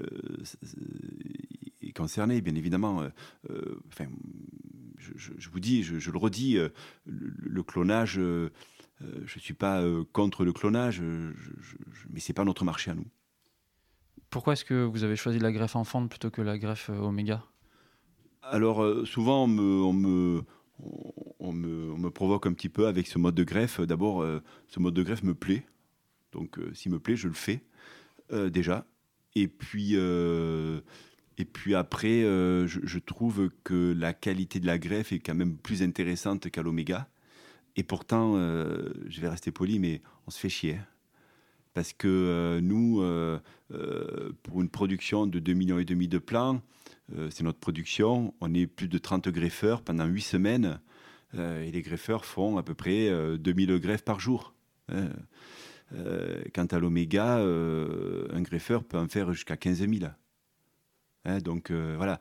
concernés, 1.98 2.40
bien 2.40 2.54
évidemment. 2.54 3.02
Euh, 3.02 3.08
euh, 3.50 3.80
enfin, 3.88 4.06
je, 4.96 5.48
vous 5.50 5.60
dis, 5.60 5.82
je, 5.82 6.10
le 6.10 6.18
redis, 6.18 6.56
euh, 6.56 6.68
le, 7.04 7.62
clonage, 7.62 8.14
je 8.14 8.50
ne 9.00 9.40
suis 9.40 9.54
pas 9.54 9.82
contre 10.12 10.44
le 10.44 10.52
clonage, 10.52 11.02
mais 12.10 12.20
ce 12.20 12.30
n'est 12.30 12.34
pas 12.34 12.44
notre 12.44 12.64
marché 12.64 12.90
à 12.90 12.94
nous. 12.94 13.06
Pourquoi 14.30 14.52
est-ce 14.52 14.64
que 14.64 14.84
vous 14.84 15.04
avez 15.04 15.16
choisi 15.16 15.38
la 15.38 15.52
greffe 15.52 15.76
enfant 15.76 16.06
plutôt 16.06 16.30
que 16.30 16.42
la 16.42 16.58
greffe 16.58 16.90
oméga? 16.90 17.44
Alors, 18.42 19.06
souvent, 19.06 19.44
on 19.44 19.48
me, 19.48 19.82
on, 19.82 19.92
me, 19.92 20.42
on, 20.80 21.12
me, 21.40 22.10
provoque 22.10 22.46
un 22.46 22.52
petit 22.52 22.68
peu 22.68 22.86
avec 22.86 23.06
ce 23.06 23.18
mode 23.18 23.34
de 23.34 23.44
greffe. 23.44 23.80
D'abord, 23.80 24.24
ce 24.68 24.80
mode 24.80 24.94
de 24.94 25.02
greffe 25.02 25.22
me 25.22 25.34
plaît. 25.34 25.64
Donc, 26.32 26.58
s'il 26.74 26.92
me 26.92 26.98
plaît, 26.98 27.16
je 27.16 27.28
le 27.28 27.34
fais 27.34 27.62
déjà. 28.50 28.86
Et 29.34 29.48
puis, 29.48 29.96
et 31.38 31.44
puis 31.44 31.76
après, 31.76 32.24
euh, 32.24 32.66
je, 32.66 32.98
trouve 32.98 33.50
que 33.62 33.94
la 33.96 34.12
qualité 34.12 34.58
de 34.58 34.66
la 34.66 34.76
greffe 34.76 35.12
est 35.12 35.20
quand 35.20 35.36
même 35.36 35.56
plus 35.56 35.84
intéressante 35.84 36.50
qu'à 36.50 36.62
l'oméga. 36.62 37.08
Et 37.76 37.84
pourtant, 37.84 38.34
euh, 38.36 38.92
je 39.06 39.20
vais 39.20 39.28
rester 39.28 39.52
poli, 39.52 39.78
mais 39.78 40.02
on 40.26 40.32
se 40.32 40.40
fait 40.40 40.48
chier. 40.48 40.74
Hein. 40.74 40.86
Parce 41.74 41.92
que 41.92 42.08
euh, 42.08 42.60
nous, 42.60 43.00
pour 44.42 44.60
une 44.60 44.68
production 44.68 45.28
de 45.28 45.38
2,5 45.38 45.54
millions 45.54 45.78
et 45.78 45.84
demi 45.84 46.08
de 46.08 46.18
plants, 46.18 46.60
c'est 47.30 47.44
notre 47.44 47.60
production, 47.60 48.34
on 48.40 48.52
est 48.52 48.66
plus 48.66 48.88
de 48.88 48.98
30 48.98 49.28
greffeurs 49.28 49.82
pendant 49.82 50.06
8 50.06 50.20
semaines. 50.20 50.80
Et 51.34 51.70
les 51.70 51.82
greffeurs 51.82 52.24
font 52.24 52.56
à 52.56 52.62
peu 52.62 52.74
près 52.74 53.10
2000 53.38 53.78
greffes 53.78 54.04
par 54.04 54.20
jour. 54.20 54.54
Hein. 54.88 55.10
quant 56.54 56.66
à 56.66 56.78
l'oméga, 56.78 57.36
un 57.36 58.42
greffeur 58.42 58.84
peut 58.84 58.98
en 58.98 59.08
faire 59.08 59.32
jusqu'à 59.32 59.56
15 59.56 59.78
000. 59.78 60.10
Hein, 61.28 61.38
donc 61.38 61.70
euh, 61.70 61.94
voilà, 61.96 62.20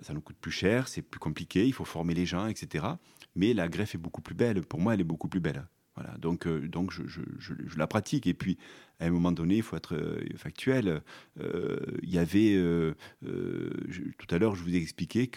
ça 0.00 0.14
nous 0.14 0.20
coûte 0.20 0.36
plus 0.40 0.52
cher, 0.52 0.88
c'est 0.88 1.02
plus 1.02 1.18
compliqué, 1.18 1.66
il 1.66 1.72
faut 1.72 1.84
former 1.84 2.14
les 2.14 2.26
gens, 2.26 2.46
etc. 2.46 2.86
Mais 3.34 3.52
la 3.52 3.68
greffe 3.68 3.94
est 3.94 3.98
beaucoup 3.98 4.22
plus 4.22 4.34
belle. 4.34 4.62
Pour 4.62 4.80
moi, 4.80 4.94
elle 4.94 5.00
est 5.00 5.04
beaucoup 5.04 5.28
plus 5.28 5.40
belle. 5.40 5.66
Voilà, 5.96 6.16
donc, 6.18 6.46
euh, 6.46 6.68
donc 6.68 6.92
je, 6.92 7.20
la 7.76 7.88
pratique. 7.88 8.28
Et 8.28 8.34
puis, 8.34 8.56
à 9.00 9.06
un 9.06 9.10
moment 9.10 9.32
donné, 9.32 9.56
il 9.56 9.62
faut 9.62 9.76
être 9.76 9.96
euh, 9.96 10.24
factuel. 10.36 11.02
Il 11.36 12.10
y 12.10 12.18
avait, 12.18 12.56
tout 13.22 14.34
à 14.34 14.38
l'heure, 14.38 14.54
je 14.54 14.62
vous 14.62 14.74
ai 14.74 14.78
expliqué 14.78 15.28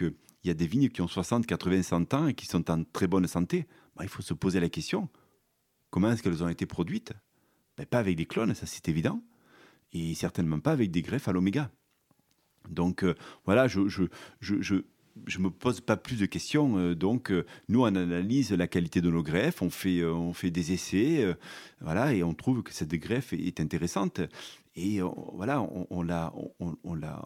qu'il 0.42 0.50
y 0.50 0.52
a 0.52 0.56
des 0.56 0.68
vignes 0.68 0.90
qui 0.90 1.02
ont 1.02 1.08
60, 1.08 1.46
80, 1.46 1.84
100 1.84 2.14
ans 2.14 2.28
et 2.28 2.34
qui 2.34 2.46
sont 2.46 2.70
en 2.70 2.84
très 2.84 3.08
bonne 3.08 3.28
santé. 3.28 3.68
Bah, 3.96 4.04
il 4.04 4.10
faut 4.10 4.22
se 4.22 4.34
poser 4.34 4.60
la 4.60 4.70
question 4.70 5.10
comment 5.92 6.12
est-ce 6.12 6.24
qu'elles 6.24 6.44
ont 6.44 6.50
été 6.50 6.66
produites? 6.66 7.14
Ben, 7.78 7.86
Pas 7.86 8.00
avec 8.00 8.16
des 8.16 8.26
clones, 8.26 8.56
ça 8.56 8.66
c'est 8.66 8.90
évident. 8.90 9.22
Et 9.94 10.16
certainement 10.16 10.60
pas 10.60 10.72
avec 10.72 10.90
des 10.90 11.04
greffes 11.04 11.28
à 11.28 11.34
l'oméga. 11.34 11.70
Donc 12.70 13.04
euh, 13.04 13.14
voilà, 13.46 13.68
je, 13.68 13.88
je, 13.88 14.04
je, 14.40 14.76
je 15.28 15.40
me 15.40 15.50
pose 15.50 15.82
pas 15.82 15.98
plus 15.98 16.18
de 16.18 16.26
questions. 16.26 16.78
Euh, 16.78 16.96
donc, 16.96 17.30
euh, 17.32 17.46
nous, 17.68 17.82
on 17.82 17.86
analyse 17.86 18.52
la 18.54 18.68
qualité 18.68 19.02
de 19.02 19.12
nos 19.12 19.22
greffes, 19.22 19.62
on 19.62 19.70
fait, 19.70 20.04
on 20.06 20.34
fait 20.34 20.50
des 20.50 20.72
essais, 20.72 21.36
voilà, 21.82 22.14
et 22.14 22.24
on 22.24 22.34
trouve 22.34 22.64
que 22.64 22.74
cette 22.74 22.96
greffe 22.96 23.34
est, 23.34 23.60
intéressante. 23.60 24.22
Et 24.76 25.00
voilà, 25.34 25.62
on, 25.62 25.88
on 25.90 26.02
la, 26.02 26.34
on, 26.60 26.78
on, 26.84 26.96
la, 26.96 27.22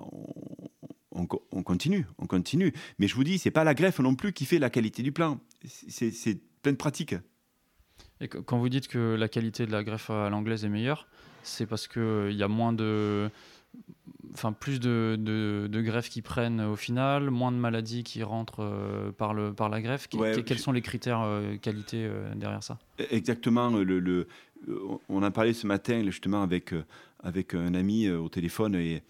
on, 1.12 1.64
continue, 1.64 2.06
on 2.18 2.26
continue. 2.26 2.74
Mais 2.98 3.08
je 3.08 3.16
vous 3.16 3.24
dis, 3.24 3.38
c'est 3.38 3.52
pas 3.52 3.64
la 3.64 3.74
greffe 3.74 4.00
non 4.00 4.16
plus 4.16 4.34
qui 4.34 4.46
fait 4.46 4.60
la 4.60 4.70
qualité 4.70 5.04
du 5.04 5.12
plan. 5.12 5.40
C'est 5.66 6.40
plein 6.62 6.72
de 6.72 6.78
pratiques. 6.78 7.16
Et 8.22 8.28
quand 8.28 8.58
vous 8.58 8.70
dites 8.70 8.88
que 8.88 9.16
la 9.16 9.28
qualité 9.28 9.66
de 9.66 9.72
la 9.72 9.84
greffe 9.84 10.10
à 10.10 10.30
l'anglaise 10.30 10.66
est 10.66 10.70
meilleure, 10.70 11.08
c'est 11.44 11.66
parce 11.66 11.88
qu'il 11.88 12.32
y 12.32 12.44
a 12.44 12.48
moins 12.48 12.74
de 12.74 13.30
enfin 14.34 14.52
plus 14.52 14.80
de, 14.80 15.18
de, 15.18 15.82
greffes 15.82 16.10
qui 16.10 16.22
prennent 16.22 16.62
au 16.62 16.76
final, 16.76 17.30
moins 17.30 17.52
de 17.52 17.58
maladies 17.58 18.04
qui 18.04 18.24
rentrent 18.24 18.64
euh, 18.64 19.12
par, 19.12 19.34
le, 19.34 19.54
par 19.54 19.70
la 19.70 19.82
greffe. 19.82 20.08
quels 20.08 20.60
sont 20.60 20.72
les 20.72 20.82
critères 20.82 21.22
euh, 21.22 21.58
qualité 21.58 22.06
euh, 22.06 22.34
derrière 22.36 22.64
ça? 22.64 22.78
Exactement. 23.12 23.70
Le, 23.70 24.00
le, 24.00 24.28
on 25.10 25.24
a 25.24 25.32
parlé 25.32 25.54
ce 25.54 25.68
matin 25.68 26.04
justement 26.04 26.42
avec, 26.42 26.74
avec 27.20 27.54
un 27.54 27.74
ami 27.74 28.10
au 28.10 28.30
téléphone 28.30 28.76
et, 28.76 29.04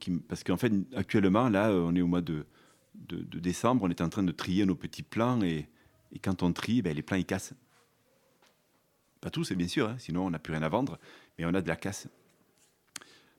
qui, 0.00 0.10
parce 0.28 0.42
qu'en 0.44 0.56
fait 0.56 0.72
actuellement 0.94 1.48
là 1.48 1.70
on 1.70 1.94
est 1.94 2.00
au 2.00 2.06
mois 2.06 2.22
de, 2.22 2.46
décembre, 2.94 3.84
on 3.84 3.90
est 3.90 4.00
en 4.00 4.08
train 4.08 4.22
de 4.22 4.32
trier 4.32 4.66
nos 4.66 4.74
petits 4.74 5.02
plans 5.02 5.42
et, 5.42 5.68
quand 6.22 6.42
on 6.42 6.52
trie, 6.52 6.82
ben, 6.82 6.94
les 6.94 7.02
plans 7.02 7.16
ils 7.16 7.26
cassent. 7.26 7.54
Pas 9.20 9.30
tous, 9.30 9.52
bien 9.52 9.68
sûr, 9.68 9.88
hein, 9.88 9.96
sinon 9.98 10.26
on 10.26 10.30
n'a 10.30 10.38
plus 10.38 10.52
rien 10.52 10.62
à 10.62 10.68
vendre, 10.68 10.98
mais 11.38 11.44
on 11.44 11.54
a 11.54 11.60
de 11.60 11.68
la 11.68 11.76
casse. 11.76 12.08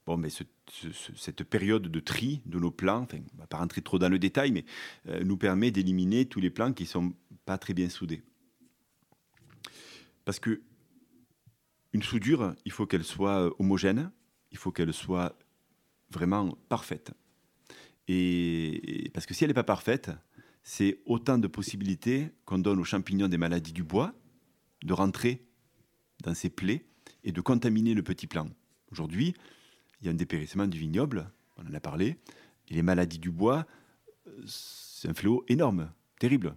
Bon, 0.06 0.18
mais 0.18 0.30
cette 0.30 1.44
période 1.44 1.84
de 1.84 2.00
tri 2.00 2.42
de 2.46 2.60
nos 2.60 2.72
plans, 2.72 3.02
enfin, 3.02 3.20
on 3.36 3.38
va 3.38 3.48
pas 3.48 3.58
rentrer 3.58 3.82
trop 3.82 4.00
dans 4.00 4.10
le 4.10 4.18
détail, 4.18 4.52
mais 4.52 4.66
euh, 5.08 5.24
nous 5.24 5.38
permet 5.38 5.72
d'éliminer 5.72 6.26
tous 6.26 6.40
les 6.40 6.50
plans 6.50 6.74
qui 6.74 6.84
ne 6.84 6.88
sont 6.88 7.14
pas 7.46 7.58
très 7.58 7.74
bien 7.74 7.90
soudés. 7.90 8.24
Parce 10.26 10.40
que 10.40 10.62
une 11.94 12.04
soudure, 12.04 12.56
il 12.66 12.72
faut 12.72 12.86
qu'elle 12.86 13.04
soit 13.04 13.46
euh, 13.46 13.52
homogène, 13.60 14.12
il 14.52 14.58
faut 14.58 14.72
qu'elle 14.72 14.94
soit 14.94 15.38
vraiment 16.12 16.58
parfaite. 16.70 17.12
Et 18.08 19.12
parce 19.14 19.26
que 19.26 19.34
si 19.34 19.44
elle 19.44 19.50
n'est 19.50 19.56
pas 19.56 19.64
parfaite, 19.64 20.12
c'est 20.64 21.00
autant 21.06 21.38
de 21.38 21.48
possibilités 21.48 22.32
qu'on 22.46 22.60
donne 22.60 22.80
aux 22.80 22.84
champignons 22.84 23.28
des 23.28 23.38
maladies 23.38 23.74
du 23.74 23.84
bois 23.84 24.14
de 24.84 24.94
rentrer 24.94 25.46
dans 26.24 26.34
ces 26.34 26.50
plaies 26.50 26.86
et 27.24 27.32
de 27.32 27.42
contaminer 27.42 27.94
le 27.94 28.04
petit 28.04 28.28
plant. 28.28 28.50
Aujourd'hui, 28.92 29.34
il 30.02 30.06
y 30.06 30.10
a 30.10 30.12
un 30.12 30.16
dépérissement 30.16 30.68
du 30.68 30.80
vignoble, 30.80 31.30
on 31.58 31.68
en 31.68 31.74
a 31.74 31.80
parlé, 31.80 32.18
et 32.68 32.74
les 32.74 32.82
maladies 32.82 33.20
du 33.20 33.32
bois, 33.32 33.66
c'est 34.46 35.10
un 35.10 35.14
fléau 35.14 35.44
énorme, 35.48 35.92
terrible. 36.20 36.56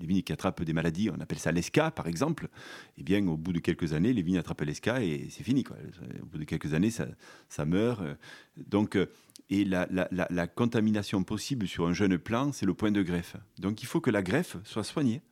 Les 0.00 0.06
vignes 0.06 0.22
qui 0.22 0.32
attrapent 0.32 0.62
des 0.62 0.72
maladies, 0.72 1.10
on 1.10 1.20
appelle 1.20 1.38
ça 1.38 1.52
l'esca 1.52 1.90
par 1.90 2.06
exemple, 2.06 2.48
eh 2.98 3.02
bien 3.02 3.26
au 3.26 3.36
bout 3.36 3.52
de 3.52 3.58
quelques 3.58 3.92
années, 3.92 4.12
les 4.12 4.22
vignes 4.22 4.38
attrapent 4.38 4.62
l'esca 4.62 5.02
et 5.02 5.28
c'est 5.30 5.42
fini. 5.44 5.64
Au 6.22 6.26
bout 6.26 6.38
de 6.38 6.44
quelques 6.44 6.74
années, 6.74 6.90
ça, 6.90 7.64
meurt. 7.64 8.02
Donc, 8.56 8.98
et 9.48 9.64
la, 9.64 10.46
contamination 10.46 11.22
possible 11.24 11.66
sur 11.66 11.86
un 11.86 11.92
jeune 11.92 12.18
plant, 12.18 12.52
c'est 12.52 12.66
le 12.66 12.74
point 12.74 12.90
de 12.90 13.02
greffe. 13.02 13.36
Donc 13.58 13.82
il 13.82 13.86
faut 13.86 14.00
que 14.00 14.10
la 14.10 14.22
greffe 14.22 14.56
soit 14.64 14.84
soignée. 14.84 15.22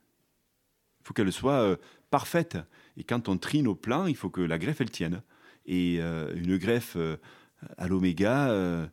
Il 1.00 1.06
faut 1.08 1.12
qu'elle 1.14 1.32
soit 1.32 1.60
euh, 1.60 1.76
parfaite. 2.10 2.56
Et 2.96 3.04
quand 3.04 3.28
on 3.28 3.36
trie 3.36 3.62
nos 3.62 3.74
plants, 3.74 4.06
il 4.06 4.16
faut 4.16 4.30
que 4.30 4.40
la 4.40 4.56
greffe, 4.56 4.80
elle 4.80 4.90
tienne. 4.90 5.20
Et 5.66 5.98
euh, 6.00 6.32
une 6.34 6.56
greffe 6.58 6.94
euh, 6.96 7.16
à 7.76 7.88
l'oméga, 7.88 8.50
euh, 8.50 8.86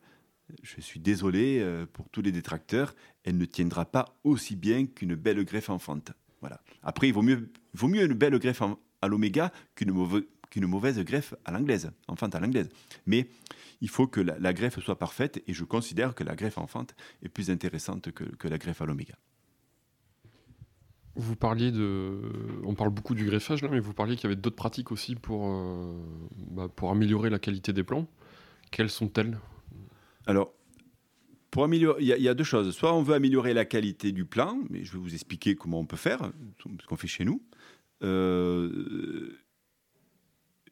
je 0.63 0.81
suis 0.81 0.99
désolé 0.99 1.63
pour 1.93 2.09
tous 2.09 2.21
les 2.21 2.31
détracteurs, 2.31 2.93
elle 3.23 3.37
ne 3.37 3.45
tiendra 3.45 3.85
pas 3.85 4.17
aussi 4.23 4.55
bien 4.55 4.85
qu'une 4.85 5.15
belle 5.15 5.43
greffe 5.43 5.69
enfante. 5.69 6.11
Voilà. 6.39 6.61
Après, 6.83 7.07
il 7.07 7.13
vaut 7.13 7.21
mieux, 7.21 7.51
vaut 7.73 7.87
mieux 7.87 8.03
une 8.03 8.13
belle 8.13 8.37
greffe 8.39 8.61
à 9.01 9.07
l'oméga 9.07 9.51
qu'une 9.75 9.91
mauvaise, 9.91 10.23
qu'une 10.49 10.67
mauvaise 10.67 10.99
greffe 10.99 11.33
à 11.45 11.51
l'anglaise, 11.51 11.91
enfante 12.07 12.35
à 12.35 12.39
l'anglaise. 12.39 12.69
Mais 13.05 13.29
il 13.79 13.89
faut 13.89 14.07
que 14.07 14.21
la, 14.21 14.53
greffe 14.53 14.79
soit 14.79 14.99
parfaite 14.99 15.41
et 15.47 15.53
je 15.53 15.63
considère 15.63 16.13
que 16.13 16.23
la 16.23 16.35
greffe 16.35 16.57
enfante 16.57 16.95
est 17.23 17.29
plus 17.29 17.49
intéressante 17.49 18.11
que, 18.11 18.23
que 18.23 18.47
la 18.47 18.57
greffe 18.57 18.81
à 18.81 18.85
l'oméga. 18.85 19.15
Vous 21.15 21.35
parliez 21.35 21.71
de. 21.71 22.21
On 22.63 22.73
parle 22.73 22.89
beaucoup 22.89 23.15
du 23.15 23.25
greffage 23.25 23.61
là, 23.61 23.69
mais 23.69 23.79
vous 23.79 23.93
parliez 23.93 24.15
qu'il 24.15 24.23
y 24.23 24.27
avait 24.27 24.41
d'autres 24.41 24.55
pratiques 24.55 24.91
aussi 24.91 25.15
pour, 25.15 25.45
euh, 25.45 25.93
bah, 26.51 26.69
pour 26.73 26.89
améliorer 26.89 27.29
la 27.29 27.39
qualité 27.39 27.73
des 27.73 27.83
plants. 27.83 28.07
Quelles 28.71 28.89
sont-elles? 28.89 29.37
Alors, 30.25 30.53
il 31.55 32.05
y, 32.05 32.29
a 32.29 32.33
deux 32.33 32.43
choses. 32.43 32.71
Soit 32.71 32.93
on 32.93 33.01
veut 33.01 33.13
améliorer 33.13 33.53
la 33.53 33.65
qualité 33.65 34.11
du 34.11 34.25
plant, 34.25 34.59
mais 34.69 34.83
je 34.83 34.93
vais 34.93 34.99
vous 34.99 35.13
expliquer 35.13 35.55
comment 35.55 35.79
on 35.79 35.85
peut 35.85 35.97
faire, 35.97 36.31
ce 36.59 36.85
qu'on 36.87 36.95
fait 36.95 37.07
chez 37.07 37.25
nous. 37.25 37.41
Euh, 38.03 39.37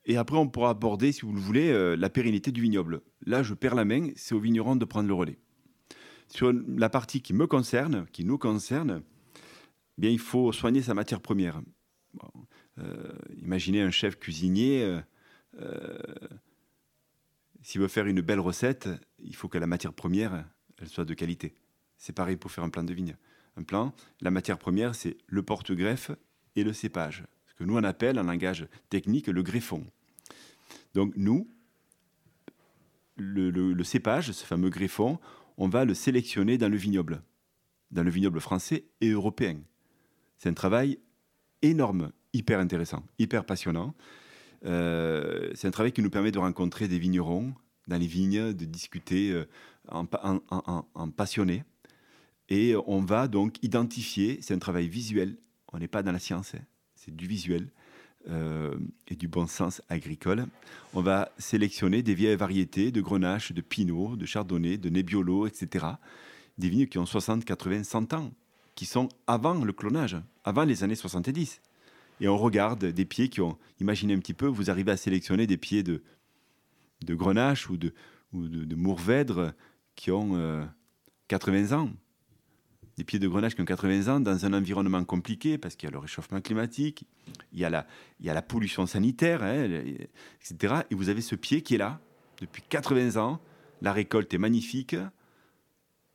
et 0.05 0.17
après, 0.17 0.37
on 0.37 0.47
pourra 0.47 0.69
aborder, 0.71 1.11
si 1.11 1.21
vous 1.21 1.33
le 1.33 1.39
voulez, 1.39 1.69
euh, 1.69 1.95
la 1.95 2.09
pérennité 2.09 2.51
du 2.51 2.61
vignoble. 2.61 3.01
Là, 3.25 3.43
je 3.43 3.53
perds 3.53 3.75
la 3.75 3.85
main, 3.85 4.09
c'est 4.15 4.33
au 4.33 4.39
vigneron 4.39 4.75
de 4.75 4.85
prendre 4.85 5.07
le 5.07 5.13
relais. 5.13 5.37
Sur 6.29 6.53
la 6.53 6.89
partie 6.89 7.21
qui 7.21 7.33
me 7.33 7.45
concerne, 7.45 8.05
qui 8.13 8.23
nous 8.23 8.37
concerne, 8.37 9.03
bien, 9.97 10.09
il 10.09 10.19
faut 10.19 10.51
soigner 10.51 10.81
sa 10.81 10.93
matière 10.93 11.21
première. 11.21 11.61
Euh, 12.77 13.11
imaginez 13.37 13.81
un 13.81 13.91
chef 13.91 14.17
cuisinier, 14.17 14.99
s'il 17.61 17.81
veut 17.81 17.87
faire 17.87 18.05
une 18.05 18.21
belle 18.21 18.39
recette, 18.39 18.87
il 19.19 19.35
faut 19.35 19.49
que 19.49 19.57
la 19.57 19.67
matière 19.67 19.93
première, 19.93 20.45
elle 20.81 20.87
soit 20.87 21.05
de 21.05 21.13
qualité. 21.13 21.53
C'est 21.97 22.13
pareil 22.13 22.37
pour 22.37 22.51
faire 22.51 22.63
un 22.63 22.69
plan 22.69 22.83
de 22.83 22.93
vigne. 22.93 23.15
Un 23.57 23.63
plan, 23.63 23.93
la 24.21 24.31
matière 24.31 24.57
première, 24.57 24.95
c'est 24.95 25.17
le 25.27 25.43
porte-greffe 25.43 26.11
et 26.55 26.63
le 26.63 26.73
cépage. 26.73 27.23
Ce 27.47 27.53
que 27.53 27.63
nous, 27.63 27.77
on 27.77 27.83
appelle 27.83 28.19
en 28.19 28.23
langage 28.23 28.67
technique 28.89 29.27
le 29.27 29.43
greffon. 29.43 29.85
Donc 30.93 31.13
nous, 31.15 31.47
le, 33.17 33.83
cépage, 33.83 34.31
ce 34.31 34.45
fameux 34.45 34.69
greffon, 34.69 35.19
on 35.57 35.67
va 35.67 35.85
le 35.85 35.93
sélectionner 35.93 36.57
dans 36.57 36.69
le 36.69 36.77
vignoble, 36.77 37.21
dans 37.91 38.03
le 38.03 38.09
vignoble 38.09 38.39
français 38.39 38.85
et 39.01 39.09
européen. 39.09 39.57
C'est 40.37 40.49
un 40.49 40.53
travail 40.53 40.99
énorme, 41.61 42.11
hyper 42.33 42.59
intéressant, 42.59 43.03
hyper 43.17 43.45
passionnant. 43.45 43.93
Euh, 44.65 45.51
c'est 45.53 45.67
un 45.67 45.71
travail 45.71 45.91
qui 45.91 46.01
nous 46.01 46.09
permet 46.09 46.31
de 46.31 46.39
rencontrer 46.39 46.87
des 46.87 46.99
vignerons 46.99 47.53
dans 47.87 47.97
les 47.97 48.07
vignes, 48.07 48.53
de 48.53 48.65
discuter 48.65 49.45
en, 49.91 51.09
passionné. 51.11 51.63
Et 52.49 52.75
on 52.87 53.01
va 53.01 53.27
donc 53.27 53.61
identifier, 53.63 54.39
c'est 54.41 54.53
un 54.53 54.59
travail 54.59 54.87
visuel, 54.87 55.37
on 55.71 55.77
n'est 55.77 55.87
pas 55.87 56.01
dans 56.01 56.11
la 56.11 56.19
science, 56.19 56.55
hein. 56.55 56.61
c'est 56.95 57.15
du 57.15 57.27
visuel 57.27 57.67
euh, 58.29 58.75
et 59.07 59.15
du 59.15 59.27
bon 59.27 59.45
sens 59.45 59.81
agricole. 59.87 60.45
On 60.93 61.01
va 61.01 61.31
sélectionner 61.37 62.01
des 62.01 62.15
vieilles 62.15 62.35
variétés 62.35 62.91
de 62.91 63.01
grenache, 63.01 63.51
de 63.51 63.61
pinot, 63.61 64.15
de 64.15 64.25
chardonnay, 64.25 64.77
de 64.77 64.89
nebbiolo, 64.89 65.45
etc. 65.45 65.85
Des 66.57 66.69
vignes 66.69 66.87
qui 66.87 66.97
ont 66.97 67.05
60, 67.05 67.45
80, 67.45 67.83
100 67.83 68.13
ans 68.13 68.31
qui 68.79 68.85
sont 68.85 69.09
avant 69.27 69.55
le 69.65 69.73
clonage, 69.73 70.15
avant 70.45 70.63
les 70.63 70.85
années 70.85 70.95
70. 70.95 71.59
Et 72.21 72.29
on 72.29 72.37
regarde 72.37 72.85
des 72.85 73.03
pieds 73.03 73.27
qui 73.27 73.41
ont, 73.41 73.57
imaginez 73.81 74.13
un 74.13 74.19
petit 74.19 74.33
peu, 74.33 74.45
vous 74.45 74.69
arrivez 74.69 74.93
à 74.93 74.97
sélectionner 74.97 75.47
des 75.47 75.57
pieds 75.57 75.83
de, 75.83 76.01
grenache 77.03 77.69
ou 77.69 77.75
de, 77.75 77.93
mourvèdre 78.75 79.53
qui 79.99 80.11
ont 80.11 80.65
80 81.27 81.73
euh, 81.73 81.75
ans. 81.75 81.89
Des 82.95 83.03
pieds 83.03 83.19
de 83.19 83.27
grenache 83.27 83.55
qui 83.55 83.61
ont 83.61 83.65
80 83.65 84.15
ans 84.15 84.19
dans 84.21 84.45
un 84.45 84.53
environnement 84.53 85.03
compliqué 85.03 85.57
parce 85.57 85.75
qu'il 85.75 85.87
y 85.87 85.91
a 85.91 85.91
le 85.91 85.99
réchauffement 85.99 86.39
climatique, 86.39 87.05
il 87.51 87.59
y 87.59 87.65
a 87.65 87.69
la, 87.69 87.85
il 88.21 88.25
y 88.25 88.29
a 88.29 88.33
la 88.33 88.41
pollution 88.41 88.85
sanitaire, 88.85 89.43
hein, 89.43 89.65
etc. 90.41 90.83
Et 90.89 90.95
vous 90.95 91.09
avez 91.09 91.19
ce 91.19 91.35
pied 91.35 91.63
qui 91.63 91.75
est 91.75 91.77
là 91.77 91.99
depuis 92.39 92.61
80 92.61 93.21
ans. 93.21 93.41
La 93.81 93.91
récolte 93.91 94.33
est 94.33 94.37
magnifique. 94.37 94.95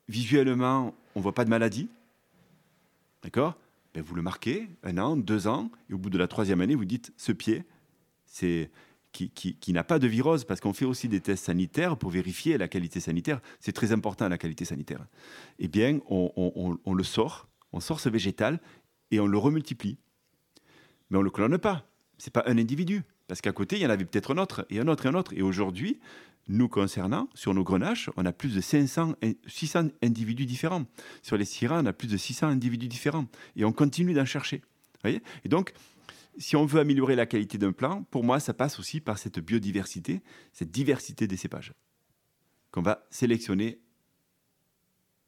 Visuellement, 0.08 0.94
on 1.14 1.20
ne 1.20 1.22
voit 1.22 1.34
pas 1.34 1.44
de 1.44 1.50
maladie. 1.50 1.90
D'accord? 3.22 3.54
Ben, 3.92 4.02
Vous 4.02 4.14
le 4.14 4.22
marquez, 4.22 4.66
un 4.82 4.96
an, 4.96 5.14
deux 5.14 5.46
ans, 5.46 5.70
et 5.90 5.94
au 5.94 5.98
bout 5.98 6.10
de 6.10 6.18
la 6.18 6.26
troisième 6.26 6.62
année, 6.62 6.74
vous 6.74 6.86
dites 6.86 7.12
ce 7.18 7.32
pied, 7.32 7.64
c'est 8.24 8.70
qui, 9.14 9.72
n'a 9.72 9.84
pas 9.84 9.98
de 9.98 10.08
virose, 10.08 10.44
parce 10.44 10.60
qu'on 10.60 10.72
fait 10.72 10.84
aussi 10.84 11.08
des 11.08 11.20
tests 11.20 11.44
sanitaires 11.44 11.96
pour 11.96 12.10
vérifier 12.10 12.58
la 12.58 12.68
qualité 12.68 12.98
sanitaire. 12.98 13.40
C'est 13.60 13.72
très 13.72 13.92
important 13.92 14.28
la 14.28 14.38
qualité 14.38 14.64
sanitaire. 14.64 15.06
Eh 15.58 15.68
bien, 15.68 16.00
on, 16.08 16.94
le 16.94 17.04
sort, 17.04 17.48
on 17.72 17.80
sort 17.80 18.00
ce 18.00 18.08
végétal 18.08 18.60
et 19.10 19.20
on 19.20 19.26
le 19.26 19.38
remultiplie. 19.38 19.98
Mais 21.10 21.16
on 21.16 21.20
ne 21.20 21.24
le 21.24 21.30
clone 21.30 21.58
pas. 21.58 21.86
Ce 22.18 22.28
n'est 22.28 22.32
pas 22.32 22.44
un 22.46 22.58
individu. 22.58 23.02
Parce 23.28 23.40
qu'à 23.40 23.52
côté, 23.52 23.76
il 23.76 23.82
y 23.82 23.86
en 23.86 23.90
avait 23.90 24.04
peut-être 24.04 24.34
un 24.34 24.38
autre, 24.38 24.66
et 24.68 24.80
un 24.80 24.88
autre, 24.88 25.06
et 25.06 25.08
un 25.08 25.14
autre. 25.14 25.32
Et 25.34 25.42
aujourd'hui, 25.42 26.00
nous 26.48 26.68
concernant, 26.68 27.30
sur 27.34 27.54
nos 27.54 27.64
grenaches, 27.64 28.10
on 28.16 28.26
a 28.26 28.32
plus 28.32 28.54
de 28.54 28.60
500, 28.60 29.14
600 29.46 29.88
individus 30.02 30.44
différents. 30.44 30.84
Sur 31.22 31.36
les 31.36 31.46
syrahs, 31.46 31.80
on 31.82 31.86
a 31.86 31.92
plus 31.92 32.08
de 32.08 32.16
600 32.16 32.48
individus 32.48 32.88
différents. 32.88 33.26
Et 33.56 33.64
on 33.64 33.72
continue 33.72 34.12
d'en 34.12 34.26
chercher. 34.26 34.62
Voyez? 35.02 35.22
Et 35.44 35.48
donc, 35.48 35.72
si 36.38 36.56
on 36.56 36.64
veut 36.64 36.80
améliorer 36.80 37.16
la 37.16 37.26
qualité 37.26 37.58
d'un 37.58 37.72
plant, 37.72 38.02
pour 38.10 38.24
moi, 38.24 38.40
ça 38.40 38.54
passe 38.54 38.78
aussi 38.78 39.00
par 39.00 39.18
cette 39.18 39.38
biodiversité, 39.40 40.22
cette 40.52 40.70
diversité 40.70 41.26
des 41.26 41.36
cépages. 41.36 41.72
qu'on 42.70 42.82
va 42.82 43.06
sélectionner 43.10 43.78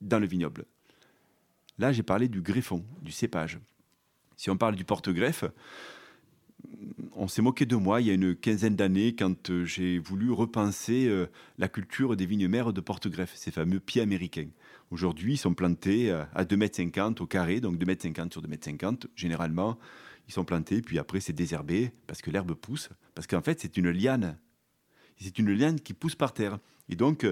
dans 0.00 0.18
le 0.18 0.26
vignoble. 0.26 0.64
Là, 1.78 1.92
j'ai 1.92 2.02
parlé 2.02 2.28
du 2.28 2.40
greffon, 2.42 2.84
du 3.02 3.12
cépage. 3.12 3.60
Si 4.36 4.50
on 4.50 4.56
parle 4.56 4.74
du 4.74 4.84
porte-greffe, 4.84 5.44
on 7.12 7.28
s'est 7.28 7.42
moqué 7.42 7.64
de 7.64 7.76
moi 7.76 8.00
il 8.00 8.08
y 8.08 8.10
a 8.10 8.14
une 8.14 8.34
quinzaine 8.34 8.74
d'années 8.74 9.14
quand 9.14 9.50
euh, 9.50 9.64
j'ai 9.64 9.98
voulu 9.98 10.32
repenser 10.32 11.06
euh, 11.06 11.26
la 11.58 11.68
culture 11.68 12.16
des 12.16 12.26
vignes 12.26 12.48
mères 12.48 12.72
de 12.72 12.80
porte-greffe, 12.80 13.34
ces 13.36 13.52
fameux 13.52 13.78
pieds 13.78 14.02
américains. 14.02 14.48
Aujourd'hui, 14.90 15.34
ils 15.34 15.38
sont 15.38 15.54
plantés 15.54 16.10
à 16.10 16.44
2,50 16.44 16.98
m 16.98 17.14
au 17.20 17.26
carré, 17.26 17.60
donc 17.60 17.76
2,50 17.76 18.20
m 18.20 18.30
sur 18.32 18.42
2,50 18.42 18.86
m. 18.86 18.96
Généralement, 19.16 19.78
ils 20.28 20.32
sont 20.32 20.44
plantés, 20.44 20.82
puis 20.82 20.98
après, 20.98 21.20
c'est 21.20 21.32
désherbé 21.32 21.92
parce 22.06 22.22
que 22.22 22.30
l'herbe 22.30 22.54
pousse. 22.54 22.88
Parce 23.14 23.26
qu'en 23.26 23.42
fait, 23.42 23.60
c'est 23.60 23.76
une 23.76 23.90
liane. 23.90 24.38
C'est 25.18 25.38
une 25.38 25.52
liane 25.52 25.80
qui 25.80 25.94
pousse 25.94 26.14
par 26.14 26.34
terre. 26.34 26.58
Et 26.88 26.96
donc, 26.96 27.26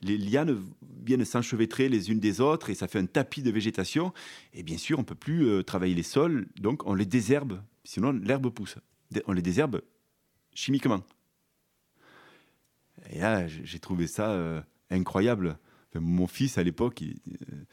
les 0.00 0.16
lianes 0.16 0.64
viennent 1.04 1.24
s'enchevêtrer 1.24 1.88
les 1.88 2.10
unes 2.10 2.18
des 2.18 2.40
autres 2.40 2.70
et 2.70 2.74
ça 2.74 2.88
fait 2.88 2.98
un 2.98 3.06
tapis 3.06 3.42
de 3.42 3.50
végétation. 3.50 4.12
Et 4.52 4.62
bien 4.62 4.78
sûr, 4.78 4.98
on 4.98 5.02
ne 5.02 5.06
peut 5.06 5.14
plus 5.14 5.62
travailler 5.64 5.94
les 5.94 6.02
sols, 6.02 6.46
donc 6.58 6.86
on 6.86 6.94
les 6.94 7.06
désherbe. 7.06 7.62
Sinon, 7.84 8.12
l'herbe 8.12 8.50
pousse 8.50 8.78
on 9.26 9.32
les 9.32 9.42
désherbe 9.42 9.82
chimiquement. 10.54 11.02
Et 13.10 13.20
là, 13.20 13.46
j'ai 13.46 13.78
trouvé 13.78 14.06
ça 14.06 14.30
euh, 14.30 14.60
incroyable. 14.90 15.58
mon 15.94 16.26
fils, 16.26 16.58
à 16.58 16.62
l'époque, 16.62 17.02
euh, 17.02 17.64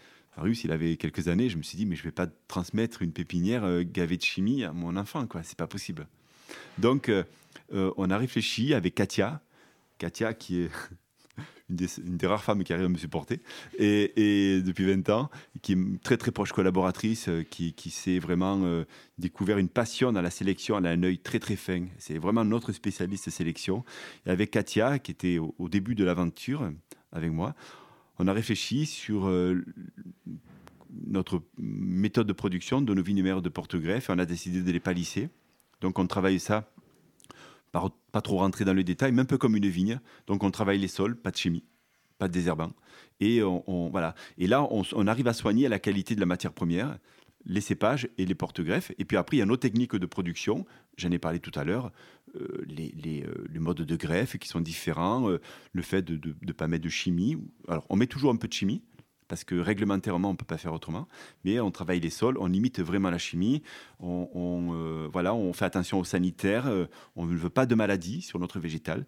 il 0.63 0.71
avait 0.71 0.97
quelques 0.97 1.27
années, 1.27 1.49
je 1.49 1.57
me 1.57 1.63
suis 1.63 1.77
dit, 1.77 1.85
mais 1.85 1.95
je 1.95 2.01
ne 2.01 2.05
vais 2.05 2.11
pas 2.11 2.27
transmettre 2.47 3.01
une 3.01 3.13
pépinière 3.13 3.63
euh, 3.63 3.83
gavée 3.83 4.17
de 4.17 4.23
chimie 4.23 4.63
à 4.63 4.73
mon 4.73 4.95
enfant, 4.97 5.27
quoi. 5.27 5.43
C'est 5.43 5.57
pas 5.57 5.67
possible. 5.67 6.07
Donc, 6.77 7.11
on 7.71 8.09
a 8.11 8.17
réfléchi 8.17 8.73
avec 8.73 8.93
Katia, 8.93 9.41
Katia 9.97 10.33
qui 10.33 10.61
est 10.61 10.69
une 11.69 12.17
des, 12.17 12.27
rares 12.27 12.43
femmes 12.43 12.63
qui 12.63 12.73
arrive 12.73 12.85
à 12.85 12.89
me 12.89 12.97
supporter, 12.97 13.39
et, 13.79 14.61
depuis 14.61 14.85
20 14.85 15.09
ans, 15.09 15.29
qui 15.61 15.71
est 15.71 15.75
une 15.75 15.97
très 15.99 16.17
très 16.17 16.31
proche 16.31 16.51
collaboratrice, 16.51 17.29
euh, 17.29 17.43
qui, 17.43 17.73
s'est 17.89 18.19
vraiment 18.19 18.61
euh, 18.63 18.85
découvert 19.17 19.57
une 19.57 19.69
passion 19.69 20.11
dans 20.11 20.21
la 20.21 20.29
sélection, 20.29 20.77
elle 20.77 20.87
a 20.87 20.89
un 20.89 21.03
œil 21.03 21.19
très 21.19 21.39
très 21.39 21.55
fin, 21.55 21.85
c'est 21.97 22.17
vraiment 22.17 22.45
notre 22.45 22.71
spécialiste 22.71 23.29
sélection. 23.29 23.83
Et 24.25 24.29
avec 24.29 24.51
Katia, 24.51 24.99
qui 24.99 25.11
était 25.11 25.39
au, 25.39 25.69
début 25.69 25.95
de 25.95 26.03
l'aventure 26.03 26.69
avec 27.11 27.31
moi, 27.31 27.55
on 28.19 28.27
a 28.27 28.33
réfléchi 28.33 28.85
sur 28.85 29.27
euh, 29.27 29.63
notre 31.07 31.41
méthode 31.57 32.27
de 32.27 32.33
production 32.33 32.81
de 32.81 32.93
nos 32.93 33.03
vignes 33.03 33.23
mères 33.23 33.41
de 33.41 33.49
Porte-Greffe, 33.49 34.09
on 34.09 34.19
a 34.19 34.25
décidé 34.25 34.61
de 34.61 34.71
les 34.71 34.79
palisser. 34.79 35.29
Donc 35.81 35.99
on 35.99 36.07
travaille 36.07 36.39
ça 36.39 36.69
pas, 38.11 38.21
trop 38.21 38.37
rentrer 38.37 38.65
dans 38.65 38.73
le 38.73 38.83
détail, 38.83 39.11
mais 39.11 39.21
un 39.21 39.25
peu 39.25 39.37
comme 39.37 39.55
une 39.55 39.67
vigne. 39.67 39.99
Donc 40.27 40.43
on 40.43 40.51
travaille 40.51 40.77
les 40.77 40.87
sols, 40.87 41.15
pas 41.15 41.31
de 41.31 41.37
chimie, 41.37 41.63
pas 42.17 42.27
de 42.27 42.33
désherbant. 42.33 42.71
Et, 43.19 43.41
on, 43.41 43.89
voilà. 43.89 44.15
et 44.37 44.47
là, 44.47 44.67
on, 44.69 45.07
arrive 45.07 45.27
à 45.27 45.33
soigner 45.33 45.67
la 45.67 45.79
qualité 45.79 46.15
de 46.15 46.19
la 46.19 46.25
matière 46.25 46.53
première, 46.53 46.97
les 47.45 47.61
cépages 47.61 48.07
et 48.17 48.25
les 48.25 48.35
porte-greffes. 48.35 48.91
Et 48.97 49.05
puis 49.05 49.17
après, 49.17 49.37
il 49.37 49.39
y 49.39 49.43
a 49.43 49.45
nos 49.45 49.57
techniques 49.57 49.95
de 49.95 50.05
production. 50.05 50.65
J'en 50.97 51.11
ai 51.11 51.19
parlé 51.19 51.39
tout 51.39 51.51
à 51.55 51.63
l'heure. 51.63 51.91
Euh, 52.35 52.65
les, 52.67 53.23
euh, 53.27 53.59
modes 53.59 53.81
de 53.81 53.95
greffe 53.95 54.37
qui 54.37 54.47
sont 54.47 54.59
différents, 54.59 55.29
euh, 55.29 55.39
le 55.71 55.81
fait 55.81 56.01
de 56.01 56.35
ne 56.41 56.51
pas 56.51 56.67
mettre 56.67 56.83
de 56.83 56.89
chimie. 56.89 57.37
Alors, 57.67 57.85
on 57.89 57.95
met 57.95 58.07
toujours 58.07 58.31
un 58.31 58.35
peu 58.35 58.47
de 58.47 58.53
chimie, 58.53 58.81
parce 59.27 59.43
que 59.43 59.55
réglementairement, 59.55 60.29
on 60.29 60.33
ne 60.33 60.37
peut 60.37 60.45
pas 60.45 60.57
faire 60.57 60.73
autrement. 60.73 61.07
Mais 61.45 61.59
on 61.59 61.69
travaille 61.69 61.99
les 61.99 62.09
sols, 62.09 62.37
on 62.39 62.47
limite 62.47 62.79
vraiment 62.81 63.09
la 63.09 63.19
chimie, 63.19 63.61
on, 63.99 65.07
voilà, 65.11 65.33
on 65.33 65.53
fait 65.53 65.65
attention 65.65 65.99
aux 65.99 66.03
sanitaires, 66.03 66.71
on 67.15 67.25
ne 67.25 67.35
veut 67.35 67.49
pas 67.49 67.65
de 67.65 67.75
maladies 67.75 68.21
sur 68.21 68.39
notre 68.39 68.59
végétal. 68.59 69.05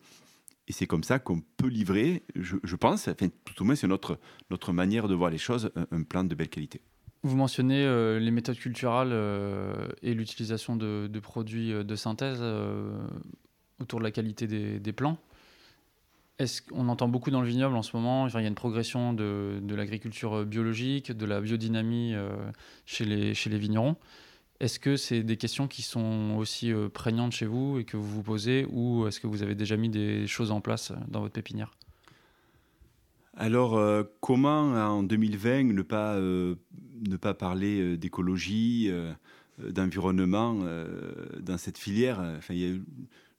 Et 0.67 0.73
c'est 0.73 0.87
comme 0.87 1.03
ça 1.03 1.19
qu'on 1.19 1.41
peut 1.57 1.67
livrer, 1.67 2.23
je, 2.35 2.75
pense, 2.75 3.07
enfin, 3.07 3.27
tout 3.43 3.61
au 3.61 3.65
moins 3.65 3.75
c'est 3.75 3.87
notre, 3.87 4.19
notre 4.49 4.73
manière 4.73 5.07
de 5.07 5.13
voir 5.13 5.29
les 5.29 5.37
choses, 5.37 5.71
un, 5.91 6.03
plan 6.03 6.23
de 6.23 6.33
belle 6.33 6.49
qualité. 6.49 6.81
Vous 7.25 7.35
mentionnez 7.35 7.83
euh, 7.83 8.19
les 8.19 8.31
méthodes 8.31 8.57
culturales 8.57 9.13
et 10.01 10.13
l'utilisation 10.13 10.75
de, 10.75 11.19
produits 11.19 11.71
de 11.71 11.95
synthèse 11.95 12.41
autour 13.79 13.99
de 13.99 14.03
la 14.03 14.11
qualité 14.11 14.47
des, 14.47 14.93
plants. 14.93 15.17
Est-ce 16.37 16.61
qu'on 16.61 16.89
entend 16.89 17.07
beaucoup 17.07 17.31
dans 17.31 17.41
le 17.41 17.47
vignoble 17.47 17.75
en 17.75 17.81
ce 17.81 17.95
moment 17.95 18.27
Il 18.27 18.33
y 18.33 18.37
a 18.37 18.47
une 18.47 18.55
progression 18.55 19.13
de, 19.13 19.75
l'agriculture 19.75 20.39
euh, 20.39 20.45
biologique, 20.45 21.11
de 21.11 21.25
la 21.25 21.39
biodynamie 21.39 22.13
euh, 22.13 22.29
chez, 22.85 23.05
les, 23.05 23.33
chez 23.33 23.49
les 23.49 23.57
vignerons. 23.57 23.95
Est-ce 24.59 24.79
que 24.79 24.97
c'est 24.97 25.23
des 25.23 25.37
questions 25.37 25.67
qui 25.67 25.81
sont 25.81 26.35
aussi 26.37 26.71
euh, 26.71 26.89
prégnantes 26.89 27.31
chez 27.31 27.45
vous 27.45 27.79
et 27.79 27.85
que 27.85 27.97
vous 27.97 28.07
vous 28.07 28.23
posez 28.23 28.65
ou 28.69 29.07
est-ce 29.07 29.19
que 29.19 29.27
vous 29.27 29.43
avez 29.43 29.55
déjà 29.55 29.77
mis 29.77 29.89
des 29.89 30.27
choses 30.27 30.51
en 30.51 30.61
place 30.61 30.91
dans 31.07 31.21
votre 31.21 31.33
pépinière? 31.33 31.71
Alors, 33.35 34.05
comment 34.21 34.73
en 34.73 35.03
2020 35.03 35.63
ne 35.63 35.81
pas, 35.81 36.19
ne 36.19 37.17
pas 37.19 37.33
parler 37.33 37.97
d'écologie, 37.97 38.91
d'environnement 39.59 40.63
dans 41.39 41.57
cette 41.57 41.77
filière? 41.77 42.19
Enfin, 42.37 42.53
Je 42.55 42.75
ne 42.75 42.81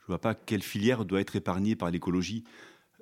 vois 0.06 0.20
pas 0.20 0.34
quelle 0.34 0.62
filière 0.62 1.04
doit 1.04 1.20
être 1.20 1.36
épargnée 1.36 1.76
par 1.76 1.90
l'écologie. 1.90 2.44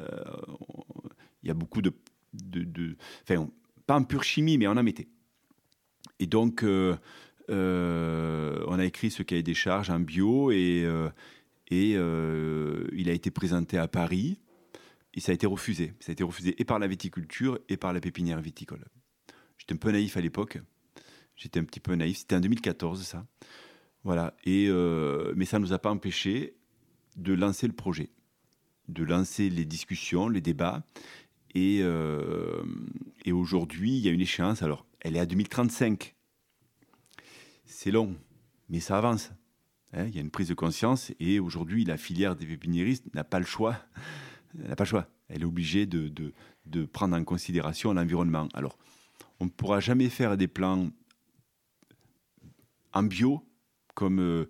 il 1.42 1.48
y 1.48 1.50
a 1.50 1.54
beaucoup 1.54 1.80
de, 1.80 1.94
enfin, 3.22 3.48
pas 3.86 3.96
en 3.96 4.04
pure 4.04 4.22
chimie, 4.22 4.58
mais 4.58 4.66
on 4.66 4.72
en 4.72 4.82
mettait. 4.82 5.08
Et 6.18 6.26
donc, 6.26 6.64
euh, 6.64 6.94
euh, 7.48 8.62
on 8.68 8.78
a 8.78 8.84
écrit 8.84 9.10
ce 9.10 9.22
cahier 9.22 9.42
des 9.42 9.54
charges 9.54 9.88
en 9.88 10.00
bio 10.00 10.50
et, 10.50 10.86
il 11.70 13.08
a 13.08 13.12
été 13.12 13.30
présenté 13.30 13.78
à 13.78 13.88
Paris 13.88 14.38
et 15.14 15.20
ça 15.20 15.32
a 15.32 15.34
été 15.34 15.46
refusé. 15.46 15.94
Ça 16.00 16.10
a 16.10 16.12
été 16.12 16.24
refusé 16.24 16.54
et 16.60 16.66
par 16.66 16.78
la 16.78 16.88
viticulture 16.88 17.58
et 17.70 17.78
par 17.78 17.94
la 17.94 18.00
pépinière 18.00 18.42
viticole. 18.42 18.84
J'étais 19.56 19.72
un 19.72 19.78
peu 19.78 19.92
naïf 19.92 20.18
à 20.18 20.20
l'époque. 20.20 20.58
J'étais 21.36 21.58
un 21.58 21.64
petit 21.64 21.80
peu 21.80 21.94
naïf. 21.94 22.18
C'était 22.18 22.36
en 22.36 22.40
2014, 22.40 23.02
ça. 23.02 23.24
Voilà. 24.04 24.34
Et, 24.44 24.68
mais 25.34 25.44
ça 25.44 25.58
ne 25.58 25.64
nous 25.64 25.72
a 25.72 25.78
pas 25.78 25.90
empêché 25.90 26.56
de 27.16 27.34
lancer 27.34 27.66
le 27.66 27.72
projet, 27.72 28.10
de 28.88 29.04
lancer 29.04 29.48
les 29.48 29.64
discussions, 29.64 30.28
les 30.28 30.40
débats. 30.40 30.82
Et, 31.54 31.82
et 33.24 33.32
aujourd'hui, 33.32 33.96
il 33.96 34.04
y 34.04 34.08
a 34.08 34.12
une 34.12 34.20
échéance. 34.20 34.62
Alors, 34.62 34.86
elle 35.00 35.16
est 35.16 35.20
à 35.20 35.26
2035 35.26 36.14
c'est 37.72 37.90
long, 37.90 38.14
mais 38.68 38.80
ça 38.80 38.98
avance. 38.98 39.32
Hein, 39.92 40.06
il 40.06 40.14
y 40.14 40.18
a 40.18 40.20
une 40.20 40.30
prise 40.30 40.48
de 40.48 40.54
conscience 40.54 41.12
et 41.18 41.40
aujourd'hui, 41.40 41.84
la 41.84 41.96
filière 41.96 42.36
des 42.36 42.46
pépiniéristes 42.46 43.12
n'a 43.14 43.24
pas 43.24 43.38
le 43.38 43.44
choix. 43.44 43.76
Elle 44.58 44.68
n'a 44.68 44.76
pas 44.76 44.84
le 44.84 44.88
choix. 44.88 45.08
Elle 45.28 45.42
est 45.42 45.46
obligée 45.46 45.86
de, 45.86 46.12
de, 46.66 46.84
prendre 46.84 47.16
en 47.16 47.24
considération 47.24 47.92
l'environnement. 47.92 48.48
Alors, 48.54 48.78
on 49.40 49.46
ne 49.46 49.50
pourra 49.50 49.80
jamais 49.80 50.08
faire 50.08 50.36
des 50.36 50.48
plans 50.48 50.90
en 52.92 53.02
bio 53.02 53.42
comme, 53.94 54.20
euh, 54.20 54.48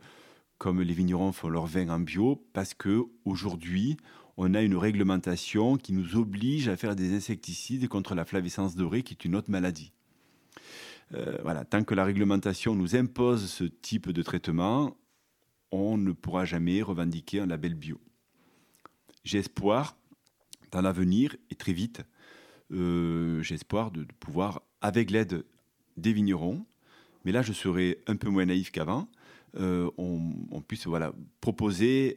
comme 0.59 0.81
les 0.81 0.95
vignerons 0.95 1.33
font 1.33 1.49
leur 1.49 1.67
vin 1.67 1.89
en 1.89 2.01
bio 2.01 2.45
parce 2.53 2.75
que 2.75 3.05
aujourd'hui, 3.25 3.97
on 4.37 4.55
a 4.55 4.63
une 4.63 4.77
réglementation 4.77 5.77
qui 5.77 5.93
nous 5.93 6.17
oblige 6.17 6.69
à 6.69 6.77
faire 6.77 6.97
des 6.97 7.15
insecticides 7.15 7.89
contre 7.89 8.15
la 8.15 8.25
flavescence 8.25 8.77
dorée, 8.77 9.03
qui 9.03 9.15
est 9.15 9.25
une 9.25 9.37
autre 9.37 9.51
maladie. 9.51 9.93
Euh, 11.15 11.39
voilà, 11.43 11.65
tant 11.65 11.85
que 11.85 11.95
la 11.95 12.05
réglementation 12.05 12.75
nous 12.75 12.97
impose 12.97 13.51
ce 13.51 13.65
type 13.65 14.11
de 14.11 14.23
traitement, 14.23 14.97
on 15.71 15.99
ne 15.99 16.13
pourra 16.13 16.45
jamais 16.45 16.83
revendiquer 16.83 17.41
un 17.41 17.47
label 17.47 17.75
bio. 17.75 18.01
Espoir, 19.33 19.97
dans 20.71 20.81
l'avenir 20.81 21.37
et 21.51 21.55
très 21.55 21.73
vite, 21.73 22.03
euh, 22.73 23.43
de, 23.43 24.05
pouvoir, 24.19 24.63
avec 24.81 25.11
l'aide 25.11 25.45
des 25.97 26.13
vignerons, 26.13 26.65
mais 27.25 27.33
là 27.33 27.43
je 27.43 27.53
serai 27.53 27.99
un 28.07 28.17
peu 28.17 28.29
moins 28.29 28.47
naïf 28.47 28.71
qu'avant, 28.71 29.09
on, 29.55 30.63
puisse 30.67 30.87
voilà, 30.87 31.13
proposer 31.41 32.17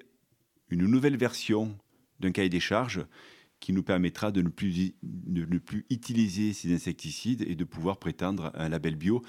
une 0.69 0.85
nouvelle 0.85 1.17
version 1.17 1.77
d'un 2.19 2.31
cahier 2.31 2.49
des 2.49 2.59
charges 2.59 3.05
qui 3.59 3.73
nous 3.73 3.83
permettra 3.83 4.31
de 4.31 4.41
ne 4.41 4.49
plus, 4.49 4.93
de 5.01 5.45
ne 5.45 5.57
plus 5.57 5.85
utiliser 5.89 6.53
ces 6.53 6.73
insecticides 6.73 7.41
et 7.47 7.55
de 7.55 7.63
pouvoir 7.63 7.97
prétendre 7.97 8.51
à 8.53 8.63
un 8.63 8.69
label 8.69 8.95
bio. 8.95 9.23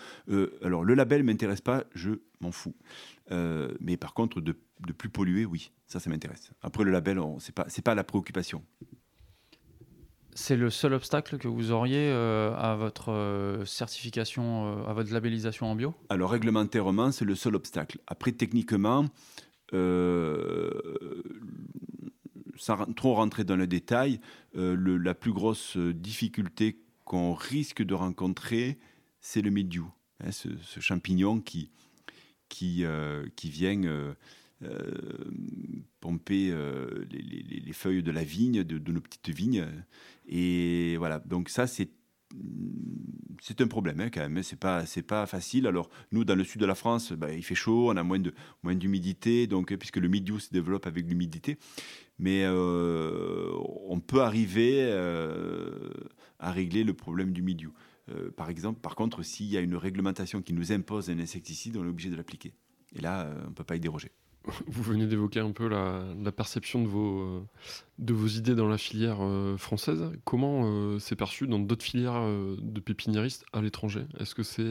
alors 0.62 0.84
le 0.84 0.94
label 0.94 1.20
ne 1.22 1.26
m'intéresse 1.26 1.60
pas, 1.60 1.84
je 1.94 2.10
m'en 2.40 2.52
fous. 2.52 2.74
mais 3.30 3.96
par 3.96 4.14
contre, 4.14 4.40
de, 4.40 4.58
de, 4.86 4.92
plus 4.92 5.08
polluer, 5.08 5.44
oui, 5.44 5.72
ça, 5.86 6.00
ça 6.00 6.10
m'intéresse. 6.10 6.50
Après 6.60 6.84
le 6.84 6.90
label, 6.90 7.20
ce 7.38 7.50
n'est 7.50 7.82
pas 7.82 7.94
la 7.94 8.04
préoccupation. 8.04 8.62
C'est 10.38 10.56
le 10.56 10.68
seul 10.68 10.92
obstacle 10.92 11.38
que 11.38 11.48
vous 11.48 11.70
auriez 11.70 12.10
euh, 12.10 12.54
à 12.56 12.76
votre 12.76 13.10
euh, 13.10 13.64
certification, 13.64 14.66
euh, 14.66 14.86
à 14.86 14.92
votre 14.92 15.10
labellisation 15.10 15.66
en 15.66 15.74
bio? 15.74 15.94
Alors 16.10 16.30
réglementairement, 16.30 17.10
c'est 17.10 17.24
le 17.24 17.34
seul 17.34 17.56
obstacle. 17.56 18.00
Après, 18.06 18.32
techniquement, 18.32 19.06
sans 22.58 22.84
trop 22.94 23.14
rentrer 23.14 23.44
dans 23.44 23.56
le 23.56 23.66
détail, 23.66 24.20
la 24.54 25.14
plus 25.14 25.32
grosse 25.32 25.78
difficulté 25.78 26.82
qu'on 27.06 27.32
risque 27.32 27.82
de 27.82 27.94
rencontrer, 27.94 28.78
c'est 29.20 29.40
le 29.40 29.48
mildiou, 29.48 29.90
hein, 30.22 30.32
ce, 30.32 30.80
champignon 30.80 31.40
qui, 31.40 31.70
vient 33.42 34.14
pomper 36.06 36.50
euh, 36.50 37.04
les, 37.10 37.72
feuilles 37.72 38.02
de 38.02 38.12
la 38.12 38.22
vigne, 38.22 38.62
de, 38.62 38.92
nos 38.92 39.00
petites 39.00 39.30
vignes. 39.30 39.66
Et 40.28 40.96
voilà, 40.98 41.18
donc 41.18 41.48
ça, 41.48 41.66
c'est 41.66 41.90
c'est 43.40 43.60
un 43.60 43.68
problème 43.68 44.00
hein, 44.00 44.10
quand 44.12 44.20
même. 44.20 44.36
Hein. 44.36 44.42
C'est 44.42 44.58
pas 44.58 44.86
c'est 44.86 45.02
pas 45.02 45.26
facile. 45.26 45.66
Alors 45.66 45.90
nous 46.12 46.24
dans 46.24 46.34
le 46.34 46.44
sud 46.44 46.60
de 46.60 46.66
la 46.66 46.74
France, 46.74 47.12
bah, 47.12 47.32
il 47.32 47.42
fait 47.42 47.54
chaud, 47.54 47.90
on 47.90 47.96
a 47.96 48.02
moins 48.02 48.18
de 48.18 48.32
d'humidité, 48.74 49.46
donc 49.46 49.74
puisque 49.76 49.96
le 49.96 50.08
mildiou 50.08 50.38
se 50.38 50.50
développe 50.50 50.86
avec 50.86 51.08
l'humidité, 51.08 51.58
mais 52.18 52.42
euh, 52.44 53.50
on 53.88 54.00
peut 54.00 54.22
arriver 54.22 54.90
à 56.38 56.50
régler 56.52 56.84
le 56.84 56.94
problème 56.94 57.32
du 57.32 57.42
mildiou. 57.42 57.72
par 58.36 58.50
exemple, 58.50 58.80
par 58.80 58.96
contre, 58.96 59.22
s'il 59.22 59.46
y 59.46 59.56
a 59.56 59.60
une 59.60 59.76
réglementation 59.76 60.42
qui 60.42 60.52
nous 60.52 60.72
impose 60.72 61.10
un 61.10 61.18
insecticide, 61.18 61.76
on 61.76 61.84
est 61.84 61.88
obligé 61.88 62.10
de 62.10 62.16
l'appliquer. 62.16 62.52
Et 62.94 63.00
là, 63.00 63.28
on 63.44 63.50
ne 63.50 63.54
peut 63.54 63.64
pas 63.64 63.76
y 63.76 63.80
déroger. 63.80 64.12
Vous 64.66 64.82
venez 64.82 65.06
d'évoquer 65.06 65.40
un 65.40 65.52
peu 65.52 65.68
la, 65.68 66.32
perception 66.32 66.82
de 66.82 66.88
vos, 66.88 67.20
euh, 67.20 67.42
de 67.98 68.12
vos 68.12 68.26
idées 68.26 68.54
dans 68.54 68.68
la 68.68 68.78
filière 68.78 69.18
euh, 69.20 69.56
française. 69.56 70.12
Comment 70.24 70.62
euh, 70.64 70.98
c'est 70.98 71.16
perçu 71.16 71.46
dans 71.46 71.58
d'autres 71.58 71.84
filières 71.84 72.22
de 72.22 72.80
pépiniéristes 72.80 73.44
à 73.52 73.60
l'étranger? 73.60 74.06
Est-ce 74.18 74.34
que 74.34 74.42
c'est 74.42 74.62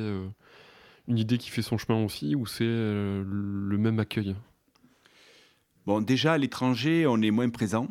une 1.08 1.18
idée 1.18 1.38
qui 1.38 1.50
fait 1.50 1.62
son 1.62 1.78
chemin 1.78 2.04
aussi 2.04 2.36
ou 2.36 2.46
c'est 2.46 2.64
le 2.66 3.78
même 3.78 4.00
accueil? 4.00 4.36
Bon, 5.86 6.02
déjà 6.02 6.34
à 6.34 6.38
l'étranger, 6.38 7.06
on 7.08 7.22
est 7.22 7.32
moins 7.32 7.50
présent. 7.50 7.88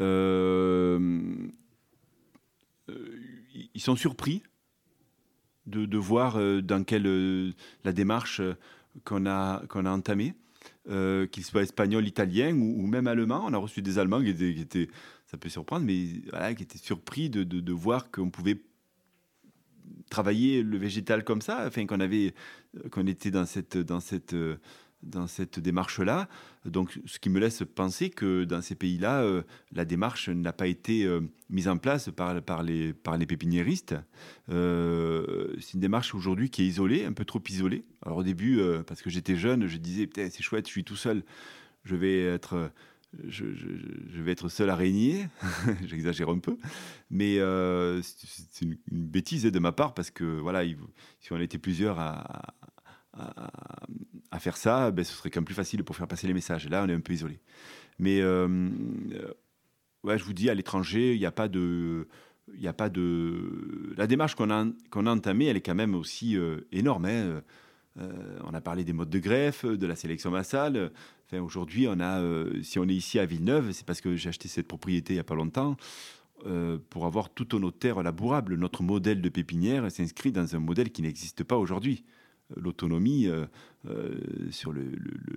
ils 0.00 1.50
sont 3.78 3.96
surpris 3.96 4.42
de, 5.66 5.86
de 5.86 5.98
voir 5.98 6.38
dans 6.62 6.84
quelle 6.84 7.54
la 7.84 7.92
démarche 7.92 8.42
qu'on 9.04 9.26
a, 9.26 9.62
qu'on 9.68 9.86
a 9.86 9.90
entamée. 9.90 10.34
Euh, 10.90 11.26
qu'ils 11.26 11.46
soient 11.46 11.62
espagnols, 11.62 12.06
italiens 12.06 12.54
ou, 12.54 12.86
même 12.86 13.06
allemands. 13.06 13.42
On 13.46 13.54
a 13.54 13.56
reçu 13.56 13.80
des 13.80 13.98
Allemands 13.98 14.20
qui 14.22 14.28
étaient, 14.28 14.88
ça 15.24 15.38
peut 15.38 15.48
surprendre, 15.48 15.86
mais 15.86 16.04
qui 16.54 16.62
étaient 16.62 16.76
surpris 16.76 17.30
de, 17.30 17.42
de, 17.42 17.72
voir 17.72 18.10
qu'on 18.10 18.28
pouvait 18.28 18.60
travailler 20.10 20.62
le 20.62 20.76
végétal 20.76 21.24
comme 21.24 21.40
ça, 21.40 21.64
enfin 21.66 21.86
qu'on 21.86 22.00
avait, 22.00 22.34
qu'on 22.90 23.06
était 23.06 23.30
dans 23.30 23.46
cette, 23.46 23.78
dans 23.78 24.00
cette 24.00 24.34
euh, 24.34 24.56
dans 25.04 25.26
cette 25.26 25.60
démarche-là. 25.60 26.28
Donc, 26.64 26.98
ce 27.06 27.18
qui 27.18 27.28
me 27.30 27.38
laisse 27.38 27.62
penser 27.74 28.10
que 28.10 28.44
dans 28.44 28.62
ces 28.62 28.74
pays-là, 28.74 29.22
euh, 29.22 29.42
la 29.72 29.84
démarche 29.84 30.28
n'a 30.28 30.52
pas 30.52 30.66
été 30.66 31.04
euh, 31.04 31.20
mise 31.50 31.68
en 31.68 31.76
place 31.76 32.10
par, 32.10 32.62
les, 32.62 32.94
pépiniéristes. 33.26 33.94
Euh, 34.50 35.54
c'est 35.60 35.74
une 35.74 35.80
démarche 35.80 36.14
aujourd'hui 36.14 36.50
qui 36.50 36.62
est 36.62 36.66
isolée, 36.66 37.04
un 37.04 37.12
peu 37.12 37.24
trop 37.24 37.42
isolée. 37.48 37.84
Alors, 38.04 38.18
au 38.18 38.22
début, 38.22 38.60
parce 38.86 39.02
que 39.02 39.10
j'étais 39.10 39.36
jeune, 39.36 39.66
je 39.66 39.76
disais, 39.76 40.08
c'est 40.14 40.42
chouette, 40.42 40.66
je 40.66 40.72
suis 40.72 40.84
tout 40.84 40.96
seul, 40.96 41.22
je 41.84 41.96
vais 41.96 42.22
être. 42.22 42.70
Seul 44.48 44.70
à 44.70 44.74
régner, 44.74 45.28
j'exagère 45.86 46.28
un 46.30 46.40
peu, 46.40 46.56
mais 47.10 47.38
c'est 48.02 48.64
une, 48.64 48.76
bêtise 48.90 49.44
de 49.44 49.58
ma 49.60 49.70
part 49.70 49.94
parce 49.94 50.10
que 50.10 50.24
voilà, 50.24 50.64
si 51.20 51.32
on 51.32 51.38
était 51.38 51.58
plusieurs 51.58 52.00
à, 52.00 52.54
à, 54.30 54.38
faire 54.38 54.56
ça, 54.56 54.90
ben, 54.90 55.04
ce 55.04 55.14
serait 55.14 55.30
quand 55.30 55.40
même 55.40 55.44
plus 55.44 55.54
facile 55.54 55.84
pour 55.84 55.96
faire 55.96 56.08
passer 56.08 56.26
les 56.26 56.34
messages. 56.34 56.68
Là, 56.68 56.84
on 56.84 56.88
est 56.88 56.94
un 56.94 57.00
peu 57.00 57.12
isolé. 57.12 57.40
Mais 57.98 58.20
euh, 58.20 58.48
euh, 59.12 59.32
ouais, 60.02 60.18
je 60.18 60.24
vous 60.24 60.32
dis, 60.32 60.50
à 60.50 60.54
l'étranger, 60.54 61.14
il 61.14 61.20
n'y 61.20 61.26
a 61.26 61.32
pas 61.32 61.48
de. 61.48 62.08
Il 62.54 62.66
a 62.68 62.72
pas 62.72 62.90
de. 62.90 63.94
La 63.96 64.06
démarche 64.06 64.34
qu'on 64.34 64.50
a, 64.50 64.66
entamée, 64.94 65.46
elle 65.46 65.56
est 65.56 65.62
quand 65.62 65.74
même 65.74 65.94
aussi 65.94 66.36
euh, 66.36 66.60
énorme. 66.72 67.06
Hein. 67.06 67.42
on 68.44 68.52
a 68.52 68.60
parlé 68.60 68.84
des 68.84 68.92
modes 68.92 69.10
de 69.10 69.18
greffe, 69.18 69.64
de 69.64 69.86
la 69.86 69.96
sélection 69.96 70.30
massale. 70.30 70.90
Aujourd'hui, 71.32 71.88
si 72.62 72.78
on 72.78 72.84
est 72.84 72.94
ici 72.94 73.18
à 73.18 73.26
Villeneuve, 73.26 73.72
c'est 73.72 73.86
parce 73.86 74.00
que 74.00 74.14
j'ai 74.14 74.28
acheté 74.28 74.46
cette 74.46 74.68
propriété 74.68 75.14
il 75.14 75.16
n'y 75.16 75.20
a 75.20 75.24
pas 75.24 75.34
longtemps. 75.34 75.76
pour 76.90 77.06
avoir 77.06 77.30
tout 77.30 77.58
nos 77.58 77.70
terres 77.70 78.02
labourables. 78.02 78.56
Notre 78.56 78.82
modèle 78.82 79.22
de 79.22 79.28
pépinière 79.28 79.90
s'inscrit 79.90 80.30
dans 80.30 80.54
un 80.54 80.60
modèle 80.60 80.90
qui 80.90 81.02
n'existe 81.02 81.44
pas 81.44 81.56
aujourd'hui 81.56 82.04
l'autonomie 82.56 83.26
euh, 83.26 83.46
euh, 83.86 84.14
sur 84.50 84.72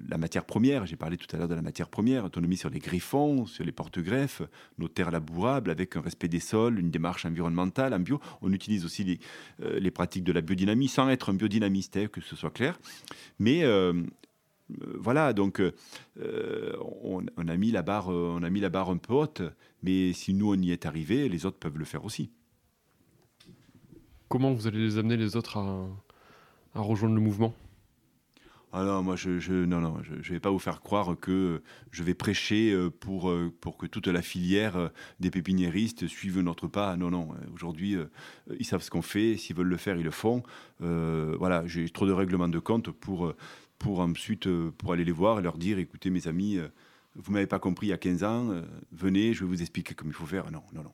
la 0.08 0.18
matière 0.18 0.46
première. 0.46 0.86
J'ai 0.86 0.96
parlé 0.96 1.18
tout 1.18 1.28
à 1.36 1.40
l'heure 1.40 1.48
de 1.48 1.56
la 1.56 1.62
matière 1.62 1.90
première, 1.90 2.26
autonomie 2.26 2.58
sur 2.58 2.70
les 2.70 2.80
griffons, 2.80 3.46
sur 3.46 3.64
les 3.64 3.72
porte-greffes, 3.72 4.42
nos 4.78 4.88
terres 4.88 5.12
labourables 5.12 5.72
avec 5.72 5.96
un 5.96 6.02
respect 6.02 6.28
des 6.28 6.40
sols, 6.40 6.80
une 6.80 6.92
démarche 6.92 7.26
environnementale 7.26 7.94
en 7.94 8.00
bio. 8.00 8.20
On 8.42 8.52
utilise 8.52 8.86
aussi 8.86 9.04
les, 9.04 9.20
euh, 9.62 9.80
les 9.80 9.92
pratiques 9.92 10.24
de 10.24 10.32
la 10.32 10.42
biodynamie 10.42 10.88
sans 10.88 11.10
être 11.10 11.32
un 11.32 11.34
biodynamiste, 11.34 11.98
hein, 11.98 12.08
que 12.08 12.22
ce 12.22 12.36
soit 12.36 12.52
clair. 12.52 12.80
Mais 13.40 13.64
voilà, 14.96 15.32
donc 15.32 15.62
on, 16.20 17.26
on, 17.38 17.48
a 17.48 17.58
mis 17.58 17.72
la 17.72 17.84
barre, 17.84 18.10
on 18.10 18.44
a 18.44 18.50
mis 18.50 18.60
la 18.60 18.70
barre 18.70 18.90
un 18.90 18.98
peu 18.98 19.14
haute, 19.14 19.42
mais 19.82 20.12
si 20.12 20.34
nous 20.34 20.54
on 20.54 20.62
y 20.62 20.72
est 20.72 20.86
arrivé, 20.86 21.30
les 21.30 21.46
autres 21.46 21.58
peuvent 21.58 21.78
le 21.78 21.86
faire 21.86 22.04
aussi. 22.04 22.32
Comment 24.28 24.52
vous 24.52 24.68
allez 24.68 24.80
les 24.80 24.98
amener 24.98 25.16
les 25.16 25.38
autres 25.38 25.58
à, 25.58 25.88
à 26.78 26.82
rejoindre 26.82 27.16
le 27.16 27.22
mouvement? 27.22 27.54
Ah 28.74 28.84
non, 28.84 29.02
moi 29.02 29.16
je, 29.16 29.40
je 29.40 29.54
non 29.54 29.80
non, 29.80 29.98
je, 30.04 30.34
vais 30.34 30.42
pas 30.42 30.50
vous 30.50 30.60
faire 30.60 30.82
croire 30.82 31.18
que 31.18 31.64
je 31.92 32.04
vais 32.04 32.14
prêcher 32.14 32.74
euh, 32.74 32.90
pour 32.90 33.30
euh, 33.30 33.52
pour 33.62 33.78
que 33.78 33.86
toute 33.86 34.08
la 34.08 34.22
filière 34.22 34.76
euh, 34.76 34.90
des 35.22 35.32
pépiniéristes 35.32 36.08
suive 36.08 36.42
notre 36.42 36.68
pas. 36.68 36.98
Non 36.98 37.10
non, 37.10 37.30
aujourd'hui 37.54 37.96
ils 38.60 38.66
savent 38.66 38.82
ce 38.82 38.92
qu'on 38.92 39.02
fait, 39.02 39.38
s'ils 39.38 39.56
veulent 39.56 39.68
le 39.68 39.78
faire 39.78 39.96
ils 39.98 40.04
le 40.04 40.12
font. 40.12 40.44
voilà, 40.80 41.66
j'ai 41.66 41.90
trop 41.90 42.06
de 42.06 42.12
règlements 42.12 42.50
de 42.50 42.60
compte 42.60 42.92
pour 42.92 43.34
pour 43.80 44.02
ensuite 44.02 44.50
pour 44.72 44.92
aller 44.92 45.06
les 45.06 45.12
voir 45.12 45.40
et 45.40 45.42
leur 45.42 45.58
dire 45.58 45.80
écoutez 45.80 46.10
mes 46.10 46.28
amis, 46.28 46.60
vous 47.16 47.32
m'avez 47.32 47.48
pas 47.48 47.60
compris 47.60 47.88
il 47.88 47.92
y 47.92 47.94
a 47.94 47.98
15 47.98 48.24
ans, 48.26 48.62
venez, 48.92 49.34
je 49.34 49.46
vais 49.46 49.50
vous 49.50 49.62
expliquer 49.62 49.96
comment 49.96 50.12
il 50.12 50.16
faut 50.16 50.26
faire. 50.26 50.52
Non 50.52 50.64
non 50.74 50.84
non. 50.84 50.94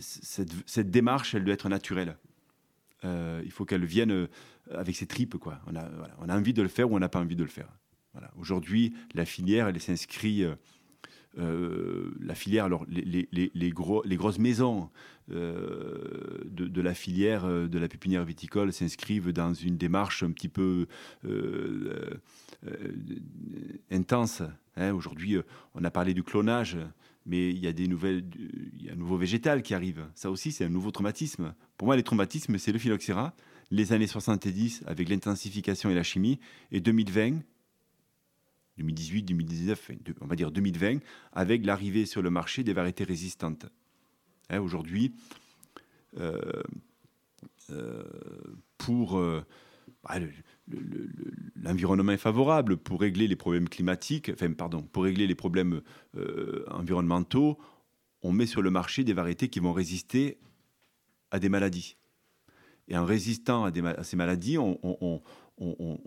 Cette 0.00 0.90
démarche 0.90 1.34
elle 1.34 1.44
doit 1.44 1.54
être 1.54 1.68
naturelle. 1.68 2.16
Euh, 3.04 3.42
il 3.44 3.50
faut 3.50 3.64
qu'elle 3.64 3.84
vienne 3.84 4.12
euh, 4.12 4.26
avec 4.70 4.96
ses 4.96 5.06
tripes. 5.06 5.36
Quoi. 5.36 5.58
On, 5.66 5.76
a, 5.76 5.88
on 6.18 6.28
a 6.28 6.36
envie 6.36 6.52
de 6.52 6.62
le 6.62 6.68
faire 6.68 6.90
ou 6.90 6.96
on 6.96 7.00
n'a 7.00 7.08
pas 7.08 7.20
envie 7.20 7.36
de 7.36 7.42
le 7.42 7.48
faire. 7.48 7.68
Aujourd'hui, 8.36 8.94
la 9.14 9.24
filière, 9.24 9.68
elle 9.68 9.80
s'inscrit. 9.80 10.44
Euh, 11.38 12.10
la 12.20 12.34
filière, 12.34 12.66
alors 12.66 12.84
les, 12.88 13.26
les, 13.32 13.50
les, 13.54 13.70
gros, 13.70 14.02
les 14.04 14.16
grosses 14.16 14.38
maisons 14.38 14.90
de, 15.28 16.44
de, 16.44 16.80
la 16.82 16.92
filière 16.92 17.46
de 17.46 17.78
la 17.78 17.88
pépinière 17.88 18.22
viticole 18.22 18.70
s'inscrivent 18.70 19.32
dans 19.32 19.54
une 19.54 19.78
démarche 19.78 20.22
un 20.22 20.32
petit 20.32 20.50
peu 20.50 20.86
intense. 23.90 24.42
Hein. 24.76 24.92
Aujourd'hui, 24.92 25.38
on 25.74 25.82
a 25.84 25.90
parlé 25.90 26.12
du 26.12 26.22
clonage 26.22 26.76
mais 27.26 27.50
il 27.50 27.58
y 27.58 27.66
a 27.66 27.72
des 27.72 27.88
nouvelles, 27.88 28.24
il 28.74 28.84
y 28.84 28.90
a 28.90 28.92
un 28.92 28.96
nouveau 28.96 29.16
végétal 29.16 29.62
qui 29.62 29.74
arrive. 29.74 30.06
Ça 30.14 30.30
aussi, 30.30 30.52
c'est 30.52 30.64
un 30.64 30.68
nouveau 30.70 30.90
traumatisme. 30.90 31.54
Pour 31.76 31.86
moi, 31.86 31.96
les 31.96 32.02
traumatismes, 32.02 32.58
c'est 32.58 32.72
le 32.72 32.78
phylloxéra, 32.78 33.34
les 33.70 33.92
années 33.92 34.06
70 34.06 34.84
avec 34.86 35.08
l'intensification 35.08 35.90
et 35.90 35.94
la 35.94 36.02
chimie, 36.02 36.38
et 36.70 36.80
2020, 36.80 37.40
2018, 38.78 39.22
2019, 39.22 39.90
on 40.20 40.26
va 40.26 40.36
dire 40.36 40.50
2020, 40.50 40.98
avec 41.32 41.64
l'arrivée 41.64 42.06
sur 42.06 42.22
le 42.22 42.30
marché 42.30 42.64
des 42.64 42.72
variétés 42.72 43.04
résistantes. 43.04 43.66
Hein, 44.50 44.60
aujourd'hui, 44.60 45.14
euh, 46.18 46.38
euh, 47.70 48.02
pour 48.78 49.18
euh, 49.18 49.44
bah, 50.04 50.18
l'environnement 51.62 52.12
est 52.12 52.18
favorable 52.18 52.76
pour 52.76 53.00
régler 53.00 53.28
les 53.28 53.36
problèmes 53.36 53.68
climatiques, 53.68 54.30
enfin 54.32 54.52
pardon, 54.52 54.82
pour 54.82 55.04
régler 55.04 55.26
les 55.26 55.34
problèmes 55.34 55.80
euh, 56.16 56.64
environnementaux, 56.70 57.58
on 58.22 58.32
met 58.32 58.46
sur 58.46 58.62
le 58.62 58.70
marché 58.70 59.04
des 59.04 59.12
variétés 59.12 59.48
qui 59.48 59.60
vont 59.60 59.72
résister 59.72 60.38
à 61.30 61.38
des 61.38 61.48
maladies. 61.48 61.96
Et 62.88 62.96
en 62.96 63.04
résistant 63.04 63.64
à, 63.64 64.04
ces 64.04 64.16
maladies, 64.16 64.58
on, 64.58 65.20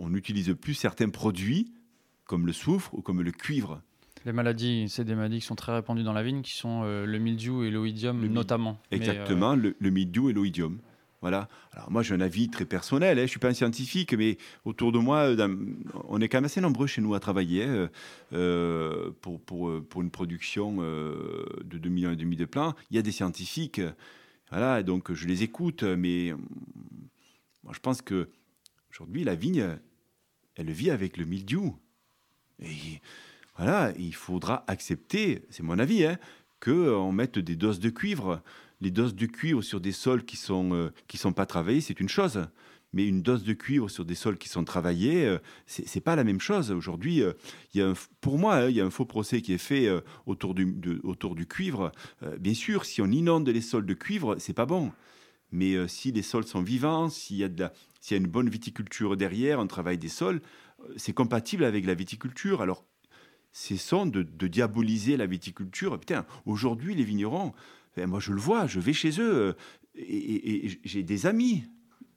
n'utilise 0.10 0.54
plus 0.60 0.74
certains 0.74 1.10
produits 1.10 1.74
comme 2.26 2.46
le 2.46 2.54
soufre 2.54 2.94
ou 2.94 3.02
comme 3.02 3.22
le 3.22 3.32
cuivre. 3.32 3.82
Les 4.26 4.34
maladies, 4.34 4.90
c'est 4.90 5.06
des 5.06 5.16
maladies 5.16 5.40
qui 5.40 5.46
sont 5.46 5.56
très 5.56 5.74
répandues 5.74 6.04
dans 6.04 6.14
la 6.14 6.24
vigne, 6.24 6.42
qui 6.42 6.54
sont 6.54 6.82
euh, 6.84 7.06
le 7.06 7.20
mildiou 7.20 7.64
et 7.64 7.70
l'oïdium 7.70 8.26
notamment. 8.26 8.80
Exactement, 8.92 9.56
le, 9.56 9.76
le, 9.80 9.90
mildiou 9.92 10.30
et 10.30 10.34
l'oïdium. 10.34 10.80
Voilà. 11.26 11.50
Alors 11.72 11.90
moi 11.90 12.04
j'ai 12.04 12.14
un 12.14 12.22
avis 12.22 12.50
très 12.50 12.66
personnel, 12.66 13.18
hein. 13.18 13.22
je 13.22 13.24
ne 13.24 13.28
suis 13.30 13.40
pas 13.40 13.48
un 13.48 13.54
scientifique, 13.56 14.14
mais 14.14 14.38
autour 14.64 14.92
de 14.92 15.00
moi, 15.00 15.36
on 16.08 16.22
est 16.22 16.30
quand 16.30 16.38
même 16.38 16.46
assez 16.46 16.62
nombreux 16.62 16.86
chez 16.86 17.02
nous 17.02 17.16
à 17.16 17.20
travailler 17.20 17.64
hein, 17.64 17.90
euh, 18.34 19.10
pour, 19.22 19.42
pour, 19.42 19.84
pour, 19.90 20.04
une 20.04 20.12
production 20.12 20.84
de 20.84 21.78
2 21.80 21.90
millions 21.90 22.12
et 22.12 22.16
demi 22.16 22.36
de 22.36 22.46
plants. 22.46 22.76
Il 22.92 22.96
y 22.96 23.00
a 23.00 23.02
des 23.02 23.12
scientifiques, 23.12 23.82
voilà, 24.52 24.84
donc 24.84 25.14
je 25.14 25.26
les 25.26 25.42
écoute, 25.42 25.82
mais 25.82 26.32
moi 27.64 27.74
je 27.74 27.80
pense 27.80 28.04
que 28.04 28.30
aujourd'hui 28.92 29.24
la 29.24 29.34
vigne, 29.34 29.80
elle 30.54 30.70
vit 30.70 30.92
avec 30.92 31.18
le 31.18 31.26
mildiou. 31.26 31.76
Et 32.60 33.02
voilà, 33.58 33.94
il 33.98 34.14
faudra 34.14 34.64
accepter, 34.68 35.42
c'est 35.50 35.64
mon 35.64 35.80
avis, 35.80 36.06
hein, 36.06 36.20
qu'on 36.64 37.12
mette 37.12 37.40
des 37.40 37.56
doses 37.56 37.80
de 37.80 37.90
cuivre. 37.90 38.44
Les 38.82 38.92
doses 38.92 39.16
de 39.16 39.26
cuivre 39.26 39.62
sur 39.62 39.80
des 39.80 39.92
sols 39.92 40.26
qui 40.26 40.36
ne 40.36 40.42
sont, 40.42 40.74
euh, 40.74 40.92
sont 41.16 41.34
pas 41.34 41.46
travaillés, 41.46 41.82
c'est 41.82 42.00
une 42.00 42.10
chose. 42.10 42.48
Mais 42.94 43.08
une 43.08 43.22
dose 43.22 43.44
de 43.44 43.54
cuivre 43.54 43.90
sur 43.90 44.06
des 44.06 44.16
sols 44.16 44.38
qui 44.38 44.48
sont 44.48 44.64
travaillés, 44.64 45.26
euh, 45.26 45.38
ce 45.68 45.82
n'est 45.82 46.02
pas 46.02 46.16
la 46.16 46.24
même 46.24 46.40
chose. 46.40 46.72
Aujourd'hui, 46.72 47.22
euh, 47.22 47.94
pour 48.22 48.38
moi, 48.38 48.56
hein, 48.56 48.70
il 48.70 48.76
y 48.76 48.82
a 48.82 48.86
un 48.86 48.90
faux 48.90 49.06
procès 49.06 49.42
qui 49.42 49.54
est 49.54 49.58
fait 49.58 49.90
autour, 50.26 50.54
du, 50.54 51.00
autour 51.04 51.36
du 51.36 51.46
cuivre. 51.46 51.92
bien 52.40 52.54
sûr, 52.54 52.86
si 52.86 53.02
on 53.02 53.08
inonde 53.08 53.50
les 53.50 53.62
sols 53.62 53.86
de 53.86 53.94
cuivre, 53.94 54.38
c'est 54.40 54.54
pas 54.54 54.66
bon. 54.66 54.92
Mais 55.52 55.88
si 55.88 56.12
les 56.12 56.22
sols 56.22 56.46
sont 56.46 56.62
vivants, 56.62 57.10
s'il 57.10 57.38
y, 57.38 57.44
a 57.44 57.48
y 57.48 58.14
a 58.14 58.18
une 58.18 58.28
bonne 58.28 58.50
viticulture 58.50 59.18
derrière, 59.18 59.60
un 59.60 59.68
travail 59.68 59.98
des 59.98 60.10
sols, 60.10 60.42
c'est 60.96 61.14
compatible 61.14 61.66
avec 61.66 61.86
la 61.86 61.96
viticulture. 61.96 62.62
Alors, 62.62 62.86
cessons 63.52 64.06
de, 64.06 64.24
de 64.24 64.48
diaboliser 64.48 65.18
la 65.18 65.26
viticulture. 65.26 66.00
Putain, 66.00 66.26
aujourd'hui, 66.46 66.96
les 66.96 67.04
vignerons, 67.04 67.54
ben, 67.96 68.08
moi 68.08 68.20
je 68.20 68.32
le 68.32 68.40
vois, 68.40 68.68
je 68.68 68.80
vais 68.80 68.94
chez 68.94 69.20
eux 69.22 69.34
euh, 69.34 69.54
et, 69.96 70.80
j'ai 70.84 71.04
des 71.04 71.26
amis 71.26 71.64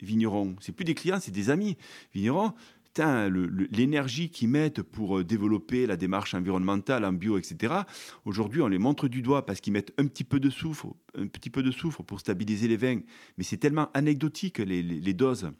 vignerons. 0.00 0.56
C'est 0.60 0.72
plus 0.72 0.84
des 0.84 0.94
clients, 0.94 1.18
c'est 1.20 1.30
des 1.32 1.50
amis 1.50 1.76
vignerons. 2.14 2.52
l'énergie 3.70 4.30
qu'ils 4.30 4.48
mettent 4.48 4.82
pour 4.82 5.18
euh, 5.18 5.24
développer 5.24 5.86
la 5.86 5.96
démarche 5.96 6.34
environnementale 6.34 7.04
en 7.04 7.12
bio, 7.12 7.38
etc. 7.38 7.74
Aujourd'hui, 8.24 8.60
on 8.62 8.68
les 8.68 8.78
montre 8.78 9.08
du 9.08 9.22
doigt 9.22 9.46
parce 9.46 9.60
qu'ils 9.60 9.72
mettent 9.72 9.92
un 9.98 10.06
petit 10.06 10.24
peu 10.24 10.40
de 10.40 10.50
soufre, 10.50 10.94
un 11.16 11.26
petit 11.26 11.50
peu 11.50 11.62
de 11.62 11.70
soufre 11.70 12.02
pour 12.02 12.20
stabiliser 12.20 12.68
les 12.68 12.76
vins. 12.76 13.00
Mais 13.36 13.44
c'est 13.44 13.56
tellement 13.56 13.90
anecdotique 13.94 14.58
les, 14.58 15.14
doses. 15.14 15.50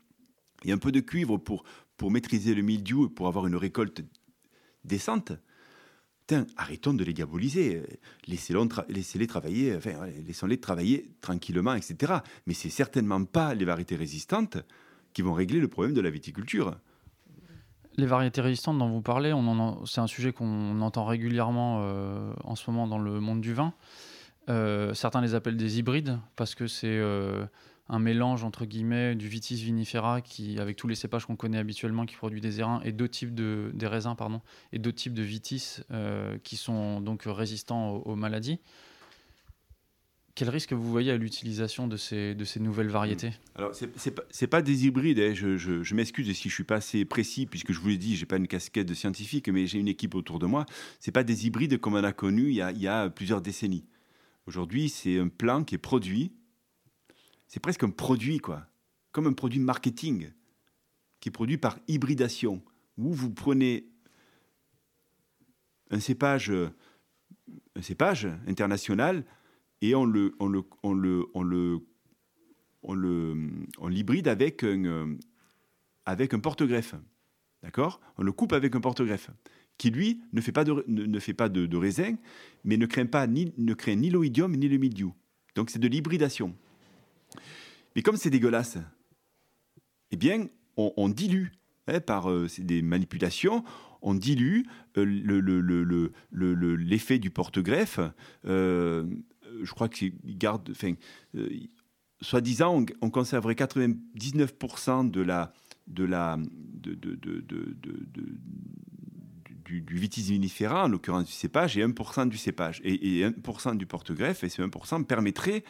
Il 0.64 0.71
y 0.71 0.73
a 0.73 0.75
un 0.75 0.79
peu 0.79 0.93
de 0.93 1.01
cuivre 1.01 1.37
pour, 1.37 1.62
pour 1.97 2.11
maîtriser 2.11 2.55
le 2.55 2.62
mildiou 2.62 3.07
et 3.07 3.11
pour 3.11 3.29
avoir 3.29 3.47
une 3.47 3.57
récolte 3.57 4.03
décente, 4.85 5.33
arrêtons 6.57 6.95
de 6.95 7.05
les 7.05 7.12
diaboliser. 7.12 7.83
Laissez-les 8.26 9.26
travailler, 9.26 9.79
laissons-les 10.26 10.59
travailler 10.59 11.11
tranquillement, 11.20 11.74
etc. 11.74 12.14
Mais 12.47 12.55
c'est 12.55 12.70
certainement 12.70 13.24
pas 13.24 13.55
les 13.55 13.64
variétés 13.64 13.97
résistantes 13.97 14.59
qui 15.12 15.22
vont 15.22 15.33
régler 15.33 15.61
le 15.61 15.68
problème 15.68 15.95
de 15.95 16.01
la 16.01 16.11
viticulture. 16.11 16.76
Les 17.97 18.07
variétés 18.07 18.41
résistantes 18.41 18.79
dont 18.79 18.89
vous 18.89 19.03
parlez, 19.03 19.35
c'est 19.87 20.01
un 20.01 20.07
sujet 20.07 20.33
qu'on 20.33 20.81
entend 20.81 21.05
régulièrement 21.05 21.81
euh, 21.83 22.33
en 22.45 22.55
ce 22.55 22.70
moment 22.70 22.87
dans 22.87 22.99
le 22.99 23.18
monde 23.18 23.41
du 23.41 23.55
vin. 23.55 23.74
Euh, 24.49 24.95
certains 24.95 25.20
les 25.20 25.35
appellent 25.35 25.57
des 25.57 25.79
hybrides 25.79 26.18
parce 26.37 26.55
que 26.55 26.66
c'est 26.66 26.87
euh, 26.87 27.45
un 27.89 27.99
mélange 27.99 28.45
entre 28.45 28.66
guillemets 28.66 29.14
du 29.14 29.28
vitis 29.28 29.62
vinifera 29.62 30.20
qui 30.20 30.59
avec 30.59 30.76
tous 30.76 30.89
les 30.89 30.95
cépages 30.95 31.26
qu'on 31.26 31.36
connaît 31.36 31.59
habituellement 31.59 32.07
qui 32.07 32.16
produit 32.16 32.41
des 32.41 32.61
airains 32.61 32.80
et 32.84 32.93
d'autres 32.93 33.12
types 33.12 33.34
de 33.34 33.70
des 33.74 33.86
raisins 33.86 34.14
pardon 34.16 34.41
et 34.72 34.78
d'autres 34.78 34.99
types 34.99 35.14
de 35.14 35.22
vitis 35.22 35.80
euh, 35.91 36.36
qui 36.43 36.57
sont 36.57 37.01
donc 37.01 37.22
résistants 37.26 37.97
aux, 37.97 38.16
maladies. 38.16 38.59
Quel 40.34 40.51
risque 40.51 40.72
vous 40.72 40.91
voyez 40.91 41.11
à 41.11 41.16
l'utilisation 41.16 41.89
de 41.89 41.97
ces, 41.97 42.34
de 42.34 42.45
ces 42.45 42.61
nouvelles 42.61 42.89
variétés? 42.89 43.32
Alors, 43.57 43.74
ce 43.74 43.86
n'est 43.86 44.12
pas, 44.12 44.47
pas, 44.49 44.62
des 44.62 44.86
hybrides. 44.86 45.18
Hein. 45.18 45.34
Je, 45.34 45.57
je, 45.57 45.95
m'excuse 45.97 46.26
si 46.32 46.43
je 46.45 46.49
ne 46.49 46.53
suis 46.53 46.64
pas 46.64 46.76
assez 46.76 47.05
précis, 47.05 47.47
puisque 47.47 47.72
je 47.72 47.80
vous 47.80 47.89
l'ai 47.89 47.97
dit, 47.97 48.14
je 48.14 48.20
n'ai 48.20 48.26
pas 48.26 48.36
une 48.36 48.47
casquette 48.47 48.86
de 48.86 48.95
scientifique, 48.95 49.49
mais 49.49 49.66
j'ai 49.66 49.80
une 49.80 49.89
équipe 49.89 50.14
autour 50.14 50.39
de 50.39 50.47
moi. 50.47 50.64
Ce 51.01 51.11
pas 51.11 51.24
des 51.24 51.47
hybrides 51.47 51.78
comme 51.78 51.95
on 51.95 52.05
a 52.05 52.12
connu 52.12 52.51
il 52.51 52.55
y 52.55 52.62
a, 52.62 52.70
il 52.70 52.80
y 52.80 52.86
a 52.86 53.11
plusieurs 53.11 53.41
décennies. 53.41 53.84
Aujourd'hui, 54.47 54.89
c'est 54.89 55.18
un 55.18 55.26
plan 55.26 55.64
qui 55.64 55.74
est 55.74 55.78
produit 55.78 56.32
c'est 57.49 57.61
presque 57.61 57.82
un 57.82 57.90
produit, 57.90 58.38
quoi. 58.38 58.66
Comme 59.11 59.26
un 59.26 59.32
produit 59.32 59.59
marketing 59.59 60.30
qui 61.18 61.30
est 61.30 61.32
produit 61.32 61.59
par 61.59 61.78
hybridation, 61.88 62.62
où 62.96 63.12
vous 63.12 63.30
prenez 63.30 63.88
un 65.90 65.99
cépage, 65.99 66.53
international 68.46 69.24
et 69.80 69.94
on 69.94 70.05
le, 70.05 70.34
on 70.38 70.49
le, 70.49 70.62
on 70.82 70.92
le, 70.92 71.26
on 71.34 71.42
le, 71.42 71.80
on 72.82 72.94
le, 72.94 73.36
on 73.78 73.88
l'hybride 73.88 74.28
avec 74.28 74.62
un, 74.62 75.16
avec 76.05 76.34
un 76.34 76.40
porte-greffe. 76.40 76.94
D'accord? 77.62 78.01
On 78.18 78.22
le 78.22 78.32
coupe 78.32 78.53
avec 78.53 78.76
un 78.76 78.80
porte-greffe 78.80 79.30
qui, 79.78 79.90
lui, 79.90 80.20
ne 80.32 80.40
fait 80.40 80.53
pas 80.53 80.64
de, 80.64 80.84
ne, 80.88 81.18
fait 81.20 81.34
pas 81.34 81.49
de, 81.49 81.76
raisin, 81.76 82.16
mais 82.64 82.76
ne 82.76 82.86
craint, 82.86 83.07
pas 83.07 83.26
ni, 83.26 83.53
ne 83.57 83.74
craint 83.74 83.94
ni 83.94 84.11
l'oïdium 84.11 84.55
ni 84.55 84.68
le 84.68 84.76
mildiou. 84.76 85.14
Donc 85.55 85.70
c'est 85.70 85.78
de 85.78 85.88
l'hybridation. 85.88 86.55
Mais 87.99 88.03
comme 88.03 88.16
c'est 88.16 88.30
dégueulasse, 88.30 88.78
eh 90.12 90.16
bien, 90.16 90.46
on, 90.76 91.09
dilue, 91.09 91.49
hein, 91.88 91.99
par 91.99 92.30
euh, 92.30 92.46
des 92.59 92.80
manipulations, 92.80 93.64
on 94.03 94.14
dilue 94.14 94.62
euh, 94.96 95.05
l'effet 96.78 97.18
du 97.18 97.30
porte-greffe. 97.30 97.99
Euh, 98.46 99.05
je 99.64 99.72
crois 99.72 99.88
qu'il 99.88 100.14
garde, 100.24 100.70
enfin, 100.70 100.94
soi-disant, 102.20 102.86
on, 103.01 103.11
conserverait 103.11 103.55
99% 103.55 105.11
de 105.11 105.20
la, 105.20 105.53
du, 109.64 109.80
du, 109.80 109.96
vitis 109.96 110.22
vinifera, 110.22 110.84
en 110.84 110.88
l'occurrence 110.88 111.24
du 111.26 111.32
cépage, 111.32 111.76
et 111.76 111.84
1% 111.84 112.28
du 112.28 112.38
cépage, 112.38 112.80
et, 112.84 113.22
et 113.22 113.28
1% 113.28 113.76
du 113.76 113.86
porte-greffe, 113.86 114.44
et 114.44 114.49
ce 114.49 114.62
1% 114.62 115.05
permettrait 115.05 115.64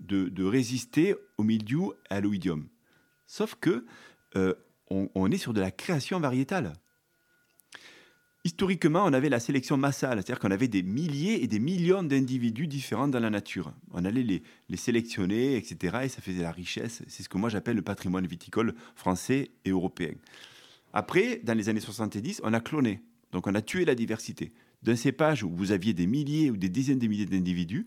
de, 0.00 0.44
résister 0.44 1.14
au 1.36 1.42
mildiou 1.42 1.92
et 2.10 2.14
à 2.14 2.20
l'oïdium. 2.20 2.68
Sauf 3.26 3.56
que 3.60 3.84
euh, 4.36 4.54
on, 4.90 5.30
est 5.30 5.38
sur 5.38 5.52
de 5.52 5.60
la 5.60 5.70
création 5.70 6.18
variétale. 6.20 6.72
Historiquement, 8.44 9.04
on 9.04 9.12
avait 9.12 9.28
la 9.28 9.40
sélection 9.40 9.76
massale, 9.76 10.18
c'est-à-dire 10.18 10.38
qu'on 10.38 10.50
avait 10.50 10.68
des 10.68 10.82
milliers 10.82 11.42
et 11.42 11.46
des 11.46 11.58
millions 11.58 12.02
d'individus 12.02 12.66
différents 12.66 13.08
dans 13.08 13.20
la 13.20 13.28
nature. 13.28 13.74
On 13.90 14.04
allait 14.04 14.22
les, 14.22 14.42
les, 14.68 14.76
sélectionner, 14.76 15.56
etc., 15.56 15.98
et 16.04 16.08
ça 16.08 16.22
faisait 16.22 16.42
la 16.42 16.52
richesse. 16.52 17.02
C'est 17.08 17.22
ce 17.22 17.28
que 17.28 17.36
moi 17.36 17.50
j'appelle 17.50 17.76
le 17.76 17.82
patrimoine 17.82 18.26
viticole 18.26 18.74
français 18.94 19.50
et 19.64 19.70
européen. 19.70 20.12
Après, 20.92 21.40
dans 21.44 21.54
les 21.54 21.68
années 21.68 21.80
70, 21.80 22.40
on 22.44 22.54
a 22.54 22.60
cloné. 22.60 23.02
Donc 23.32 23.46
on 23.46 23.54
a 23.54 23.60
tué 23.60 23.84
la 23.84 23.94
diversité. 23.94 24.52
D'un 24.82 24.96
cépage 24.96 25.42
où 25.42 25.50
vous 25.50 25.72
aviez 25.72 25.92
des 25.92 26.06
milliers 26.06 26.50
ou 26.50 26.56
des 26.56 26.68
dizaines 26.68 26.98
de 26.98 27.06
milliers 27.06 27.26
d'individus, 27.26 27.86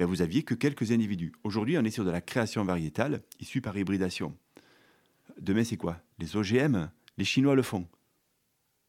ben, 0.00 0.06
vous 0.06 0.22
aviez 0.22 0.42
que 0.44 0.54
quelques 0.54 0.92
individus. 0.92 1.30
Aujourd'hui, 1.44 1.76
on 1.76 1.84
est 1.84 1.90
sur 1.90 2.06
de 2.06 2.10
la 2.10 2.22
création 2.22 2.64
variétale 2.64 3.20
issue 3.38 3.60
par 3.60 3.76
hybridation. 3.76 4.34
Demain, 5.38 5.62
c'est 5.62 5.76
quoi? 5.76 6.00
Les 6.18 6.36
OGM, 6.36 6.88
les 7.18 7.24
Chinois 7.26 7.54
le 7.54 7.60
font. 7.60 7.86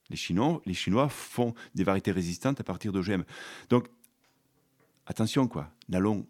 Les 0.09 0.15
Chinois, 0.15 0.61
les 0.65 0.73
Chinois 0.73 1.09
font 1.09 1.53
des 1.75 1.83
variétés 1.83 2.13
résistantes 2.13 2.61
à 2.61 2.63
partir 2.63 2.93
d'OGM. 2.93 3.25
Donc, 3.69 3.89
attention, 5.05 5.49
quoi. 5.49 5.69
N'allons, 5.89 6.25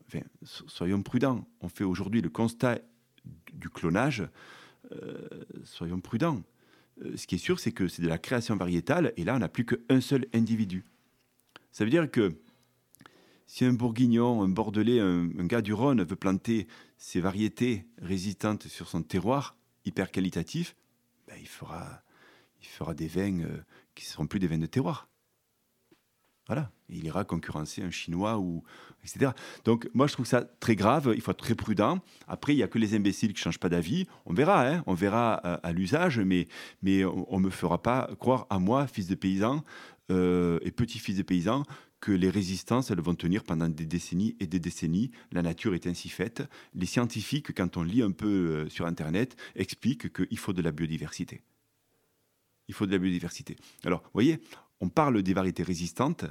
soyons 0.65 1.03
prudents. 1.03 1.47
On 1.59 1.69
fait 1.69 1.83
aujourd'hui 1.83 2.21
le 2.23 2.29
constat 2.29 2.79
du 3.53 3.69
clonage. 3.69 4.27
Euh, 4.93 5.27
soyons 5.63 5.99
prudents. 5.99 6.41
Euh, 7.03 7.15
ce 7.17 7.27
qui 7.27 7.35
est 7.35 7.37
sûr, 7.37 7.59
c'est 7.59 7.71
que 7.71 7.87
c'est 7.87 8.01
de 8.01 8.07
la 8.07 8.17
création 8.17 8.55
variétale, 8.55 9.13
et 9.15 9.25
là, 9.25 9.35
on 9.35 9.39
n'a 9.39 9.47
plus 9.47 9.63
qu'un 9.63 10.01
seul 10.01 10.25
individu. 10.33 10.85
Ça 11.71 11.83
veut 11.83 11.91
dire 11.91 12.09
que 12.09 12.35
si 13.51 13.65
un 13.65 13.73
bourguignon, 13.73 14.43
un 14.43 14.47
bordelais, 14.47 15.01
un, 15.01 15.27
gars 15.45 15.61
du 15.61 15.73
Rhône 15.73 16.03
veut 16.03 16.15
planter 16.15 16.67
ses 16.97 17.19
variétés 17.19 17.85
résistantes 18.01 18.69
sur 18.69 18.87
son 18.87 19.03
terroir, 19.03 19.57
hyper 19.83 20.09
qualitatif, 20.09 20.73
ben, 21.27 21.35
il, 21.37 21.49
fera, 21.49 22.01
des 22.93 23.07
vins 23.07 23.41
euh, 23.41 23.57
qui 23.93 24.05
ne 24.05 24.09
seront 24.09 24.25
plus 24.25 24.39
des 24.39 24.47
vins 24.47 24.57
de 24.57 24.67
terroir. 24.67 25.09
Voilà, 26.47 26.71
il 26.87 27.03
ira 27.03 27.25
concurrencer 27.25 27.81
un 27.81 27.91
chinois 27.91 28.39
ou 28.39 28.63
etc. 29.03 29.31
Donc 29.65 29.89
moi 29.93 30.07
je 30.07 30.13
trouve 30.13 30.25
ça 30.25 30.43
très 30.61 30.77
grave, 30.77 31.11
il 31.13 31.21
faut 31.21 31.31
être 31.31 31.37
très 31.37 31.55
prudent. 31.55 31.99
Après 32.29 32.53
il 32.53 32.57
y 32.57 32.63
a 32.63 32.69
que 32.69 32.79
les 32.79 32.95
imbéciles 32.95 33.33
qui 33.33 33.41
changent 33.41 33.59
pas 33.59 33.69
d'avis. 33.69 34.07
On 34.25 34.33
verra, 34.33 34.65
hein, 34.65 34.83
on 34.87 34.93
verra 34.93 35.33
à, 35.33 35.71
l'usage, 35.73 36.19
mais 36.19 36.47
mais 36.81 37.03
on, 37.03 37.39
ne 37.39 37.45
me 37.45 37.49
fera 37.49 37.81
pas 37.81 38.09
croire 38.17 38.47
à 38.49 38.59
moi, 38.59 38.87
fils 38.87 39.07
de 39.07 39.15
paysan 39.15 39.63
euh, 40.09 40.59
et 40.61 40.71
petit-fils 40.71 41.17
de 41.17 41.23
paysan, 41.23 41.63
que 42.01 42.11
les 42.11 42.29
résistances, 42.29 42.91
elles 42.91 42.99
vont 42.99 43.15
tenir 43.15 43.43
pendant 43.43 43.69
des 43.69 43.85
décennies 43.85 44.35
et 44.39 44.47
des 44.47 44.59
décennies. 44.59 45.11
La 45.31 45.43
nature 45.43 45.75
est 45.75 45.87
ainsi 45.87 46.09
faite. 46.09 46.43
Les 46.73 46.87
scientifiques, 46.87 47.53
quand 47.55 47.77
on 47.77 47.83
lit 47.83 48.01
un 48.01 48.11
peu 48.11 48.27
euh, 48.27 48.69
sur 48.69 48.87
Internet, 48.87 49.37
expliquent 49.55 50.11
qu'il 50.11 50.37
faut 50.37 50.51
de 50.51 50.61
la 50.61 50.71
biodiversité. 50.71 51.41
il 52.67 52.73
faut 52.73 52.87
de 52.87 52.91
la 52.91 52.97
biodiversité. 52.97 53.55
Alors, 53.83 54.01
vous 54.01 54.09
voyez, 54.13 54.39
on 54.81 54.89
parle 54.89 55.21
des 55.21 55.33
variétés 55.33 55.63
résistantes, 55.63 56.25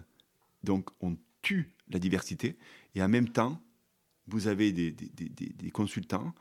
donc 0.64 0.90
on 1.00 1.16
tue 1.40 1.72
la 1.88 1.98
diversité, 1.98 2.56
et 2.94 3.02
en 3.02 3.08
même 3.08 3.28
temps, 3.28 3.62
vous 4.26 4.48
avez 4.48 4.72
des, 4.72 4.94
consultants 5.72 6.34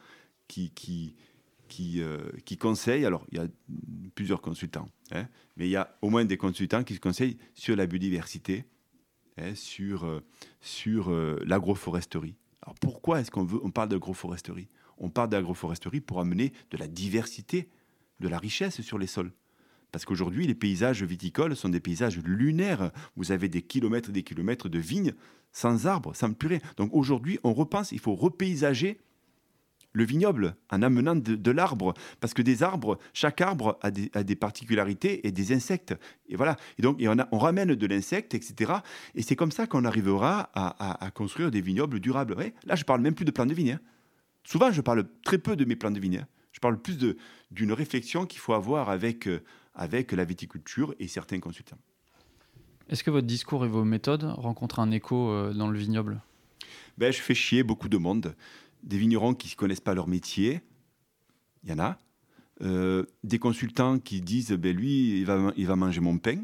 euh, 0.58 2.32
qui, 2.46 2.58
conseillent, 2.58 3.06
alors 3.06 3.26
il 3.32 3.38
y 3.38 3.42
a 3.42 3.48
plusieurs 4.16 4.42
consultants, 4.42 4.90
hein, 5.12 5.28
mais 5.56 5.68
il 5.68 5.72
y 5.72 5.76
a 5.76 5.98
au 6.02 6.10
moins 6.10 6.26
des 6.26 6.38
consultants 6.38 6.84
qui 6.84 6.96
se 6.96 7.00
conseillent 7.00 7.38
sur 7.54 7.76
la 7.76 7.86
biodiversité, 7.86 8.66
hein, 9.42 9.56
sur, 9.56 10.06
euh, 10.06 10.24
sur 10.62 11.12
euh, 11.12 11.42
l'agroforesterie. 11.46 12.36
Alors 12.62 12.76
pourquoi 12.76 13.22
est-ce 13.22 13.32
qu'on 13.32 13.44
veut, 13.44 13.60
on 13.64 13.72
parle 13.72 13.90
d'agroforesterie? 13.90 14.68
On 14.98 15.10
parle 15.10 15.30
d'agroforesterie 15.30 16.02
pour 16.02 16.20
amener 16.20 16.54
de 16.72 16.78
la 16.78 16.88
diversité, 16.88 17.70
de 18.20 18.28
la 18.28 18.38
richesse 18.38 18.82
sur 18.82 18.98
les 18.98 19.08
sols. 19.08 19.32
Parce 19.92 20.06
qu'aujourd'hui, 20.06 20.46
les 20.46 20.56
paysages 20.56 21.04
viticoles 21.04 21.56
sont 21.56 21.70
des 21.70 21.80
paysages 21.80 22.20
lunaires. 22.20 22.92
Vous 23.16 23.32
avez 23.32 23.50
des 23.50 23.62
kilomètres 23.62 24.10
et 24.10 24.14
des 24.14 24.24
kilomètres 24.24 24.70
de 24.70 24.78
vignes 24.78 25.14
sans 25.52 25.88
arbres, 25.88 26.16
sans 26.16 26.34
purée. 26.34 26.62
Donc 26.78 26.94
aujourd'hui, 26.94 27.40
on 27.44 27.54
repense, 27.54 27.92
il 27.92 28.00
faut 28.00 28.14
repaysager 28.14 29.00
le 29.92 30.04
vignoble 30.04 30.56
en 30.70 30.82
amenant 30.82 31.16
de, 31.16 31.52
l'arbre. 31.52 31.94
Parce 32.20 32.34
que 32.34 32.42
des 32.42 32.64
arbres, 32.64 33.00
chaque 33.14 33.42
arbre 33.42 33.80
a 33.82 33.92
des, 33.92 34.36
particularités 34.36 35.28
et 35.28 35.32
des 35.32 35.52
insectes. 35.54 35.96
Et 36.28 36.36
voilà. 36.36 36.56
Et 36.78 36.82
donc, 36.82 37.00
on, 37.02 37.18
on, 37.32 37.38
ramène 37.38 37.76
de 37.76 37.88
l'insecte, 37.88 38.34
etc. 38.34 38.74
Et 39.16 39.22
c'est 39.22 39.36
comme 39.36 39.52
ça 39.52 39.68
qu'on 39.68 39.86
arrivera 39.86 40.50
à, 40.54 41.12
construire 41.12 41.52
des 41.52 41.62
vignobles 41.62 42.00
durables. 42.00 42.36
Là, 42.66 42.76
je 42.76 42.84
parle 42.84 43.02
même 43.02 43.16
plus 43.16 43.26
de 43.26 43.32
plans 43.32 43.46
de 43.46 43.54
vigne. 43.54 43.74
Hein. 43.74 43.80
Souvent, 44.44 44.72
je 44.72 44.82
parle 44.82 45.06
très 45.24 45.38
peu 45.38 45.56
de 45.56 45.66
mes 45.66 45.76
plans 45.76 45.92
de 45.92 46.00
vigne. 46.00 46.20
Hein. 46.20 46.28
Je 46.52 46.60
parle 46.60 46.82
plus 46.82 46.98
d'une 47.52 47.72
réflexion 47.74 48.26
qu'il 48.26 48.40
faut 48.40 48.54
avoir 48.54 48.90
avec, 48.90 49.28
euh, 49.28 49.42
avec 49.76 50.12
la 50.12 50.26
viticulture 50.26 50.94
et 51.00 51.08
certains 51.08 51.40
consultants. 51.40 51.78
Est-ce 52.90 53.04
que 53.04 53.12
votre 53.12 53.28
discours 53.28 53.66
et 53.66 53.68
vos 53.68 53.84
méthodes 53.84 54.24
rencontrent 54.24 54.80
un 54.80 54.92
écho 54.92 55.30
euh, 55.30 55.54
dans 55.54 55.70
le 55.70 55.78
vignoble? 55.78 56.22
Ben, 56.98 57.14
Je 57.14 57.22
fais 57.22 57.36
chier 57.36 57.64
beaucoup 57.64 57.88
de 57.88 57.98
monde. 57.98 58.36
Des 58.84 58.98
vignerons 58.98 59.34
qui 59.34 59.50
ne 59.50 59.56
connaissent 59.56 59.82
pas 59.82 59.94
leur 59.94 60.08
métier, 60.08 60.62
il 61.64 61.70
y 61.70 61.74
en 61.74 61.80
a. 61.80 61.98
Euh, 62.62 63.06
des 63.24 63.40
consultants 63.40 64.00
qui 64.00 64.22
disent 64.22 64.52
ben, 64.52 64.76
lui, 64.76 65.20
il 65.20 65.26
va, 65.26 65.54
il 65.56 65.66
va 65.66 65.76
manger 65.76 66.02
mon 66.02 66.18
pain. 66.18 66.44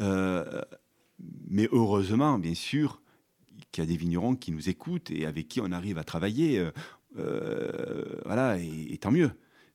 Euh, 0.00 0.62
mais 1.48 1.68
heureusement, 1.72 2.38
bien 2.38 2.54
sûr, 2.54 3.00
qu'il 3.72 3.84
y 3.84 3.86
a 3.86 3.88
des 3.88 3.96
vignerons 3.96 4.36
qui 4.36 4.52
nous 4.52 4.68
écoutent 4.68 5.10
et 5.10 5.26
avec 5.26 5.48
qui 5.48 5.60
on 5.60 5.72
arrive 5.72 5.98
à 5.98 6.04
travailler. 6.04 6.62
voilà, 7.14 8.58
et, 8.58 8.98
tant 8.98 9.12
mieux. 9.12 9.30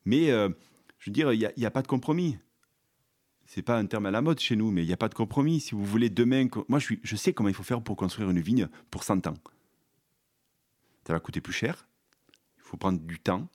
Mais 0.05 0.27
je 0.27 1.09
veux 1.09 1.13
dire, 1.13 1.31
il 1.33 1.51
n'y 1.57 1.65
a, 1.65 1.71
pas 1.71 1.81
de 1.81 1.87
compromis 1.87 2.37
c'est 3.49 3.63
pas 3.63 3.79
un 3.79 3.87
terme 3.87 4.05
à 4.05 4.11
la 4.11 4.21
mode 4.21 4.39
chez 4.39 4.55
nous, 4.55 4.69
mais 4.69 4.83
il 4.83 4.85
n'y 4.85 4.93
a 4.93 4.97
pas 4.97 5.09
de 5.09 5.15
compromis. 5.15 5.59
Si 5.59 5.73
vous 5.73 5.83
voulez 5.83 6.11
demain, 6.11 6.45
moi 6.67 6.77
je, 6.77 6.93
je 7.01 7.15
sais 7.15 7.33
comment 7.33 7.49
il 7.49 7.55
faut 7.55 7.63
faire 7.63 7.81
pour 7.81 7.95
construire 7.95 8.29
une 8.29 8.39
vigne 8.39 8.67
pour 8.91 9.03
100 9.03 9.25
ans. 9.25 9.33
Ça 11.09 11.13
va 11.13 11.19
coûter 11.19 11.41
plus 11.41 11.53
cher, 11.53 11.87
il 12.57 12.61
faut 12.61 12.77
prendre 12.77 12.99
du 12.99 13.19
temps. 13.19 13.49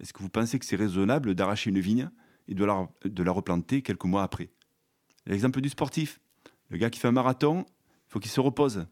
Est-ce 0.00 0.12
que 0.12 0.20
vous 0.20 0.28
pensez 0.28 0.58
que 0.58 0.64
c'est 0.64 0.74
raisonnable 0.74 1.36
d'arracher 1.36 1.70
une 1.70 1.78
vigne 1.78 2.10
et 2.48 2.56
de 2.56 2.64
la, 2.64 3.30
replanter 3.30 3.82
quelques 3.82 4.02
mois 4.02 4.24
après? 4.24 4.50
L'exemple 5.24 5.60
du 5.60 5.68
sportif, 5.68 6.18
le 6.70 6.76
gars 6.76 6.90
qui 6.90 6.98
fait 6.98 7.06
un 7.06 7.12
marathon, 7.12 7.64
il 7.68 8.08
faut 8.08 8.18
qu'il 8.18 8.32
se 8.32 8.40
repose. 8.40 8.88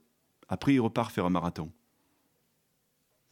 Après, 0.46 0.74
il 0.74 0.78
repart 0.78 1.10
faire 1.10 1.26
un 1.26 1.30
marathon. 1.30 1.72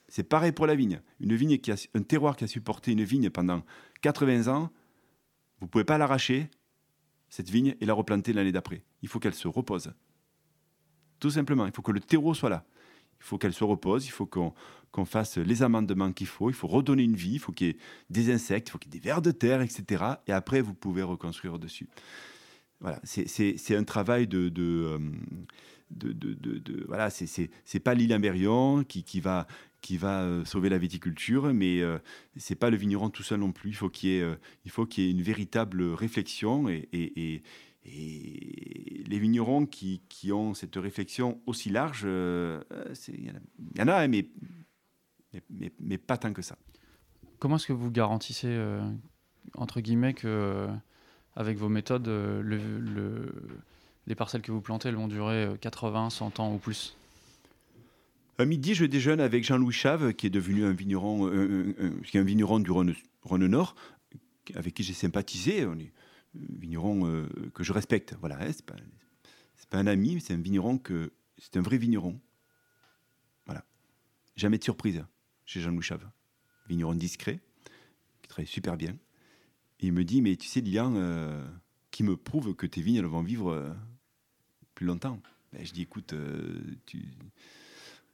C'est 0.09 0.25
pareil 0.25 0.51
pour 0.51 0.66
la 0.66 0.75
vigne. 0.75 1.01
Une 1.20 1.37
vigne 1.37 1.57
un 1.95 2.03
terroir 2.03 2.35
qui 2.35 2.43
a 2.43 2.49
supporté 2.49 2.91
une 2.91 3.05
vigne 3.05 3.31
pendant 3.31 3.62
80 4.03 4.53
ans, 4.53 4.72
vous 5.61 5.66
ne 5.66 5.70
pouvez 5.70 5.85
pas 5.85 5.99
l'arracher 5.99 6.51
cette 7.29 7.49
vigne 7.49 7.77
et 7.81 7.87
la 7.87 7.95
replanter 7.95 8.33
l'année 8.33 8.51
d'après. 8.51 8.83
Il 9.03 9.09
faut 9.09 9.20
qu'elle 9.20 9.35
se 9.35 9.47
repose. 9.47 9.95
Tout 11.20 11.31
simplement, 11.31 11.64
il 11.64 11.72
faut 11.72 11.83
que 11.83 11.93
le 11.93 12.01
terreau 12.01 12.35
soit 12.35 12.51
là. 12.51 12.66
Il 13.21 13.25
faut 13.25 13.39
qu'elle 13.39 13.55
se 13.55 13.65
repose, 13.65 14.07
il 14.07 14.11
faut 14.11 14.27
qu'on 14.27 15.05
fasse 15.05 15.39
les 15.39 15.62
amendements 15.62 16.12
qu'il 16.12 16.27
faut, 16.27 16.51
il 16.51 16.55
faut 16.55 16.69
redonner 16.69 17.03
une 17.03 17.17
vie, 17.17 17.35
il 17.35 17.39
faut 17.39 17.53
qu'il 17.53 17.69
y 17.69 17.71
ait 17.71 17.77
des 18.11 18.33
insectes, 18.33 18.69
il 18.69 18.73
faut 18.73 18.79
qu'il 18.79 18.93
y 18.93 18.97
ait 18.97 19.01
des 19.01 19.05
vers 19.05 19.23
de 19.23 19.31
terre, 19.31 19.62
etc. 19.62 20.05
Et 20.27 20.33
après, 20.33 20.61
vous 20.61 20.75
pouvez 20.75 21.03
reconstruire 21.03 21.59
dessus. 21.59 21.89
Voilà, 22.81 23.01
c'est 23.05 23.77
un 23.77 23.85
travail 23.85 24.27
de, 24.27 24.51
de, 24.51 24.62
euh, 24.62 24.99
de, 25.91 26.85
voilà, 26.87 27.09
c'est 27.11 27.81
pas 27.81 27.95
l'île 27.95 28.12
Imbérion 28.12 28.85
qui, 28.85 29.05
qui, 29.05 29.21
va, 29.21 29.47
qui 29.81 29.97
va 29.97 30.23
euh, 30.23 30.45
sauver 30.45 30.69
la 30.69 30.79
viticulture, 30.79 31.53
mais 31.53 31.81
euh, 31.81 31.99
c'est 32.37 32.55
pas 32.55 32.71
le 32.71 32.77
vigneron 32.77 33.11
tout 33.11 33.23
seul 33.23 33.41
non 33.41 33.53
plus. 33.53 33.71
Il 33.71 33.77
faut 33.77 33.91
qu'il 33.91 34.11
y 34.11 34.17
ait, 34.19 34.23
euh, 34.23 34.85
qu'il 34.87 35.05
y 35.05 35.09
ait 35.09 35.11
une 35.11 35.23
véritable 35.23 35.83
réflexion 35.83 36.69
et, 36.69 37.43
les 37.85 39.18
vignerons 39.18 39.66
qui, 39.66 40.03
qui, 40.09 40.32
ont 40.32 40.55
cette 40.55 40.76
réflexion 40.76 41.41
aussi 41.47 41.70
large, 41.70 42.05
il 42.05 43.32
y, 43.76 43.82
en 43.82 43.89
a, 43.89 44.03
hein, 44.03 44.09
mais, 44.09 44.26
mais, 45.51 45.72
mais, 45.80 45.99
pas 45.99 46.16
tant 46.16 46.32
que 46.32 46.43
ça. 46.43 46.57
Comment 47.39 47.57
est-ce 47.57 47.66
que 47.66 47.72
vous 47.72 47.91
garantissez, 47.91 48.59
entre 49.55 49.80
guillemets, 49.80 50.14
que 50.14 50.68
avec 51.37 51.59
vos 51.59 51.68
méthodes, 51.68 52.07
le, 52.07 53.32
les 54.07 54.14
parcelles 54.14 54.43
que 54.43 54.53
vous 54.53 54.61
plantez, 54.61 54.89
elles 54.89 54.97
vont 54.97 55.09
durer 55.09 55.51
80, 55.61 56.11
100 56.11 56.41
ans 56.41 56.55
ou 56.55 56.59
plus? 56.59 56.97
À 58.39 58.45
midi, 58.47 58.74
je 58.74 58.85
déjeune 58.85 59.20
avec 59.20 59.45
Jean-Louis 59.45 59.72
Chave, 59.72 60.12
qui 60.14 60.26
est 60.26 60.30
devenu 60.30 60.64
un 60.64 60.72
vigneron, 60.72 61.30
qui 62.05 62.16
est 62.16 62.20
un 62.20 62.24
vigneron 62.24 62.61
du 62.61 62.70
Rhône, 62.70 62.95
Nord, 63.30 63.76
avec 64.55 64.74
qui 64.74 64.82
j'ai 64.82 64.95
sympathisé. 64.95 65.66
On 65.66 65.78
est 65.78 65.93
vigneron 66.35 67.07
euh, 67.07 67.28
que 67.55 67.62
je 67.62 67.72
respecte. 67.72 68.14
Voilà, 68.20 68.39
hein, 68.41 68.51
c'est 68.53 68.64
pas, 68.64 69.78
un 69.78 69.87
ami, 69.87 70.20
c'est 70.20 70.35
un 70.35 70.41
vigneron 70.41 70.78
que 70.78 71.12
c'est 71.39 71.57
un 71.57 71.62
vrai 71.62 71.78
vigneron. 71.78 72.20
Voilà, 73.47 73.64
jamais 74.37 74.59
de 74.59 74.64
surprise 74.64 75.05
chez 75.45 75.61
Jean-Louis 75.61 75.82
Chave, 75.82 76.09
vigneron 76.68 76.95
discret, 76.95 77.41
qui 78.22 78.28
travaille 78.28 78.47
super 78.47 78.76
bien. 78.76 78.97
Il 79.80 79.93
me 79.93 80.05
dit, 80.05 80.22
mais 80.22 80.37
tu 80.37 80.47
sais, 80.47 80.61
Lilian, 80.61 80.95
euh, 80.97 81.45
qui 81.91 82.05
me 82.05 82.16
prouve 82.16 82.55
que 82.55 82.66
tes 82.66 82.80
vignes 82.80 83.03
vont 83.03 83.22
vivre 83.22 83.51
euh, 83.51 83.72
plus 84.74 84.87
longtemps. 84.87 85.20
Ben, 85.53 85.64
je 85.64 85.72
dis, 85.72 85.82
écoute, 85.82 86.14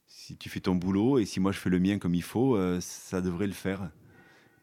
si 0.06 0.36
tu 0.36 0.48
fais 0.48 0.60
ton 0.60 0.74
boulot 0.74 1.18
et 1.18 1.26
si 1.26 1.40
moi 1.40 1.52
je 1.52 1.58
fais 1.58 1.70
le 1.70 1.78
mien 1.78 1.98
comme 1.98 2.14
il 2.14 2.22
faut, 2.22 2.58
ça 2.80 3.20
devrait 3.20 3.46
le 3.46 3.52
faire. 3.52 3.90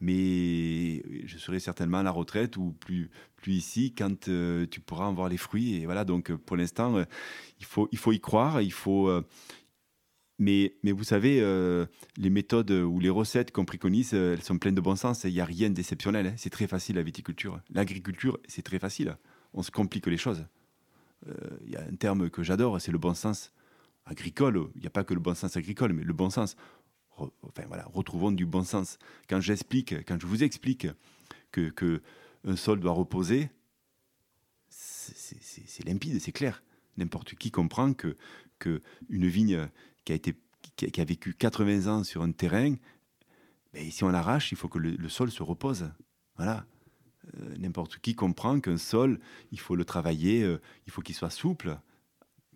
Mais 0.00 1.02
je 1.26 1.38
serai 1.38 1.58
certainement 1.58 1.98
à 1.98 2.02
la 2.02 2.10
retraite 2.10 2.56
ou 2.56 2.72
plus, 2.72 3.10
ici 3.46 3.94
quand 3.96 4.28
euh, 4.28 4.66
tu 4.70 4.80
pourras 4.80 5.06
en 5.06 5.12
voir 5.12 5.28
les 5.28 5.36
fruits. 5.36 5.76
Et 5.76 5.86
voilà, 5.86 6.04
donc 6.04 6.32
pour 6.32 6.56
l'instant, 6.56 6.96
euh, 6.96 7.04
il, 7.58 7.66
faut, 7.66 7.88
il 7.92 7.98
faut 7.98 8.12
y 8.12 8.20
croire. 8.20 8.62
Il 8.62 8.72
faut, 8.72 9.10
mais, 10.38 10.76
mais 10.84 10.92
vous 10.92 11.04
savez, 11.04 11.40
les 12.16 12.30
méthodes 12.30 12.70
ou 12.70 13.00
les 13.00 13.10
recettes 13.10 13.50
qu'on 13.50 13.64
préconise, 13.64 14.14
elles 14.14 14.42
sont 14.42 14.58
pleines 14.58 14.76
de 14.76 14.80
bon 14.80 14.96
sens. 14.96 15.24
Il 15.24 15.32
n'y 15.32 15.40
a 15.40 15.44
rien 15.44 15.70
d'exceptionnel. 15.70 16.28
Hein. 16.28 16.34
C'est 16.36 16.50
très 16.50 16.66
facile 16.66 16.96
la 16.96 17.02
viticulture. 17.02 17.60
L'agriculture, 17.70 18.38
c'est 18.46 18.62
très 18.62 18.78
facile. 18.78 19.16
On 19.54 19.62
se 19.62 19.70
complique 19.70 20.06
les 20.06 20.16
choses. 20.16 20.44
Il 21.66 21.72
y 21.72 21.76
a 21.76 21.80
un 21.80 21.96
terme 21.96 22.30
que 22.30 22.44
j'adore, 22.44 22.80
c'est 22.80 22.92
le 22.92 22.98
bon 22.98 23.14
sens 23.14 23.52
agricole, 24.08 24.68
il 24.74 24.80
n'y 24.80 24.86
a 24.86 24.90
pas 24.90 25.04
que 25.04 25.14
le 25.14 25.20
bon 25.20 25.34
sens 25.34 25.56
agricole, 25.56 25.92
mais 25.92 26.02
le 26.02 26.12
bon 26.12 26.30
sens. 26.30 26.56
Enfin 27.42 27.64
voilà, 27.66 27.84
retrouvons 27.92 28.32
du 28.32 28.46
bon 28.46 28.64
sens. 28.64 28.98
Quand 29.28 29.40
j'explique, 29.40 29.94
quand 30.06 30.20
je 30.20 30.26
vous 30.26 30.42
explique 30.42 30.86
que, 31.52 32.02
un 32.44 32.56
sol 32.56 32.80
doit 32.80 32.92
reposer, 32.92 33.50
c'est 34.68 35.84
limpide, 35.84 36.20
c'est 36.20 36.32
clair. 36.32 36.62
N'importe 36.96 37.34
qui 37.34 37.50
comprend 37.50 37.92
que, 37.94 38.16
que 38.58 38.80
une 39.08 39.26
vigne 39.26 39.68
qui 40.04 40.12
a, 40.12 40.14
été, 40.14 40.34
qui 40.76 41.00
a, 41.00 41.04
vécu 41.04 41.34
80 41.34 41.86
ans 41.92 42.04
sur 42.04 42.22
un 42.22 42.32
terrain, 42.32 42.74
ben, 43.72 43.90
si 43.90 44.04
on 44.04 44.08
l'arrache, 44.08 44.52
il 44.52 44.56
faut 44.56 44.68
que 44.68 44.78
le, 44.78 45.08
sol 45.08 45.30
se 45.30 45.42
repose. 45.42 45.90
Voilà. 46.36 46.66
Euh, 47.36 47.56
n'importe 47.58 47.98
qui 47.98 48.14
comprend 48.14 48.60
qu'un 48.60 48.78
sol, 48.78 49.20
il 49.52 49.60
faut 49.60 49.76
le 49.76 49.84
travailler, 49.84 50.42
euh, 50.42 50.60
il 50.86 50.92
faut 50.92 51.02
qu'il 51.02 51.14
soit 51.14 51.30
souple 51.30 51.78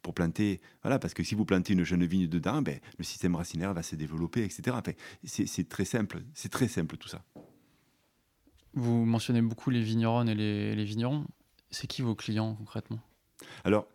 pour 0.02 0.14
planter, 0.14 0.60
voilà, 0.82 0.98
parce 0.98 1.14
que 1.14 1.22
si 1.22 1.34
vous 1.34 1.44
plantez 1.44 1.72
une 1.72 1.84
jeune 1.84 2.04
vigne 2.04 2.26
dedans, 2.26 2.60
ben, 2.60 2.78
le 2.98 3.04
système 3.04 3.34
racinaire 3.34 3.72
va 3.72 3.82
se 3.82 3.96
développer, 3.96 4.44
etc. 4.44 4.76
c'est 5.24 5.68
très 5.68 5.84
simple, 5.84 6.22
c'est 6.34 6.50
très 6.50 6.68
simple 6.68 6.96
tout 6.96 7.08
ça. 7.08 7.22
Vous 8.74 9.04
mentionnez 9.04 9.42
beaucoup 9.42 9.70
les 9.70 9.82
vignerons 9.82 10.26
et 10.26 10.34
les, 10.34 10.84
vignerons. 10.84 11.24
C'est 11.70 11.86
qui 11.86 12.02
vos 12.02 12.14
clients 12.14 12.54
concrètement? 12.54 13.00
Alors, 13.64 13.86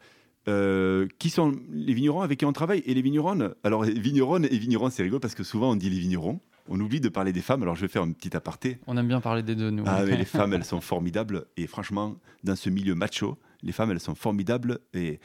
euh, 0.47 1.08
qui 1.20 1.30
sont 1.30 1.53
les 1.70 1.93
vignerons 1.93 2.22
avec 2.22 2.39
qui 2.39 2.45
on 2.45 2.53
travaille? 2.53 2.80
Et 2.86 2.93
les 2.93 3.01
vigneronnes? 3.01 3.55
Alors, 3.64 3.84
vigneronnes 3.84 4.45
et 4.45 4.58
vignerons, 4.58 4.89
c'est 4.89 5.03
rigolo 5.03 5.20
parce 5.20 5.36
que 5.36 5.43
souvent 5.43 5.72
on 5.72 5.76
dit 5.76 5.89
les 5.89 5.99
vignerons. 5.99 6.39
On 6.70 6.80
oublie 6.80 6.99
de 6.99 7.10
parler 7.10 7.32
des 7.32 7.41
femmes, 7.41 7.64
alors 7.64 7.76
je 7.76 7.82
vais 7.82 7.88
faire 7.88 8.01
un 8.01 8.12
petit 8.12 8.36
aparté. 8.36 8.78
On 8.88 8.97
aime 8.97 9.08
bien 9.08 9.22
parler 9.22 9.41
des 9.41 9.55
deux, 9.55 9.70
nous. 9.70 9.84
Ah, 9.88 10.03
mais 10.05 10.18
les 10.18 10.26
femmes, 10.26 10.53
elles 10.53 10.66
sont 10.66 10.82
formidables. 10.82 11.45
Et 11.55 11.66
franchement, 11.66 12.18
dans 12.43 12.55
ce 12.55 12.70
milieu 12.70 12.93
macho, 12.93 13.38
les 13.64 13.72
femmes, 13.72 13.91
elles 13.91 13.99
sont 13.99 14.16
formidables. 14.16 14.80
Et, 14.93 15.20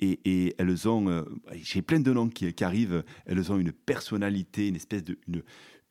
et, 0.00 0.54
elles 0.58 0.88
ont, 0.88 1.08
euh, 1.08 1.22
j'ai 1.62 1.82
plein 1.82 2.00
de 2.00 2.12
noms 2.12 2.28
qui, 2.28 2.64
arrivent, 2.64 3.02
elles 3.26 3.52
ont 3.52 3.58
une 3.58 3.72
personnalité, 3.72 4.68
une 4.68 4.76
espèce 4.76 5.04
de, 5.04 5.18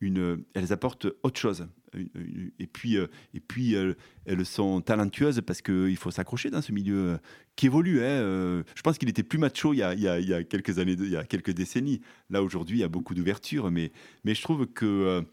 une, 0.00 0.44
elles 0.54 0.72
apportent 0.72 1.06
autre 1.22 1.38
chose. 1.38 1.66
Et 2.58 2.66
puis, 2.66 2.96
et 2.96 3.40
puis 3.40 3.74
elles 3.74 4.46
sont 4.46 4.82
talentueuses 4.82 5.40
parce 5.40 5.62
qu'il 5.62 5.96
faut 5.96 6.10
s'accrocher 6.10 6.50
dans 6.50 6.60
ce 6.60 6.70
milieu 6.70 7.18
qui 7.56 7.66
évolue. 7.66 8.02
Hein. 8.02 8.62
Je 8.74 8.82
pense 8.82 8.98
qu'il 8.98 9.08
était 9.08 9.22
plus 9.22 9.38
macho 9.38 9.72
il 9.72 9.78
y, 9.78 9.82
a, 9.82 10.44
quelques 10.44 10.78
années, 10.78 10.96
il 10.98 11.08
y 11.08 11.16
a 11.16 11.24
quelques 11.24 11.52
décennies. 11.52 12.02
Là, 12.28 12.42
aujourd'hui, 12.42 12.76
il 12.76 12.80
y 12.80 12.84
a 12.84 12.88
beaucoup 12.88 13.14
d'ouverture. 13.14 13.70
Mais, 13.70 13.90
mais 14.22 14.34
je 14.34 14.42
trouve 14.42 14.66
que 14.66 15.24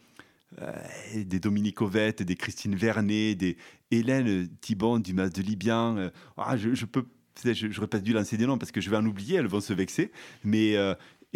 des 1.14 1.40
Dominique 1.42 1.82
Ovette, 1.82 2.24
des 2.24 2.38
Christine 2.38 2.76
Vernet, 2.76 3.36
des 3.36 3.58
Hélène 3.92 4.48
Thibon 4.62 5.00
du 5.00 5.14
Mas 5.14 5.34
de 5.34 5.42
Libyan, 5.42 6.10
ah, 6.38 6.56
je, 6.56 6.74
je, 6.74 6.86
peux. 6.86 7.06
J'aurais 7.44 7.88
pas 7.88 8.00
dû 8.00 8.14
lancer 8.14 8.38
des 8.38 8.48
noms 8.48 8.58
parce 8.58 8.72
que 8.72 8.82
je 8.82 8.90
vais 8.90 8.98
en 8.98 9.06
oublier, 9.06 9.38
elles 9.38 9.48
vont 9.48 9.62
se 9.62 9.74
vexer. 9.74 10.12
Mais 10.44 10.76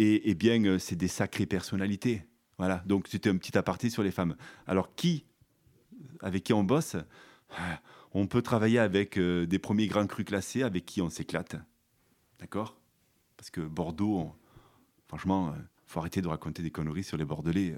et, 0.02 0.34
bien, 0.34 0.64
euh, 0.64 0.78
c'est 0.78 0.96
des 0.96 1.08
sacrées 1.08 1.44
personnalités. 1.44 2.22
Voilà, 2.56 2.82
donc 2.86 3.06
c'était 3.06 3.28
un 3.28 3.36
petit 3.36 3.56
aparté 3.58 3.90
sur 3.90 4.02
les 4.02 4.10
femmes. 4.10 4.34
Alors, 4.66 4.94
qui, 4.94 5.26
avec 6.20 6.44
qui 6.44 6.54
on 6.54 6.64
bosse 6.64 6.96
ah, 7.56 7.80
On 8.12 8.26
peut 8.26 8.40
travailler 8.40 8.78
avec 8.78 9.18
euh, 9.18 9.44
des 9.44 9.58
premiers 9.58 9.88
grands 9.88 10.06
crus 10.06 10.24
classés 10.24 10.62
avec 10.62 10.86
qui 10.86 11.02
on 11.02 11.10
s'éclate. 11.10 11.56
D'accord? 12.38 12.78
Parce 13.36 13.50
que 13.50 13.60
Bordeaux, 13.60 14.32
franchement, 15.06 15.52
il 15.54 15.60
euh, 15.60 15.64
faut 15.84 16.00
arrêter 16.00 16.22
de 16.22 16.28
raconter 16.28 16.62
des 16.62 16.70
conneries 16.70 17.04
sur 17.04 17.18
les 17.18 17.26
Bordelais. 17.26 17.76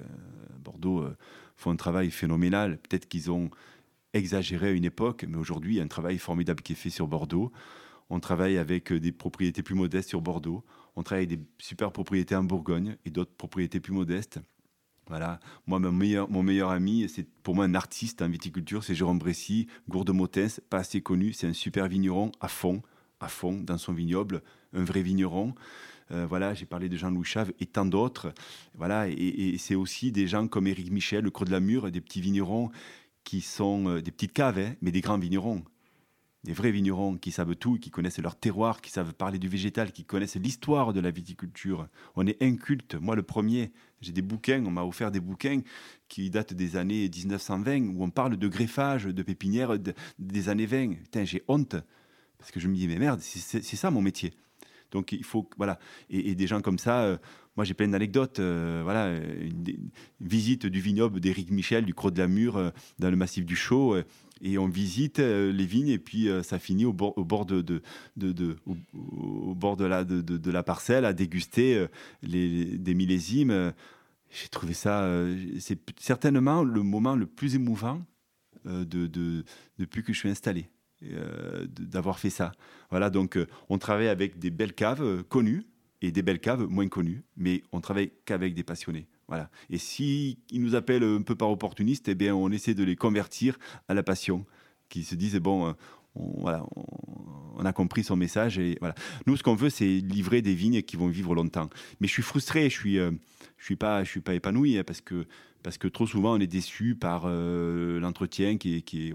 Bordeaux 0.61 1.05
font 1.57 1.73
un 1.73 1.77
travail 1.77 2.13
phénoménal. 2.13 2.79
Peut-être 2.79 3.09
qu'ils 3.09 3.33
ont 3.33 3.51
exagéré 4.13 4.69
à 4.69 4.73
une 4.73 4.85
époque, 4.85 5.25
mais 5.29 5.39
aujourd'hui, 5.39 5.75
il 5.75 5.77
y 5.79 5.81
a 5.81 5.85
un 5.85 5.89
travail 5.89 6.19
formidable 6.19 6.63
qui 6.63 6.75
est 6.75 6.77
fait 6.77 6.91
sur 6.91 7.09
Bordeaux. 7.09 7.51
On 8.15 8.21
travaille 8.21 8.59
avec 8.59 8.93
des 8.93 9.11
propriétés 9.11 9.63
plus 9.63 9.75
modestes 9.75 10.11
sur 10.11 10.21
Bordeaux. 10.21 10.63
On 10.97 11.03
travaille 11.03 11.25
avec 11.25 11.39
des 11.39 11.47
super 11.57 11.93
propriétés 11.93 12.37
en 12.37 12.45
Bourgogne 12.45 12.99
et 13.07 13.11
d'autres 13.11 13.33
propriétés 13.35 13.81
plus 13.81 13.95
modestes. 13.95 14.39
Voilà. 15.07 15.41
Moi, 15.67 15.79
mon 15.79 15.93
meilleur, 15.93 16.31
mon 16.31 16.43
meilleur 16.43 16.69
ami, 16.69 17.09
c'est 17.09 17.27
pour 17.43 17.55
moi 17.55 17.65
un 17.65 17.75
artiste 17.75 18.21
en 18.21 18.29
viticulture, 18.29 18.85
c'est 18.85 18.95
Jérôme 18.95 19.19
Bressy, 19.19 19.67
Gourde-Motens, 19.89 20.61
pas 20.69 20.81
assez 20.81 21.01
connu. 21.01 21.33
C'est 21.33 21.47
un 21.47 21.55
super 21.55 21.89
vigneron 21.89 22.33
à 22.43 22.49
fond, 22.49 22.83
à 23.19 23.29
fond 23.29 23.59
dans 23.63 23.79
son 23.79 23.95
vignoble, 23.95 24.43
un 24.75 24.85
vrai 24.85 25.01
vigneron. 25.01 25.55
Euh, 26.11 26.27
voilà, 26.27 26.53
j'ai 26.53 26.67
parlé 26.67 26.91
de 26.91 26.99
Jean-Louis 26.99 27.25
Chave 27.25 27.55
et 27.61 27.67
tant 27.67 27.87
d'autres. 27.87 28.35
Voilà, 28.75 29.09
et, 29.09 29.57
c'est 29.57 29.75
aussi 29.75 30.13
des 30.13 30.27
gens 30.27 30.49
comme 30.49 30.67
Éric 30.67 30.91
Michel, 30.91 31.25
le 31.25 31.31
Creux 31.31 31.47
de 31.47 31.51
la 31.51 31.61
Mure, 31.61 31.91
des 31.91 32.03
petits 32.03 32.21
vignerons 32.21 32.71
qui 33.25 33.41
sont 33.41 33.89
euh, 33.89 34.03
des 34.03 34.11
petites 34.11 34.35
caves, 34.35 34.59
hein, 34.59 34.75
mais 34.83 34.91
des 34.91 35.01
grands 35.01 35.19
vignerons 35.19 35.65
des 36.45 36.53
vrais 36.53 36.73
vignerons 36.73 37.17
qui 37.17 37.31
savent 37.31 37.55
tout, 37.55 37.79
qui 37.79 37.91
connaissent 37.91 38.19
leur 38.19 38.37
terroir, 38.37 38.81
qui 38.81 38.91
savent 38.91 39.15
parler 39.15 39.39
du 39.39 39.49
végétal, 39.49 39.93
qui 39.93 40.05
connaissent 40.05 40.37
l'histoire 40.37 40.93
de 40.93 41.01
la 41.01 41.11
viticulture. 41.11 41.87
On 42.17 42.27
est 42.27 42.43
inculte. 42.43 42.97
Moi, 42.97 43.15
le 43.15 43.23
premier, 43.23 43.73
j'ai 44.01 44.13
des 44.13 44.23
bouquins, 44.23 44.65
on 44.67 44.71
m'a 44.71 44.83
offert 44.83 45.13
des 45.13 45.21
bouquins 45.21 45.61
qui 46.09 46.31
datent 46.31 46.55
des 46.55 46.77
années 46.77 47.09
1920, 47.09 47.95
où 47.95 48.03
on 48.03 48.11
parle 48.11 48.37
de 48.37 48.49
greffage, 48.49 49.05
de 49.05 49.23
pépinière 49.23 49.79
des 50.19 50.49
années 50.49 50.67
20. 50.67 50.95
Putain, 50.95 51.25
j'ai 51.25 51.43
honte. 51.47 51.77
Parce 52.39 52.51
que 52.51 52.59
je 52.59 52.67
me 52.67 52.75
dis, 52.75 52.89
mais 52.89 52.99
merde, 52.99 53.21
c'est 53.21 53.77
ça 53.77 53.91
mon 53.93 54.03
métier. 54.03 54.33
Donc 54.91 55.13
il 55.13 55.25
faut, 55.25 55.49
voilà. 55.57 55.79
Et, 56.11 56.35
des 56.35 56.47
gens 56.47 56.61
comme 56.61 56.79
ça, 56.79 57.03
euh, 57.03 57.17
moi 57.57 57.65
j'ai 57.65 57.73
plein 57.73 57.89
d'anecdotes. 57.89 58.41
Euh, 58.41 58.83
voilà, 58.85 59.17
une, 59.17 59.65
visite 60.21 60.67
du 60.67 60.81
vignoble 60.81 61.19
d'Éric 61.19 61.51
Michel, 61.51 61.85
du 61.85 61.95
Croc 61.95 62.13
de 62.13 62.21
la 62.21 62.29
Mure, 62.29 62.57
euh, 62.57 62.71
dans 62.99 63.11
le 63.11 63.17
massif 63.17 63.47
du 63.47 63.57
Chaux 63.57 63.97
et 64.43 64.59
on 64.59 64.69
visite 64.69 65.21
euh, 65.21 65.53
les 65.53 65.65
vignes 65.65 65.89
et 65.89 65.99
puis 65.99 66.29
euh, 66.29 66.43
ça 66.43 66.59
finit 66.59 66.85
au 66.85 66.93
bord, 66.93 67.17
au 67.17 67.25
bord 67.25 67.47
de, 67.47 67.81
au, 68.67 69.55
bord 69.55 69.77
de 69.77 70.51
la, 70.51 70.63
parcelle 70.63 71.05
à 71.05 71.13
déguster 71.13 71.77
euh, 71.77 71.87
les, 72.23 72.77
des 72.77 72.95
millésimes. 72.95 73.73
J'ai 74.31 74.49
trouvé 74.49 74.75
ça, 74.75 75.07
c'est 75.61 75.79
certainement 76.01 76.63
le 76.63 76.83
moment 76.83 77.15
le 77.15 77.27
plus 77.27 77.55
émouvant 77.55 78.01
de, 78.65 79.45
depuis 79.79 80.03
que 80.03 80.15
je 80.15 80.19
suis 80.19 80.31
installé, 80.31 80.71
d'avoir 81.67 82.19
fait 82.19 82.31
ça. 82.31 82.53
Voilà, 82.89 83.11
donc 83.11 83.39
on 83.69 83.77
travaille 83.77 84.09
avec 84.09 84.39
des 84.39 84.49
belles 84.49 84.73
caves 84.73 85.23
connues 85.25 85.67
et 86.01 86.13
des 86.13 86.23
belles 86.23 86.41
caves 86.41 86.67
moins 86.67 86.89
connues, 86.89 87.25
mais 87.37 87.63
on 87.73 87.83
travaille 87.83 88.11
qu'avec 88.25 88.55
des 88.55 88.63
passionnés. 88.63 89.07
Et 89.71 89.79
s'ils 89.79 90.37
nous 90.53 90.75
appellent 90.75 91.05
un 91.05 91.23
peu 91.23 91.35
par 91.35 91.51
opportunistes, 91.51 92.09
eh 92.09 92.15
bien, 92.15 92.35
on 92.35 92.51
essaie 92.51 92.75
de 92.75 92.85
les 92.85 92.97
convertir 92.97 93.59
à 93.89 93.95
la 93.95 94.03
passion, 94.03 94.45
qui 94.89 95.05
se 95.05 95.15
disent, 95.15 95.37
bon, 95.37 95.69
euh, 95.69 95.73
on, 96.15 97.65
a 97.65 97.73
compris 97.73 98.05
son 98.05 98.17
message. 98.17 98.61
Nous, 99.27 99.37
ce 99.37 99.43
qu'on 99.43 99.55
veut, 99.55 99.71
c'est 99.71 99.87
livrer 99.87 100.43
des 100.43 100.55
vignes 100.55 100.83
qui 100.83 100.97
vont 100.97 101.09
vivre 101.09 101.35
longtemps. 101.35 101.71
Mais 102.01 102.09
je 102.09 102.13
suis 102.13 102.23
frustré, 102.23 102.69
je 102.69 102.79
suis, 102.79 102.99
euh, 102.99 103.11
suis 103.59 103.77
pas, 103.77 104.05
je 104.05 104.19
épanoui 104.33 104.79
hein, 104.79 104.85
parce 104.85 105.01
que 105.79 105.89
trop 105.89 106.07
souvent 106.07 106.37
on 106.37 106.41
est 106.41 106.47
déçu 106.47 106.97
par 106.97 107.25
euh, 107.27 108.01
l'entretien 108.01 108.59
qui 108.59 109.13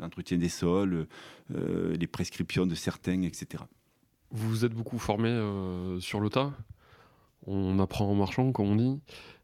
l'entretien 0.00 0.38
des 0.38 0.48
sols, 0.48 1.06
les 1.50 2.06
prescriptions 2.06 2.66
de 2.66 2.74
certains, 2.74 3.22
etc. 3.22 3.62
Vous 4.30 4.48
vous 4.48 4.64
êtes 4.64 4.74
beaucoup 4.74 4.98
formé 4.98 5.30
sur 6.00 6.20
le 6.20 6.28
tas? 6.28 6.52
On 7.46 7.78
apprend 7.78 8.10
en 8.10 8.14
marchant, 8.14 8.52
comme 8.52 8.68
on 8.68 8.76
dit. 8.76 9.00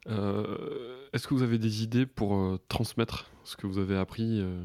Euh, 0.09 0.97
est-ce 1.13 1.27
que 1.27 1.35
vous 1.35 1.43
avez 1.43 1.59
des 1.59 1.83
idées 1.83 2.07
pour 2.07 2.35
euh, 2.35 2.59
transmettre 2.69 3.31
ce 3.45 3.57
que 3.57 3.67
vous 3.67 3.79
avez 3.79 3.97
appris, 3.97 4.41
euh, 4.41 4.65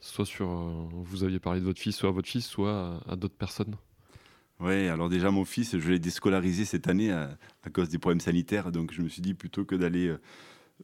soit 0.00 0.26
sur, 0.26 0.48
vous 0.48 1.24
aviez 1.24 1.38
parlé 1.38 1.60
de 1.60 1.64
votre 1.64 1.80
fils, 1.80 1.96
soit 1.96 2.10
à 2.10 2.12
votre 2.12 2.28
fils, 2.28 2.46
soit 2.46 3.00
à, 3.06 3.16
d'autres 3.16 3.36
personnes? 3.36 3.76
Oui, 4.60 4.88
alors 4.88 5.08
déjà 5.08 5.30
mon 5.30 5.44
fils, 5.44 5.78
je 5.78 5.90
l'ai 5.90 5.98
déscolarisé 5.98 6.64
cette 6.64 6.88
année 6.88 7.12
à, 7.12 7.36
cause 7.72 7.88
des 7.88 7.98
problèmes 7.98 8.20
sanitaires, 8.20 8.72
donc 8.72 8.92
je 8.92 9.02
me 9.02 9.08
suis 9.08 9.20
dit 9.20 9.34
plutôt 9.34 9.64
que 9.64 9.74
d'aller 9.74 10.14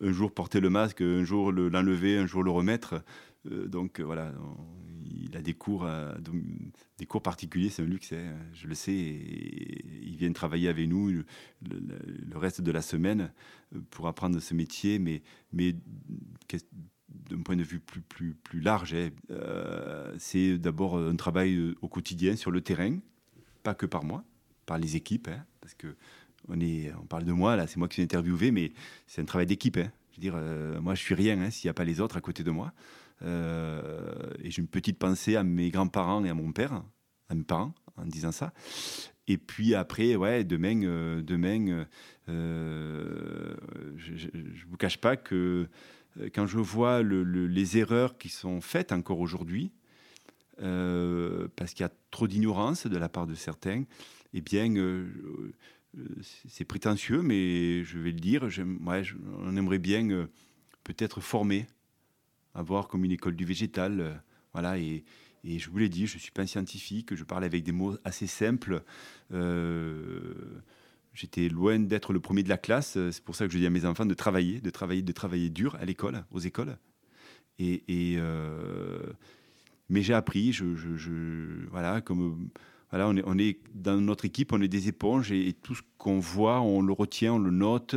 un 0.02 0.12
jour 0.12 0.32
porter 0.32 0.60
le 0.60 0.68
masque, 0.68 1.00
un 1.00 1.24
jour 1.24 1.52
l'enlever, 1.52 2.18
un 2.18 2.26
jour 2.26 2.42
le 2.42 2.50
remettre. 2.50 3.02
donc 3.46 4.00
voilà, 4.00 4.32
il 5.10 5.36
a 5.36 5.42
des 5.42 5.54
cours, 5.54 5.88
des 6.98 7.06
cours 7.06 7.22
particuliers, 7.22 7.68
c'est 7.68 7.82
un 7.82 7.86
luxe, 7.86 8.12
hein, 8.12 8.34
je 8.52 8.66
le 8.66 8.74
sais. 8.74 8.92
Ils 8.92 10.16
viennent 10.16 10.32
travailler 10.32 10.68
avec 10.68 10.88
nous 10.88 11.10
le, 11.10 11.24
reste 12.38 12.60
de 12.60 12.70
la 12.70 12.82
semaine 12.82 13.32
euh, 13.74 13.80
pour 13.90 14.08
apprendre 14.08 14.38
ce 14.40 14.54
métier, 14.54 14.98
mais, 14.98 15.22
d'un 15.52 17.42
point 17.42 17.56
de 17.56 17.62
vue 17.62 17.80
plus, 17.80 18.60
large, 18.60 18.94
hein, 18.94 19.10
euh, 19.30 20.14
c'est 20.18 20.58
d'abord 20.58 20.96
un 20.96 21.16
travail 21.16 21.54
euh, 21.54 21.74
au 21.82 21.88
quotidien 21.88 22.36
sur 22.36 22.50
le 22.50 22.60
terrain, 22.60 22.98
pas 23.62 23.74
que 23.74 23.86
par 23.86 24.04
moi, 24.04 24.24
par 24.66 24.78
les 24.78 24.96
équipes, 24.96 25.28
hein, 25.28 25.44
parce 25.60 25.74
que 25.74 25.96
on, 26.48 26.60
est, 26.60 26.92
on 27.00 27.06
parle 27.06 27.24
de 27.24 27.32
moi, 27.32 27.54
là, 27.54 27.66
c'est 27.66 27.76
moi 27.76 27.88
qui 27.88 27.94
suis 27.94 28.02
interviewé, 28.02 28.50
mais 28.50 28.72
c'est 29.06 29.22
un 29.22 29.24
travail 29.24 29.46
d'équipe. 29.46 29.76
Je 29.76 30.16
veux 30.16 30.20
dire, 30.20 30.82
moi, 30.82 30.94
je 30.94 31.00
suis 31.00 31.14
rien 31.14 31.48
s'il 31.50 31.68
n'y 31.68 31.70
a 31.70 31.74
pas 31.74 31.84
les 31.84 32.00
autres 32.00 32.16
à 32.16 32.20
côté 32.20 32.42
de 32.42 32.50
moi. 32.50 32.74
Euh, 33.24 34.30
et 34.42 34.50
j'ai 34.50 34.62
une 34.62 34.68
petite 34.68 34.98
pensée 34.98 35.36
à 35.36 35.44
mes 35.44 35.70
grands-parents 35.70 36.24
et 36.24 36.30
à 36.30 36.34
mon 36.34 36.52
père, 36.52 36.82
à 37.28 37.34
mes 37.34 37.44
parents, 37.44 37.74
en 37.96 38.06
disant 38.06 38.32
ça. 38.32 38.52
Et 39.28 39.38
puis 39.38 39.74
après, 39.74 40.16
ouais, 40.16 40.44
demain, 40.44 40.82
euh, 40.82 41.22
demain 41.22 41.86
euh, 42.28 43.54
je 43.96 44.26
ne 44.34 44.70
vous 44.70 44.76
cache 44.76 44.98
pas 44.98 45.16
que 45.16 45.68
quand 46.34 46.46
je 46.46 46.58
vois 46.58 47.02
les 47.02 47.78
erreurs 47.78 48.18
qui 48.18 48.28
sont 48.28 48.60
faites 48.60 48.92
encore 48.92 49.20
aujourd'hui, 49.20 49.72
parce 50.58 51.72
qu'il 51.72 51.84
y 51.84 51.86
a 51.86 51.92
trop 52.10 52.28
d'ignorance 52.28 52.86
de 52.86 52.98
la 52.98 53.08
part 53.08 53.26
de 53.26 53.34
certains, 53.34 53.84
eh 54.34 54.40
bien, 54.42 54.74
c'est 56.48 56.66
prétentieux, 56.66 57.22
mais 57.22 57.82
je 57.84 57.98
vais 57.98 58.10
le 58.10 58.20
dire, 58.20 58.46
on 59.38 59.56
aimerait 59.56 59.78
bien 59.78 60.28
peut-être 60.84 61.22
former 61.22 61.66
avoir 62.54 62.88
comme 62.88 63.04
une 63.04 63.12
école 63.12 63.36
du 63.36 63.44
végétal. 63.44 64.00
Euh, 64.00 64.14
voilà, 64.52 64.78
et, 64.78 65.04
et, 65.44 65.58
je 65.58 65.70
vous 65.70 65.78
l'ai 65.78 65.88
dit, 65.88 66.06
je 66.06 66.16
ne 66.16 66.20
suis 66.20 66.30
pas 66.30 66.42
un 66.42 66.46
scientifique, 66.46 67.14
je 67.14 67.24
parle 67.24 67.44
avec 67.44 67.62
des 67.62 67.72
mots 67.72 67.96
assez 68.04 68.26
simples. 68.26 68.82
Euh, 69.32 70.34
j'étais 71.14 71.48
loin 71.48 71.78
d'être 71.78 72.12
le 72.12 72.20
premier 72.20 72.42
de 72.42 72.48
la 72.48 72.58
classe. 72.58 72.98
C'est 73.10 73.24
pour 73.24 73.34
ça 73.34 73.46
que 73.46 73.52
je 73.52 73.58
dis 73.58 73.66
à 73.66 73.70
mes 73.70 73.84
enfants 73.84 74.06
de 74.06 74.14
travailler, 74.14 74.60
de 74.60 74.70
travailler, 74.70 75.02
de 75.02 75.12
travailler 75.12 75.50
dur 75.50 75.76
à 75.76 75.84
l'école, 75.84 76.24
aux 76.30 76.40
écoles. 76.40 76.76
Et, 77.58 78.16
euh, 78.18 79.12
mais 79.88 80.02
j'ai 80.02 80.14
appris, 80.14 80.58
voilà, 81.70 82.00
comme 82.00 82.48
voilà, 82.92 83.08
on 83.08 83.38
est, 83.38 83.58
dans 83.74 84.00
notre 84.00 84.26
équipe, 84.26 84.52
on 84.52 84.60
est 84.60 84.68
des 84.68 84.86
éponges 84.86 85.32
et, 85.32 85.54
tout 85.54 85.74
ce 85.74 85.82
qu'on 85.98 86.20
voit, 86.20 86.60
on 86.60 86.82
le 86.82 86.92
retient, 86.92 87.32
on 87.34 87.38
le 87.38 87.50
note 87.50 87.96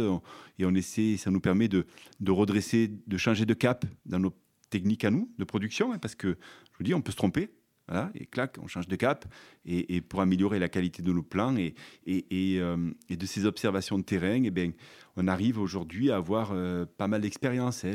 et 0.57 0.65
on 0.65 0.73
essaie. 0.73 1.17
Ça 1.17 1.29
nous 1.31 1.41
permet 1.41 1.67
de, 1.67 1.85
redresser, 2.27 2.89
de 3.05 3.17
changer 3.17 3.45
de 3.45 3.53
cap 3.53 3.85
dans 4.05 4.19
nos 4.19 4.33
technique 4.69 5.05
à 5.05 5.11
nous 5.11 5.31
de 5.37 5.43
production, 5.43 5.93
hein, 5.93 5.99
parce 5.99 6.15
que 6.15 6.29
je 6.29 6.77
vous 6.77 6.83
dis, 6.83 6.93
on 6.93 7.01
peut 7.01 7.11
se 7.11 7.17
tromper. 7.17 7.49
Voilà, 7.87 8.09
et 8.15 8.25
clac, 8.25 8.57
on 8.59 8.65
change 8.65 8.87
de 8.87 8.95
cap, 8.95 9.31
et, 9.63 10.01
pour 10.01 10.19
améliorer 10.19 10.57
la 10.57 10.69
qualité 10.69 11.03
de 11.03 11.13
nos 11.13 11.21
plans 11.21 11.55
et, 11.55 11.75
euh, 12.07 12.91
de 13.07 13.25
ces 13.27 13.45
observations 13.45 13.99
de 13.99 14.03
terrain, 14.03 14.43
et 14.43 14.47
eh 14.47 14.51
bien, 14.51 14.71
on 15.17 15.27
arrive 15.27 15.59
aujourd'hui 15.59 16.09
à 16.09 16.15
avoir 16.15 16.49
euh, 16.51 16.85
pas 16.97 17.07
mal 17.07 17.21
d'expérience. 17.21 17.85
Hein. 17.85 17.93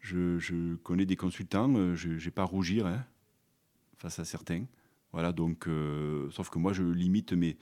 Je, 0.00 0.74
connais 0.82 1.06
des 1.06 1.14
consultants, 1.14 1.72
euh, 1.76 1.94
je 1.94 2.08
n'ai 2.08 2.30
pas 2.32 2.42
à 2.42 2.46
rougir 2.46 2.86
hein, 2.86 3.04
face 3.98 4.18
à 4.18 4.24
certains. 4.24 4.64
Voilà, 5.12 5.32
donc, 5.32 5.68
sauf 6.30 6.50
que 6.50 6.58
moi, 6.58 6.72
je 6.72 6.82
limite 6.82 7.32
mes, 7.32 7.56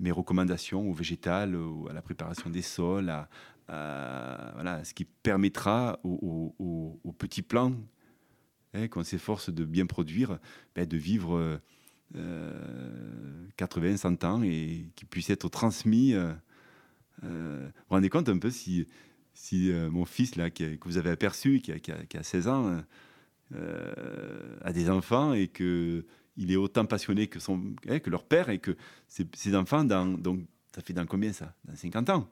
mes 0.00 0.10
recommandations 0.10 0.90
au 0.90 0.92
végétal, 0.92 1.56
à 1.88 1.92
la 1.92 2.02
préparation 2.02 2.50
des 2.50 2.62
sols, 2.62 3.10
à, 3.10 3.28
voilà, 4.54 4.82
ce 4.82 4.94
qui 4.94 5.04
permettra 5.04 6.00
aux, 6.02 7.14
petits 7.18 7.42
plans 7.42 7.74
hein, 8.72 8.88
qu'on 8.88 9.04
s'efforce 9.04 9.50
de 9.50 9.64
bien 9.64 9.86
produire, 9.86 10.38
ben, 10.74 10.86
de 10.86 10.96
vivre 10.96 11.60
80, 13.56 13.98
100 13.98 14.24
ans 14.24 14.42
et 14.42 14.90
qui 14.96 15.04
puissent 15.04 15.30
être 15.30 15.48
transmis. 15.48 16.14
vous 16.14 17.28
vous 17.28 17.70
rendez 17.90 18.08
compte 18.08 18.28
un 18.28 18.38
peu 18.38 18.50
si, 18.50 18.86
si 19.34 19.70
mon 19.90 20.06
fils, 20.06 20.36
là, 20.36 20.50
que 20.50 20.76
vous 20.84 20.96
avez 20.96 21.10
aperçu, 21.10 21.60
qui 21.60 21.72
a 21.72 22.22
16 22.22 22.48
ans, 22.48 22.82
a 23.54 24.72
des 24.72 24.88
enfants 24.88 25.34
et 25.34 25.48
que 25.48 26.06
il 26.40 26.50
est 26.50 26.56
autant 26.56 26.86
passionné 26.86 27.28
que, 27.28 27.38
son, 27.38 27.74
hein, 27.86 27.98
que 27.98 28.08
leur 28.08 28.24
père 28.24 28.48
et 28.48 28.58
que 28.58 28.74
ses, 29.08 29.54
enfants, 29.54 29.84
donc, 29.84 30.40
ça 30.74 30.80
fait 30.80 30.94
dans 30.94 31.04
combien 31.04 31.32
ça? 31.32 31.54
Dans 31.64 31.76
50 31.76 32.10
ans. 32.10 32.30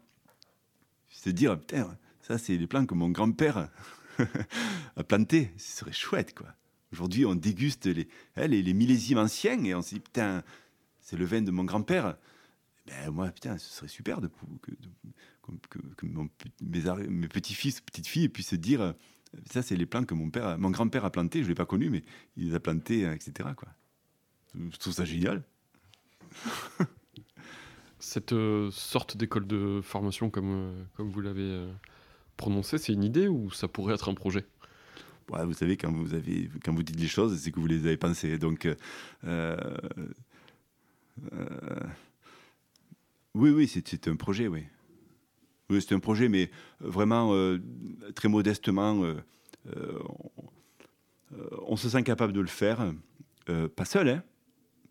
Se 1.10 1.28
dire, 1.28 1.58
putain, 1.58 1.96
ça 2.22 2.38
c'est 2.38 2.56
les 2.56 2.66
plants 2.66 2.86
que 2.86 2.94
mon 2.94 3.10
grand-père 3.10 3.68
a 4.96 5.04
plantés. 5.04 5.52
Ce 5.58 5.78
serait 5.78 5.92
chouette, 5.92 6.34
quoi. 6.34 6.54
Aujourd'hui, 6.90 7.26
on 7.26 7.34
déguste 7.34 7.84
les, 7.84 8.08
hein, 8.36 8.46
les, 8.46 8.62
les, 8.62 8.72
millésimes 8.72 9.18
anciens 9.18 9.62
et 9.62 9.74
on 9.74 9.82
se 9.82 9.96
dit, 9.96 10.00
putain, 10.00 10.42
c'est 11.00 11.18
le 11.18 11.26
vin 11.26 11.42
de 11.42 11.50
mon 11.50 11.64
grand-père. 11.64 12.16
Ben, 12.86 13.10
moi, 13.10 13.28
putain, 13.28 13.58
ce 13.58 13.68
serait 13.68 13.88
super 13.88 14.22
de, 14.22 14.30
que, 15.98 16.06
mes, 16.62 17.28
petits-fils, 17.28 17.82
petites-filles 17.82 18.30
puissent 18.30 18.48
se 18.48 18.56
dire, 18.56 18.94
ça, 19.50 19.60
c'est 19.60 19.76
les 19.76 19.84
plants 19.84 20.04
que 20.04 20.14
mon, 20.14 20.30
mon 20.56 20.70
grand-père 20.70 21.04
a 21.04 21.10
plantés. 21.10 21.40
Je 21.40 21.44
ne 21.44 21.48
l'ai 21.48 21.54
pas 21.54 21.66
connu, 21.66 21.90
mais 21.90 22.04
il 22.38 22.48
les 22.48 22.54
a 22.54 22.60
plantés, 22.60 23.02
etc. 23.02 23.50
Quoi. 23.54 23.68
Je 24.70 24.76
trouve 24.78 24.92
ça 24.92 25.04
génial. 25.04 25.42
Cette 27.98 28.32
euh, 28.32 28.70
sorte 28.70 29.16
d'école 29.16 29.46
de 29.46 29.80
formation, 29.82 30.30
comme, 30.30 30.52
euh, 30.52 30.82
comme 30.96 31.10
vous 31.10 31.20
l'avez 31.20 31.42
euh, 31.42 31.70
prononcé, 32.36 32.78
c'est 32.78 32.92
une 32.92 33.04
idée 33.04 33.28
ou 33.28 33.50
ça 33.50 33.68
pourrait 33.68 33.94
être 33.94 34.08
un 34.08 34.14
projet? 34.14 34.46
Ouais, 35.30 35.44
Vous 35.44 35.52
savez, 35.52 35.76
quand 35.76 35.92
vous, 35.92 36.14
avez, 36.14 36.48
quand 36.64 36.72
vous 36.72 36.82
dites 36.82 36.98
les 36.98 37.08
choses, 37.08 37.36
c'est 37.38 37.50
que 37.50 37.60
vous 37.60 37.66
les 37.66 37.86
avez 37.86 37.96
pensées. 37.96 38.38
Donc, 38.38 38.66
oui, 43.34 43.50
oui, 43.50 43.68
c'est 43.68 44.08
un 44.08 44.16
projet, 44.16 44.48
oui. 44.48 44.64
Oui, 45.68 45.84
c'est 45.86 45.94
un 45.94 46.00
projet, 46.00 46.30
mais 46.30 46.50
vraiment, 46.80 47.34
très 48.14 48.28
modestement, 48.28 49.02
on, 49.66 50.30
on, 51.66 51.76
se 51.76 51.90
sent 51.90 52.04
capable 52.04 52.32
de 52.32 52.40
le 52.40 52.46
faire. 52.46 52.90
pas 53.76 53.84
seul, 53.84 54.08
hein 54.08 54.22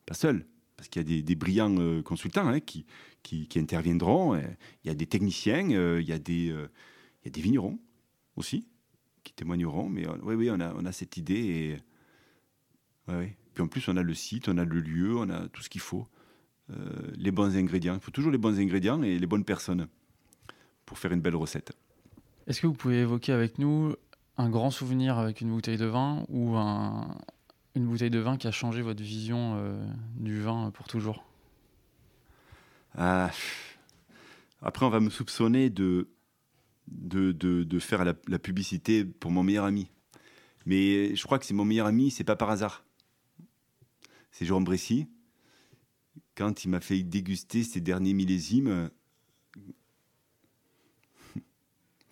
pas 0.07 0.15
seul, 0.15 0.45
parce 0.77 0.87
qu'il 0.89 1.01
y 1.11 1.19
a 1.19 1.21
des, 1.21 1.35
brillants 1.35 1.75
euh, 1.79 2.01
consultants 2.01 2.47
hein, 2.47 2.59
qui, 2.61 2.85
qui, 3.21 3.47
interviendront. 3.57 4.35
Euh, 4.35 4.41
il 4.83 4.87
y 4.87 4.89
a 4.89 4.95
des 4.95 5.05
techniciens, 5.05 5.69
euh, 5.71 6.01
il, 6.01 6.07
y 6.07 6.13
a 6.13 6.17
des, 6.17 6.45
il 6.45 7.25
y 7.25 7.27
a 7.27 7.29
des 7.29 7.41
vignerons 7.41 7.77
aussi 8.35 8.67
qui 9.23 9.33
témoigneront. 9.33 9.89
Mais 9.89 10.07
oui, 10.23 10.35
oui, 10.35 10.49
on 10.49 10.59
a, 10.59 10.73
on 10.75 10.85
a 10.85 10.91
cette 10.91 11.17
idée. 11.17 11.77
Et, 13.09 13.35
Puis 13.53 13.63
en 13.63 13.67
plus, 13.67 13.87
on 13.89 13.97
a 13.97 14.03
le 14.03 14.13
site, 14.13 14.47
on 14.47 14.57
a 14.57 14.63
le 14.63 14.79
lieu, 14.79 15.17
on 15.17 15.29
a 15.29 15.49
tout 15.49 15.61
ce 15.61 15.69
qu'il 15.69 15.81
faut. 15.81 16.07
les 17.17 17.31
bons 17.31 17.57
ingrédients. 17.57 17.95
Il 17.95 17.99
faut 17.99 18.11
toujours 18.11 18.31
les 18.31 18.37
bons 18.37 18.57
ingrédients 18.57 19.03
et 19.03 19.19
les 19.19 19.27
bonnes 19.27 19.45
personnes 19.45 19.87
pour 20.85 20.97
faire 20.97 21.11
une 21.11 21.21
belle 21.21 21.35
recette. 21.35 21.73
Est-ce 22.45 22.61
que 22.61 22.67
vous 22.67 22.73
pouvez 22.73 23.01
évoquer 23.01 23.33
avec 23.33 23.59
nous 23.59 23.93
un 24.37 24.49
grand 24.49 24.71
souvenir 24.71 25.17
avec 25.17 25.41
une 25.41 25.49
bouteille 25.49 25.77
de 25.77 25.85
vin 25.85 26.23
ou 26.29 26.55
un, 26.55 27.17
une 27.77 27.87
bouteille 27.87 28.09
de 28.09 28.19
vin 28.19 28.37
qui 28.37 28.47
a 28.47 28.51
changé 28.51 28.81
votre 28.81 29.01
vision 29.01 29.55
euh, 29.57 29.79
du 30.17 30.41
vin 30.41 30.71
pour 30.71 30.87
toujours? 30.87 31.23
Ah. 32.97 33.31
Après, 34.61 34.85
on 34.85 34.89
va 34.89 34.99
me 34.99 35.09
soupçonner 35.09 35.69
de, 35.69 36.09
de, 36.87 37.31
de, 37.31 37.79
faire 37.79 38.03
la, 38.03 38.39
publicité 38.39 39.05
pour 39.05 39.31
mon 39.31 39.43
meilleur 39.43 39.65
ami. 39.65 39.89
Mais 40.65 41.15
je 41.15 41.23
crois 41.23 41.39
que 41.39 41.45
c'est 41.45 41.53
mon 41.53 41.65
meilleur 41.65 41.87
ami, 41.87 42.11
c'est 42.11 42.23
pas 42.23 42.35
par 42.35 42.49
hasard. 42.49 42.83
C'est 44.31 44.45
Jérôme 44.45 44.63
Bressy. 44.63 45.07
Quand 46.35 46.65
il 46.65 46.69
m'a 46.69 46.81
fait 46.81 47.03
déguster 47.03 47.63
ses 47.63 47.81
derniers 47.81 48.13
millésimes, 48.13 48.89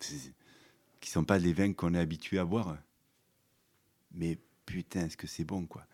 qui 1.00 1.10
sont 1.10 1.24
pas 1.24 1.38
les 1.38 1.52
vins 1.52 1.72
qu'on 1.72 1.94
est 1.94 1.98
habitué 1.98 2.38
à 2.38 2.44
boire, 2.44 2.76
mais 4.12 4.38
putain, 4.66 5.06
est-ce 5.06 5.16
que 5.16 5.26
c'est 5.26 5.44
bon, 5.44 5.64
quoi. 5.64 5.86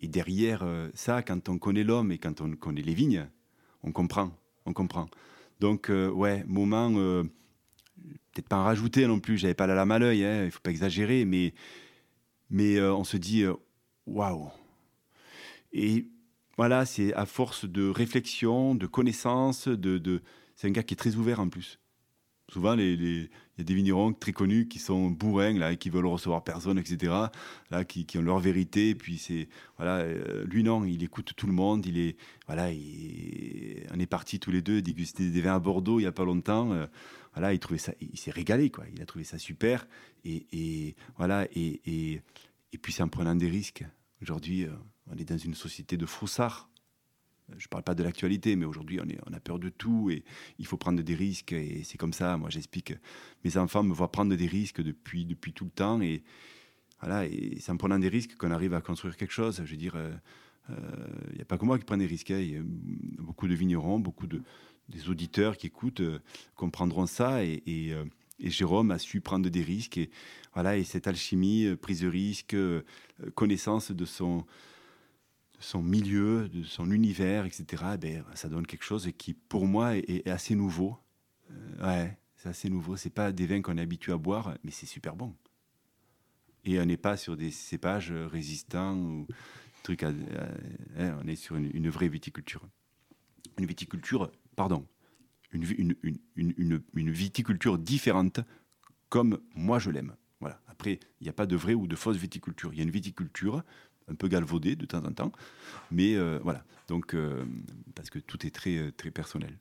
Et 0.00 0.08
derrière 0.08 0.62
euh, 0.62 0.90
ça, 0.94 1.22
quand 1.22 1.48
on 1.48 1.58
connaît 1.58 1.84
l'homme 1.84 2.10
et 2.10 2.18
quand 2.18 2.40
on 2.40 2.50
connaît 2.56 2.82
les 2.82 2.94
vignes, 2.94 3.28
on 3.82 3.92
comprend, 3.92 4.36
on 4.66 4.72
comprend. 4.72 5.08
Donc, 5.60 5.90
euh, 5.90 6.10
ouais, 6.10 6.42
moment, 6.46 6.90
euh, 6.96 7.22
peut-être 8.32 8.48
pas 8.48 8.56
en 8.56 8.64
rajouter 8.64 9.06
non 9.06 9.20
plus, 9.20 9.38
j'avais 9.38 9.54
pas 9.54 9.66
la 9.66 9.74
lame 9.74 9.92
à 9.92 9.98
l'œil, 9.98 10.24
hein, 10.24 10.44
il 10.44 10.50
faut 10.50 10.60
pas 10.60 10.70
exagérer, 10.70 11.24
mais, 11.24 11.54
mais 12.50 12.80
on 12.80 13.04
se 13.04 13.16
dit, 13.16 13.44
waouh. 14.06 14.50
Et 15.72 16.08
voilà, 16.56 16.86
c'est 16.86 17.12
à 17.14 17.26
force 17.26 17.64
de 17.64 17.88
réflexion, 17.88 18.74
de 18.74 18.86
connaissance, 18.86 19.68
de, 19.68 20.22
c'est 20.56 20.68
un 20.68 20.70
gars 20.70 20.82
qui 20.82 20.94
est 20.94 20.96
très 20.96 21.16
ouvert 21.16 21.40
en 21.40 21.48
plus. 21.48 21.78
Souvent, 22.48 22.76
il 23.56 23.60
y 23.60 23.62
a 23.62 23.64
des 23.64 23.74
vignerons 23.74 24.12
très 24.12 24.32
connus 24.32 24.66
qui 24.66 24.78
sont 24.78 25.10
bourrins, 25.10 25.52
là, 25.58 25.76
qui 25.76 25.88
veulent 25.88 26.06
recevoir 26.06 26.42
personne, 26.42 26.78
etc. 26.78 27.12
Là, 27.70 27.84
qui, 27.84 28.06
ont 28.16 28.22
leur 28.22 28.40
vérité. 28.40 28.94
Puis 28.94 29.18
c'est 29.18 29.48
voilà, 29.76 29.98
euh, 29.98 30.44
lui 30.44 30.64
non, 30.64 30.84
il 30.84 31.02
écoute 31.04 31.32
tout 31.36 31.46
le 31.46 31.52
monde. 31.52 31.86
Il 31.86 31.98
est 31.98 32.16
voilà, 32.46 32.66
on 32.66 33.98
est 34.00 34.06
partis 34.06 34.40
tous 34.40 34.50
les 34.50 34.62
deux 34.62 34.82
déguster 34.82 35.30
des 35.30 35.40
vins 35.40 35.54
à 35.54 35.58
Bordeaux 35.60 36.00
il 36.00 36.02
y 36.02 36.06
a 36.06 36.12
pas 36.12 36.24
longtemps. 36.24 36.72
Euh, 36.72 36.86
voilà, 37.34 37.52
il 37.52 37.58
trouvait 37.58 37.78
ça, 37.78 37.92
il 38.00 38.18
s'est 38.18 38.30
régalé 38.30 38.70
quoi. 38.70 38.84
Il 38.92 39.00
a 39.00 39.06
trouvé 39.06 39.24
ça 39.24 39.38
super. 39.38 39.86
Et, 40.24 40.96
voilà, 41.16 41.46
et, 41.54 41.80
et, 41.84 42.78
puis 42.78 42.92
c'est 42.92 43.02
en 43.02 43.08
prenant 43.08 43.34
des 43.34 43.48
risques. 43.48 43.84
Aujourd'hui, 44.22 44.64
euh, 44.64 44.70
on 45.12 45.16
est 45.16 45.28
dans 45.28 45.36
une 45.36 45.54
société 45.54 45.96
de 45.96 46.06
froussards 46.06 46.70
je 47.50 47.66
ne 47.66 47.68
parle 47.68 47.82
pas 47.82 47.94
de 47.94 48.02
l'actualité, 48.02 48.56
mais 48.56 48.64
aujourd'hui, 48.64 49.00
on, 49.00 49.32
a 49.32 49.40
peur 49.40 49.58
de 49.58 49.68
tout 49.68 50.10
et 50.10 50.24
il 50.58 50.66
faut 50.66 50.76
prendre 50.76 51.02
des 51.02 51.14
risques. 51.14 51.52
Et 51.52 51.82
c'est 51.84 51.98
comme 51.98 52.12
ça, 52.12 52.36
moi, 52.36 52.50
j'explique. 52.50 52.94
Mes 53.44 53.56
enfants 53.56 53.82
me 53.82 53.92
voient 53.92 54.10
prendre 54.10 54.34
des 54.34 54.46
risques 54.46 54.82
depuis, 54.82 55.26
tout 55.54 55.64
le 55.64 55.70
temps. 55.70 56.00
Et 56.00 56.22
voilà, 57.00 57.26
et 57.26 57.58
c'est 57.60 57.70
en 57.70 57.76
prenant 57.76 57.98
des 57.98 58.08
risques 58.08 58.36
qu'on 58.36 58.50
arrive 58.50 58.74
à 58.74 58.80
construire 58.80 59.16
quelque 59.16 59.32
chose. 59.32 59.62
Je 59.64 59.70
veux 59.70 59.76
dire, 59.76 59.94
il 59.94 60.74
euh, 60.74 60.76
n'y 61.34 61.40
euh, 61.40 61.42
a 61.42 61.44
pas 61.44 61.58
que 61.58 61.64
moi 61.64 61.78
qui 61.78 61.84
prends 61.84 61.96
des 61.96 62.06
risques. 62.06 62.30
Hein. 62.30 62.40
Il 62.40 62.50
y 62.50 62.56
a 62.56 62.62
beaucoup 62.62 63.46
de 63.46 63.54
vignerons, 63.54 63.98
beaucoup 63.98 64.26
de, 64.26 64.42
des 64.88 65.08
auditeurs 65.10 65.56
qui 65.56 65.66
écoutent 65.66 66.00
euh, 66.00 66.20
comprendront 66.54 67.06
ça. 67.06 67.44
Et, 67.44 67.62
et, 67.66 67.94
Jérôme 68.40 68.90
a 68.90 68.98
su 68.98 69.20
prendre 69.20 69.48
des 69.48 69.62
risques. 69.62 69.98
Et, 69.98 70.10
voilà, 70.54 70.76
et 70.76 70.84
cette 70.84 71.06
alchimie, 71.06 71.76
prise 71.80 72.00
de 72.00 72.08
risque, 72.08 72.56
connaissance 73.34 73.90
de 73.92 74.04
son 74.04 74.44
son 75.64 75.82
milieu, 75.82 76.48
de 76.48 76.62
son 76.62 76.90
univers, 76.90 77.46
etc., 77.46 77.82
eh 77.94 77.96
ben, 77.96 78.24
ça 78.34 78.48
donne 78.48 78.66
quelque 78.66 78.84
chose 78.84 79.08
qui, 79.16 79.34
pour 79.34 79.66
moi, 79.66 79.96
est, 79.96 80.28
assez 80.28 80.54
nouveau. 80.54 80.96
Euh, 81.50 81.86
ouais, 81.86 82.18
c'est 82.36 82.48
assez 82.50 82.68
nouveau. 82.68 82.96
C'est 82.96 83.10
pas 83.10 83.32
des 83.32 83.46
vins 83.46 83.62
qu'on 83.62 83.78
est 83.78 83.82
habitué 83.82 84.12
à 84.12 84.18
boire, 84.18 84.56
mais 84.62 84.70
c'est 84.70 84.86
super 84.86 85.16
bon. 85.16 85.34
Et 86.64 86.78
on 86.78 86.84
n'est 86.84 86.98
pas 86.98 87.16
sur 87.16 87.36
des 87.36 87.50
cépages 87.50 88.12
résistants 88.12 88.96
ou 88.96 89.26
trucs. 89.82 90.02
Hein, 90.02 90.14
on 91.22 91.26
est 91.26 91.36
sur 91.36 91.56
une, 91.56 91.88
vraie 91.90 92.08
viticulture. 92.08 92.66
Une 93.58 93.66
viticulture, 93.66 94.30
pardon, 94.56 94.86
une, 95.52 95.94
une 96.36 97.10
viticulture 97.10 97.78
différente, 97.78 98.40
comme 99.08 99.40
moi 99.54 99.78
je 99.78 99.90
l'aime. 99.90 100.14
Voilà. 100.40 100.60
Après, 100.66 100.98
il 101.20 101.24
n'y 101.24 101.30
a 101.30 101.34
pas 101.34 101.46
de 101.46 101.56
vraie 101.56 101.74
ou 101.74 101.86
de 101.86 101.96
fausse 101.96 102.16
viticulture. 102.16 102.72
Il 102.72 102.78
y 102.78 102.80
a 102.80 102.84
une 102.84 102.90
viticulture 102.90 103.62
un 104.08 104.14
peu 104.14 104.28
galvaudé 104.28 104.76
de 104.76 104.86
temps 104.86 105.04
en 105.04 105.12
temps. 105.12 105.32
Mais 105.90 106.14
euh, 106.14 106.38
voilà, 106.42 106.64
donc, 106.88 107.14
euh, 107.14 107.44
parce 107.94 108.10
que 108.10 108.18
tout 108.18 108.46
est 108.46 108.50
très, 108.50 108.76
euh, 108.76 108.92
très 108.92 109.10
personnel. 109.10 109.58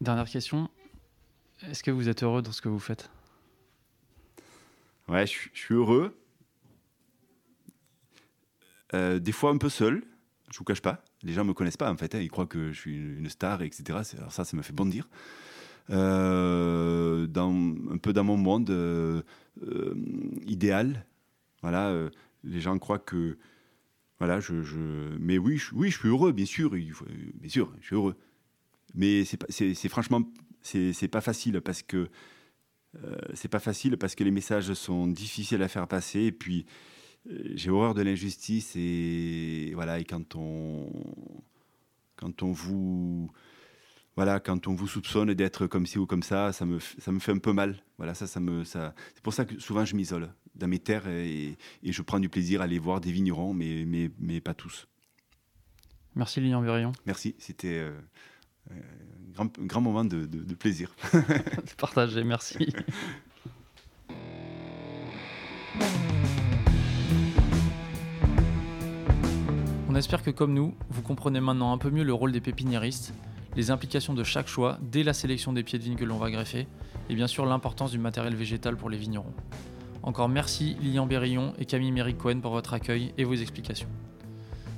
Dernière 0.00 0.28
question. 0.28 0.70
Est-ce 1.62 1.82
que 1.82 1.90
vous 1.90 2.08
êtes 2.08 2.22
heureux 2.22 2.42
dans 2.42 2.52
ce 2.52 2.60
que 2.60 2.68
vous 2.68 2.78
faites? 2.78 3.10
Ouais, 5.08 5.26
je, 5.26 5.48
suis 5.54 5.74
heureux. 5.74 6.16
des 8.92 9.32
fois 9.32 9.50
un 9.50 9.58
peu 9.58 9.68
seul, 9.68 10.02
je 10.50 10.58
vous 10.58 10.64
cache 10.64 10.82
pas. 10.82 11.02
Les 11.22 11.32
gens 11.32 11.44
me 11.44 11.54
connaissent 11.54 11.76
pas 11.76 11.90
en 11.90 11.96
fait, 11.96 12.14
hein. 12.14 12.20
ils 12.20 12.30
croient 12.30 12.46
que 12.46 12.72
je 12.72 12.78
suis 12.78 12.96
une 12.96 13.28
star, 13.28 13.62
etc. 13.62 14.00
Alors 14.18 14.32
ça, 14.32 14.44
ça 14.44 14.56
me 14.56 14.62
fait 14.62 14.72
bondir. 14.72 15.08
Dans, 15.88 17.26
un 17.90 17.98
peu 17.98 18.12
dans 18.12 18.24
mon 18.24 18.36
monde 18.36 19.24
idéal, 20.46 21.06
voilà, 21.62 22.10
les 22.44 22.60
gens 22.60 22.78
croient 22.78 22.98
que. 22.98 23.38
Voilà, 24.18 24.40
je. 24.40 24.54
mais 25.18 25.36
oui 25.38 25.58
je, 25.58 25.74
oui, 25.74 25.90
je 25.90 25.98
suis 25.98 26.08
heureux, 26.08 26.32
bien 26.32 26.46
sûr. 26.46 26.70
Bien 26.70 27.48
sûr, 27.48 27.72
je 27.80 27.86
suis 27.86 27.96
heureux. 27.96 28.16
Mais 28.94 29.24
c'est 29.24 29.88
franchement. 29.88 30.22
C'est 30.62 31.08
pas 31.08 31.20
facile 31.20 31.60
parce 31.60 31.82
que. 31.82 32.08
Euh, 33.04 33.16
c'est 33.34 33.48
pas 33.48 33.58
facile 33.58 33.98
parce 33.98 34.14
que 34.14 34.24
les 34.24 34.30
messages 34.30 34.72
sont 34.72 35.06
difficiles 35.06 35.62
à 35.62 35.68
faire 35.68 35.86
passer. 35.86 36.20
Et 36.20 36.32
puis, 36.32 36.64
euh, 37.30 37.52
j'ai 37.54 37.70
horreur 37.70 37.94
de 37.94 38.02
l'injustice. 38.02 38.74
Et 38.76 39.72
voilà, 39.74 39.98
et 39.98 40.04
quand 40.04 40.34
on. 40.34 40.90
Quand 42.16 42.42
on 42.42 42.52
vous 42.52 43.30
voilà, 44.16 44.40
quand 44.40 44.66
on 44.66 44.74
vous 44.74 44.88
soupçonne 44.88 45.34
d'être 45.34 45.66
comme 45.66 45.84
ci 45.84 45.98
ou 45.98 46.06
comme 46.06 46.22
ça, 46.22 46.50
ça 46.52 46.64
me, 46.64 46.78
ça 46.80 47.12
me 47.12 47.18
fait 47.18 47.32
un 47.32 47.38
peu 47.38 47.52
mal. 47.52 47.76
Voilà, 47.98 48.14
ça, 48.14 48.26
ça 48.26 48.40
me, 48.40 48.64
ça... 48.64 48.94
C'est 49.14 49.22
pour 49.22 49.34
ça 49.34 49.44
que 49.44 49.58
souvent 49.60 49.84
je 49.84 49.94
m'isole 49.94 50.32
dans 50.56 50.68
mes 50.68 50.78
terres 50.78 51.08
et, 51.08 51.56
et, 51.82 51.92
je 51.92 52.02
prends 52.02 52.20
du 52.20 52.28
plaisir 52.28 52.60
à 52.60 52.64
aller 52.64 52.78
voir 52.78 53.00
des 53.00 53.12
vignerons, 53.12 53.54
mais, 53.54 53.84
mais, 53.86 54.10
mais 54.18 54.40
pas 54.40 54.54
tous. 54.54 54.86
Merci 56.14 56.40
Lilian 56.40 56.62
Verillon. 56.62 56.92
Merci, 57.04 57.34
c'était 57.38 57.78
euh, 57.78 57.92
un 58.70 59.32
grand, 59.32 59.58
grand 59.58 59.80
moment 59.80 60.04
de, 60.04 60.26
de, 60.26 60.42
de 60.42 60.54
plaisir. 60.54 60.94
Partagé, 61.78 62.24
merci. 62.24 62.72
On 69.88 69.94
espère 69.94 70.22
que 70.22 70.30
comme 70.30 70.52
nous, 70.52 70.74
vous 70.90 71.02
comprenez 71.02 71.40
maintenant 71.40 71.72
un 71.72 71.78
peu 71.78 71.90
mieux 71.90 72.04
le 72.04 72.12
rôle 72.12 72.32
des 72.32 72.40
pépiniéristes, 72.40 73.14
les 73.56 73.70
implications 73.70 74.12
de 74.12 74.24
chaque 74.24 74.48
choix 74.48 74.78
dès 74.82 75.02
la 75.02 75.14
sélection 75.14 75.54
des 75.54 75.62
pieds 75.62 75.78
de 75.78 75.84
vigne 75.84 75.96
que 75.96 76.04
l'on 76.04 76.18
va 76.18 76.30
greffer, 76.30 76.66
et 77.08 77.14
bien 77.14 77.26
sûr 77.26 77.46
l'importance 77.46 77.92
du 77.92 77.98
matériel 77.98 78.34
végétal 78.34 78.76
pour 78.76 78.90
les 78.90 78.98
vignerons. 78.98 79.32
Encore 80.06 80.28
merci 80.28 80.76
Lilian 80.80 81.04
Berillon 81.04 81.52
et 81.58 81.64
Camille 81.64 81.90
Méric 81.90 82.16
Cohen 82.16 82.38
pour 82.40 82.52
votre 82.52 82.74
accueil 82.74 83.12
et 83.18 83.24
vos 83.24 83.34
explications. 83.34 83.88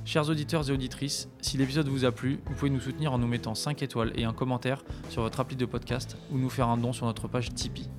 Chers 0.03 0.27
auditeurs 0.27 0.67
et 0.67 0.73
auditrices, 0.73 1.29
si 1.39 1.55
l'épisode 1.55 1.87
vous 1.87 2.03
a 2.03 2.11
plu, 2.11 2.39
vous 2.47 2.55
pouvez 2.55 2.71
nous 2.71 2.79
soutenir 2.79 3.13
en 3.13 3.19
nous 3.19 3.27
mettant 3.27 3.53
5 3.53 3.83
étoiles 3.83 4.11
et 4.15 4.23
un 4.23 4.33
commentaire 4.33 4.83
sur 5.09 5.21
votre 5.21 5.39
appli 5.39 5.55
de 5.55 5.67
podcast 5.67 6.17
ou 6.31 6.39
nous 6.39 6.49
faire 6.49 6.67
un 6.67 6.77
don 6.77 6.93
sur 6.93 7.05
notre 7.05 7.27
page 7.27 7.53
Tipeee. 7.53 7.91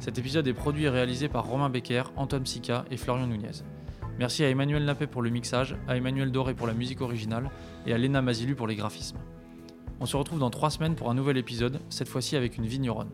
Cet 0.00 0.16
épisode 0.16 0.48
est 0.48 0.54
produit 0.54 0.84
et 0.84 0.88
réalisé 0.88 1.28
par 1.28 1.44
Romain 1.44 1.68
Becker, 1.68 2.04
Anton 2.16 2.40
Sica 2.46 2.86
et 2.90 2.96
Florian 2.96 3.26
Nunez. 3.26 3.62
Merci 4.18 4.42
à 4.42 4.48
Emmanuel 4.48 4.86
Nappé 4.86 5.06
pour 5.06 5.20
le 5.20 5.28
mixage, 5.28 5.76
à 5.86 5.98
Emmanuel 5.98 6.32
Doré 6.32 6.54
pour 6.54 6.66
la 6.66 6.72
musique 6.72 7.02
originale 7.02 7.50
et 7.86 7.92
à 7.92 7.98
Léna 7.98 8.22
Mazilu 8.22 8.54
pour 8.54 8.66
les 8.66 8.76
graphismes. 8.76 9.18
On 10.00 10.06
se 10.06 10.16
retrouve 10.16 10.38
dans 10.38 10.48
3 10.48 10.70
semaines 10.70 10.94
pour 10.94 11.10
un 11.10 11.14
nouvel 11.14 11.36
épisode, 11.36 11.80
cette 11.90 12.08
fois-ci 12.08 12.34
avec 12.34 12.56
une 12.56 12.64
vigneronne. 12.64 13.10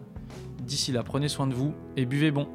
D'ici 0.62 0.93
là, 0.93 1.02
prenez 1.02 1.27
soin 1.27 1.48
de 1.48 1.55
vous 1.55 1.74
et 1.97 2.06
buvez 2.06 2.31
bon 2.31 2.47